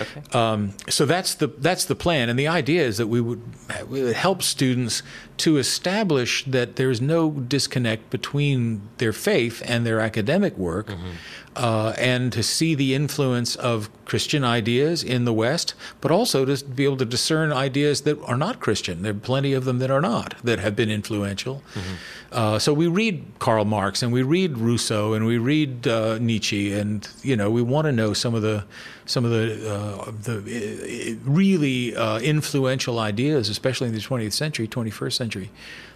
Okay. 0.00 0.22
Um, 0.32 0.72
so 0.88 1.04
that's 1.04 1.34
the 1.34 1.48
that's 1.48 1.84
the 1.84 1.94
plan, 1.94 2.28
and 2.28 2.38
the 2.38 2.48
idea 2.48 2.82
is 2.82 2.96
that 2.96 3.08
we 3.08 3.20
would, 3.20 3.42
we 3.88 4.02
would 4.02 4.16
help 4.16 4.42
students 4.42 5.02
to 5.38 5.58
establish 5.58 6.44
that 6.46 6.76
there's 6.76 7.00
no 7.00 7.30
disconnect 7.30 8.08
between 8.10 8.82
their 8.98 9.12
faith 9.12 9.62
and 9.66 9.86
their 9.86 10.00
academic 10.00 10.56
work, 10.56 10.88
mm-hmm. 10.88 11.10
Uh, 11.56 11.94
and 11.98 12.32
to 12.32 12.42
see 12.42 12.74
the 12.74 12.94
influence 12.94 13.56
of 13.56 13.90
Christian 14.04 14.44
ideas 14.44 15.02
in 15.02 15.24
the 15.24 15.32
West, 15.32 15.74
but 16.00 16.10
also 16.10 16.44
to 16.44 16.64
be 16.64 16.84
able 16.84 16.96
to 16.98 17.04
discern 17.04 17.52
ideas 17.52 18.02
that 18.02 18.20
are 18.22 18.36
not 18.36 18.60
Christian. 18.60 19.02
There 19.02 19.12
are 19.12 19.14
plenty 19.14 19.52
of 19.52 19.64
them 19.64 19.78
that 19.78 19.90
are 19.90 20.00
not 20.00 20.34
that 20.44 20.58
have 20.60 20.76
been 20.76 20.90
influential. 20.90 21.62
Mm-hmm. 21.74 21.94
Uh, 22.32 22.58
so 22.60 22.72
we 22.72 22.86
read 22.86 23.24
Karl 23.40 23.64
Marx 23.64 24.02
and 24.02 24.12
we 24.12 24.22
read 24.22 24.58
Rousseau 24.58 25.14
and 25.14 25.26
we 25.26 25.38
read 25.38 25.88
uh, 25.88 26.18
Nietzsche, 26.18 26.72
and 26.72 27.06
you 27.22 27.36
know 27.36 27.50
we 27.50 27.62
want 27.62 27.86
to 27.86 27.92
know 27.92 28.12
some 28.12 28.34
of 28.34 28.42
the 28.42 28.64
some 29.06 29.24
of 29.24 29.32
the 29.32 29.70
uh, 29.70 30.12
the 30.22 30.38
uh, 30.38 31.30
really 31.30 31.96
uh, 31.96 32.20
influential 32.20 33.00
ideas, 33.00 33.48
especially 33.48 33.88
in 33.88 33.94
the 33.94 34.00
20th 34.00 34.32
century, 34.32 34.68
21st 34.68 35.12
century. 35.12 35.50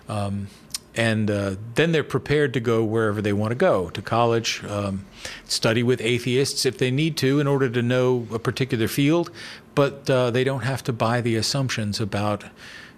Um, 0.09 0.49
and 0.97 1.31
uh, 1.31 1.57
then 1.75 1.93
they're 1.93 2.05
prepared 2.05 2.55
to 2.55 2.61
go 2.61 2.85
wherever 2.85 3.21
they 3.21 3.33
want 3.33 3.51
to 3.51 3.57
go 3.57 3.91
to 3.91 4.03
college, 4.03 4.63
um, 4.65 5.05
study 5.47 5.83
with 5.83 6.01
atheists 6.01 6.65
if 6.65 6.79
they 6.79 6.91
need 6.91 7.17
to 7.17 7.41
in 7.41 7.47
order 7.47 7.69
to 7.69 7.83
know 7.83 8.27
a 8.33 8.39
particular 8.39 8.89
field, 8.89 9.31
but 9.75 10.09
uh, 10.09 10.31
they 10.31 10.45
don't 10.45 10.63
have 10.63 10.85
to 10.85 10.93
buy 10.93 11.21
the 11.21 11.35
assumptions 11.37 12.01
about 12.01 12.45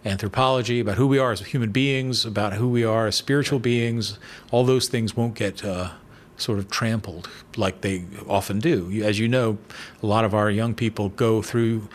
anthropology, 0.04 0.80
about 0.80 0.96
who 0.96 1.06
we 1.06 1.18
are 1.18 1.32
as 1.32 1.40
human 1.40 1.72
beings, 1.72 2.24
about 2.24 2.54
who 2.54 2.68
we 2.68 2.84
are 2.84 3.06
as 3.06 3.16
spiritual 3.16 3.58
beings. 3.58 4.18
All 4.50 4.64
those 4.64 4.88
things 4.88 5.16
won't 5.16 5.34
get 5.34 5.64
uh, 5.64 5.90
sort 6.36 6.58
of 6.58 6.70
trampled 6.70 7.28
like 7.56 7.80
they 7.80 8.04
often 8.28 8.58
do. 8.58 9.02
As 9.02 9.18
you 9.18 9.26
know, 9.26 9.58
a 10.02 10.06
lot 10.06 10.24
of 10.24 10.34
our 10.34 10.50
young 10.50 10.74
people 10.74 11.08
go 11.10 11.42
through 11.42 11.88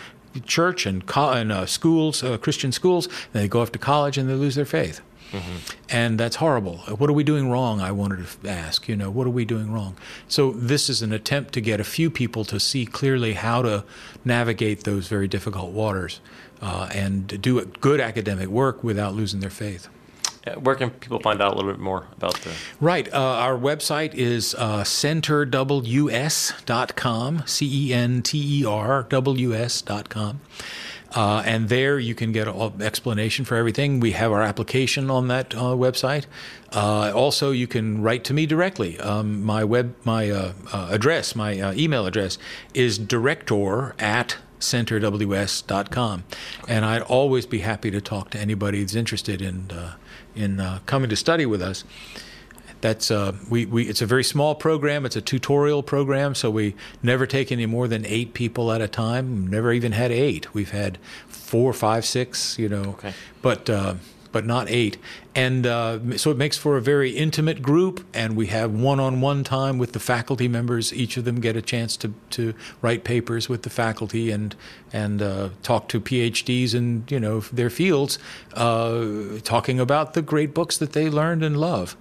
church 0.45 0.86
and, 0.86 1.06
co- 1.06 1.32
and 1.32 1.52
uh, 1.52 1.66
schools, 1.66 2.24
uh, 2.24 2.38
Christian 2.38 2.72
schools, 2.72 3.08
and 3.34 3.43
they 3.43 3.47
go 3.47 3.62
off 3.62 3.72
to 3.74 3.80
college 3.80 4.18
and 4.18 4.30
they 4.30 4.34
lose 4.34 4.56
their 4.56 4.66
faith. 4.66 5.02
Mm-hmm. 5.32 5.56
And 5.90 6.20
that's 6.20 6.38
horrible. 6.38 6.78
What 6.78 7.10
are 7.10 7.14
we 7.14 7.24
doing 7.24 7.50
wrong? 7.50 7.80
I 7.80 7.92
wanted 7.92 8.26
to 8.26 8.50
ask. 8.50 8.88
You 8.88 8.96
know, 8.96 9.10
what 9.10 9.28
are 9.28 9.32
we 9.32 9.46
doing 9.46 9.72
wrong? 9.72 9.96
So 10.28 10.52
this 10.52 10.90
is 10.90 11.02
an 11.02 11.14
attempt 11.14 11.54
to 11.54 11.62
get 11.62 11.80
a 11.80 11.84
few 11.84 12.10
people 12.10 12.44
to 12.46 12.60
see 12.60 12.86
clearly 12.86 13.34
how 13.34 13.62
to 13.62 13.86
navigate 14.26 14.84
those 14.84 15.08
very 15.08 15.28
difficult 15.28 15.72
waters 15.72 16.20
uh, 16.62 16.90
and 16.94 17.42
do 17.42 17.64
good 17.66 18.00
academic 18.00 18.50
work 18.50 18.84
without 18.84 19.16
losing 19.16 19.40
their 19.40 19.50
faith. 19.50 19.88
Uh, 20.46 20.54
where 20.54 20.76
can 20.76 20.90
people 20.90 21.20
find 21.20 21.40
out 21.42 21.54
a 21.54 21.56
little 21.56 21.72
bit 21.72 21.80
more 21.80 22.08
about 22.18 22.34
the? 22.42 22.52
Right. 22.80 23.08
Uh, 23.14 23.18
our 23.18 23.56
website 23.56 24.16
is 24.16 24.56
uh, 24.56 24.82
centerws.com, 24.84 25.44
C 27.46 27.90
E 27.90 27.94
N 27.94 28.24
T 28.24 28.62
E 28.62 28.66
R 28.66 29.04
W 29.04 29.54
S.com. 29.54 30.42
Uh, 31.14 31.43
and 31.45 31.70
there 31.70 31.99
you 31.99 32.16
can 32.16 32.32
get 32.32 32.47
an 32.47 32.82
explanation 32.82 33.43
for 33.45 33.55
everything. 33.55 33.99
We 33.99 34.12
have 34.12 34.32
our 34.32 34.41
application 34.41 35.09
on 35.09 35.28
that 35.28 35.53
uh, 35.53 35.76
website. 35.76 36.26
Uh, 36.72 37.12
also, 37.14 37.51
you 37.51 37.68
can 37.68 38.01
write 38.01 38.24
to 38.26 38.34
me 38.34 38.45
directly. 38.45 38.99
Um, 38.99 39.43
my 39.43 39.64
web, 39.64 39.93
my 40.05 40.30
uh, 40.30 40.53
uh, 40.72 40.88
address, 40.89 41.36
my 41.36 41.59
uh, 41.59 41.74
email 41.74 42.05
address 42.05 42.38
is 42.74 42.97
director 42.97 43.93
at 43.99 44.38
centerws.com. 44.59 46.24
And 46.68 46.86
I'd 46.86 47.01
always 47.01 47.45
be 47.45 47.59
happy 47.59 47.91
to 47.91 47.99
talk 47.99 48.30
to 48.32 48.39
anybody 48.39 48.82
that's 48.82 48.95
interested 48.95 49.41
in 49.41 49.70
in 50.34 50.80
coming 50.86 51.09
to 51.09 51.16
study 51.16 51.45
with 51.45 51.62
us 51.62 51.84
that's 52.82 53.12
uh, 53.12 53.34
we, 53.50 53.66
we 53.66 53.88
it's 53.88 54.02
a 54.02 54.06
very 54.06 54.24
small 54.24 54.56
program. 54.56 55.06
It's 55.06 55.16
a 55.16 55.22
tutorial 55.22 55.84
program 55.84 56.36
so 56.36 56.50
we 56.50 56.76
never 57.02 57.26
take 57.26 57.52
any 57.52 57.66
more 57.66 57.88
than 57.88 58.06
eight 58.06 58.34
people 58.34 58.72
at 58.72 58.82
a 58.82 58.88
time. 58.88 59.48
Never 59.48 59.72
even 59.72 59.92
had 59.92 60.12
eight. 60.12 60.54
We've 60.54 60.72
had 60.72 60.98
four 61.28 61.74
five 61.74 62.06
six 62.06 62.58
you 62.58 62.70
know. 62.70 62.82
Okay. 62.92 63.14
but 63.42 63.70
uh, 63.70 63.96
but 64.32 64.46
not 64.46 64.70
eight. 64.70 64.98
And 65.36 65.66
uh, 65.66 66.18
so 66.18 66.32
it 66.32 66.38
makes 66.38 66.58
for 66.58 66.78
a 66.78 66.82
very 66.82 67.12
intimate 67.12 67.62
group 67.62 68.06
and 68.14 68.36
we 68.36 68.48
have 68.48 68.72
one-on-one 68.72 69.44
time 69.44 69.78
with 69.78 69.94
the 69.94 70.00
faculty 70.00 70.48
members. 70.48 70.94
Each 70.94 71.18
of 71.18 71.26
them 71.26 71.40
get 71.40 71.56
a 71.56 71.62
chance 71.62 71.98
to, 71.98 72.14
to 72.32 72.54
write 72.82 73.04
papers 73.04 73.50
with 73.50 73.64
the 73.64 73.70
faculty 73.70 74.32
and 74.32 74.56
and 74.94 75.22
uh, 75.22 75.50
talk 75.64 75.88
to 75.88 76.02
phds 76.02 76.74
in 76.76 77.04
you 77.10 77.20
know 77.20 77.40
their 77.40 77.70
fields 77.70 78.20
uh, 78.56 79.06
talking 79.44 79.80
about 79.80 80.14
the 80.14 80.22
great 80.22 80.54
books 80.54 80.78
that 80.78 80.92
they 80.94 81.10
learned 81.10 81.44
and 81.44 81.58
love 81.58 81.96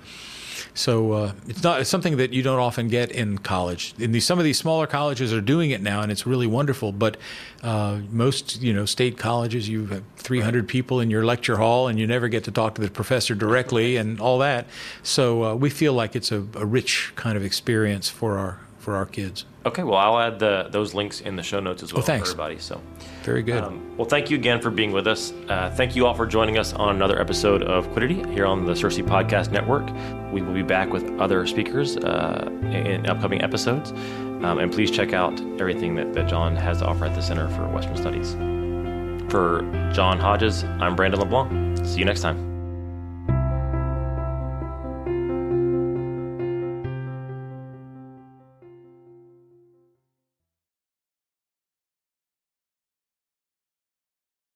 so 0.74 1.12
uh, 1.12 1.32
it's 1.48 1.62
not 1.62 1.80
it's 1.80 1.90
something 1.90 2.16
that 2.16 2.32
you 2.32 2.42
don't 2.42 2.58
often 2.58 2.88
get 2.88 3.11
in 3.11 3.38
college. 3.38 3.94
In 3.98 4.12
these, 4.12 4.24
some 4.24 4.38
of 4.38 4.44
these 4.44 4.58
smaller 4.58 4.86
colleges 4.86 5.32
are 5.32 5.40
doing 5.40 5.70
it 5.70 5.82
now, 5.82 6.02
and 6.02 6.11
it's 6.11 6.26
really 6.26 6.46
wonderful. 6.46 6.92
But 6.92 7.16
uh, 7.62 8.00
most 8.11 8.61
you 8.62 8.72
know 8.72 8.84
state 8.84 9.18
colleges, 9.18 9.68
you 9.68 9.86
have 9.86 10.02
300 10.16 10.68
people 10.68 11.00
in 11.00 11.11
your 11.11 11.24
lecture 11.24 11.56
hall, 11.56 11.88
and 11.88 11.98
you 11.98 12.06
never 12.06 12.28
get 12.28 12.44
to 12.44 12.50
talk 12.50 12.74
to 12.76 12.80
the 12.80 12.90
professor 12.90 13.34
directly 13.34 13.96
and 14.00 14.20
all 14.20 14.38
that. 14.38 14.66
So 15.02 15.44
uh, 15.44 15.54
we 15.54 15.70
feel 15.70 15.92
like 15.92 16.16
it's 16.16 16.32
a, 16.32 16.46
a 16.54 16.66
rich 16.66 17.12
kind 17.16 17.36
of 17.36 17.44
experience 17.44 18.08
for 18.08 18.38
our 18.38 18.61
for 18.81 18.97
our 18.97 19.07
kids. 19.07 19.45
Okay, 19.66 19.83
well, 19.83 19.97
I'll 19.99 20.18
add 20.18 20.39
the, 20.39 20.68
those 20.70 20.95
links 20.95 21.20
in 21.20 21.37
the 21.37 21.43
show 21.43 21.61
notes 21.61 21.83
as 21.83 21.93
well, 21.93 22.03
well 22.07 22.18
for 22.18 22.24
everybody. 22.24 22.59
So, 22.59 22.81
very 23.22 23.43
good. 23.43 23.62
Um, 23.62 23.97
well, 23.97 24.09
thank 24.09 24.31
you 24.31 24.37
again 24.37 24.61
for 24.61 24.70
being 24.70 24.91
with 24.91 25.07
us. 25.07 25.33
Uh, 25.49 25.70
thank 25.76 25.95
you 25.95 26.07
all 26.07 26.14
for 26.14 26.26
joining 26.26 26.59
us 26.59 26.72
on 26.72 26.97
another 26.97 27.20
episode 27.20 27.62
of 27.62 27.87
Quiddity 27.93 28.24
here 28.33 28.47
on 28.47 28.64
the 28.64 28.72
CiRCE 28.72 29.07
Podcast 29.07 29.53
Network. 29.53 29.87
We 30.33 30.41
will 30.43 30.55
be 30.55 30.62
back 30.62 30.91
with 30.91 31.09
other 31.20 31.47
speakers 31.47 31.97
uh, 31.99 32.49
in 32.72 33.07
upcoming 33.07 33.43
episodes. 33.43 33.93
Um, 34.43 34.59
and 34.59 34.72
please 34.72 34.91
check 34.91 35.12
out 35.12 35.39
everything 35.61 35.95
that, 35.97 36.14
that 36.14 36.26
John 36.28 36.57
has 36.57 36.78
to 36.78 36.87
offer 36.87 37.05
at 37.05 37.14
the 37.14 37.20
Center 37.20 37.49
for 37.51 37.68
Western 37.68 37.97
Studies. 37.97 38.33
For 39.31 39.61
John 39.93 40.18
Hodges, 40.18 40.64
I'm 40.64 40.97
Brandon 40.97 41.20
LeBlanc. 41.20 41.85
See 41.87 41.99
you 41.99 42.07
next 42.07 42.22
time. 42.22 42.49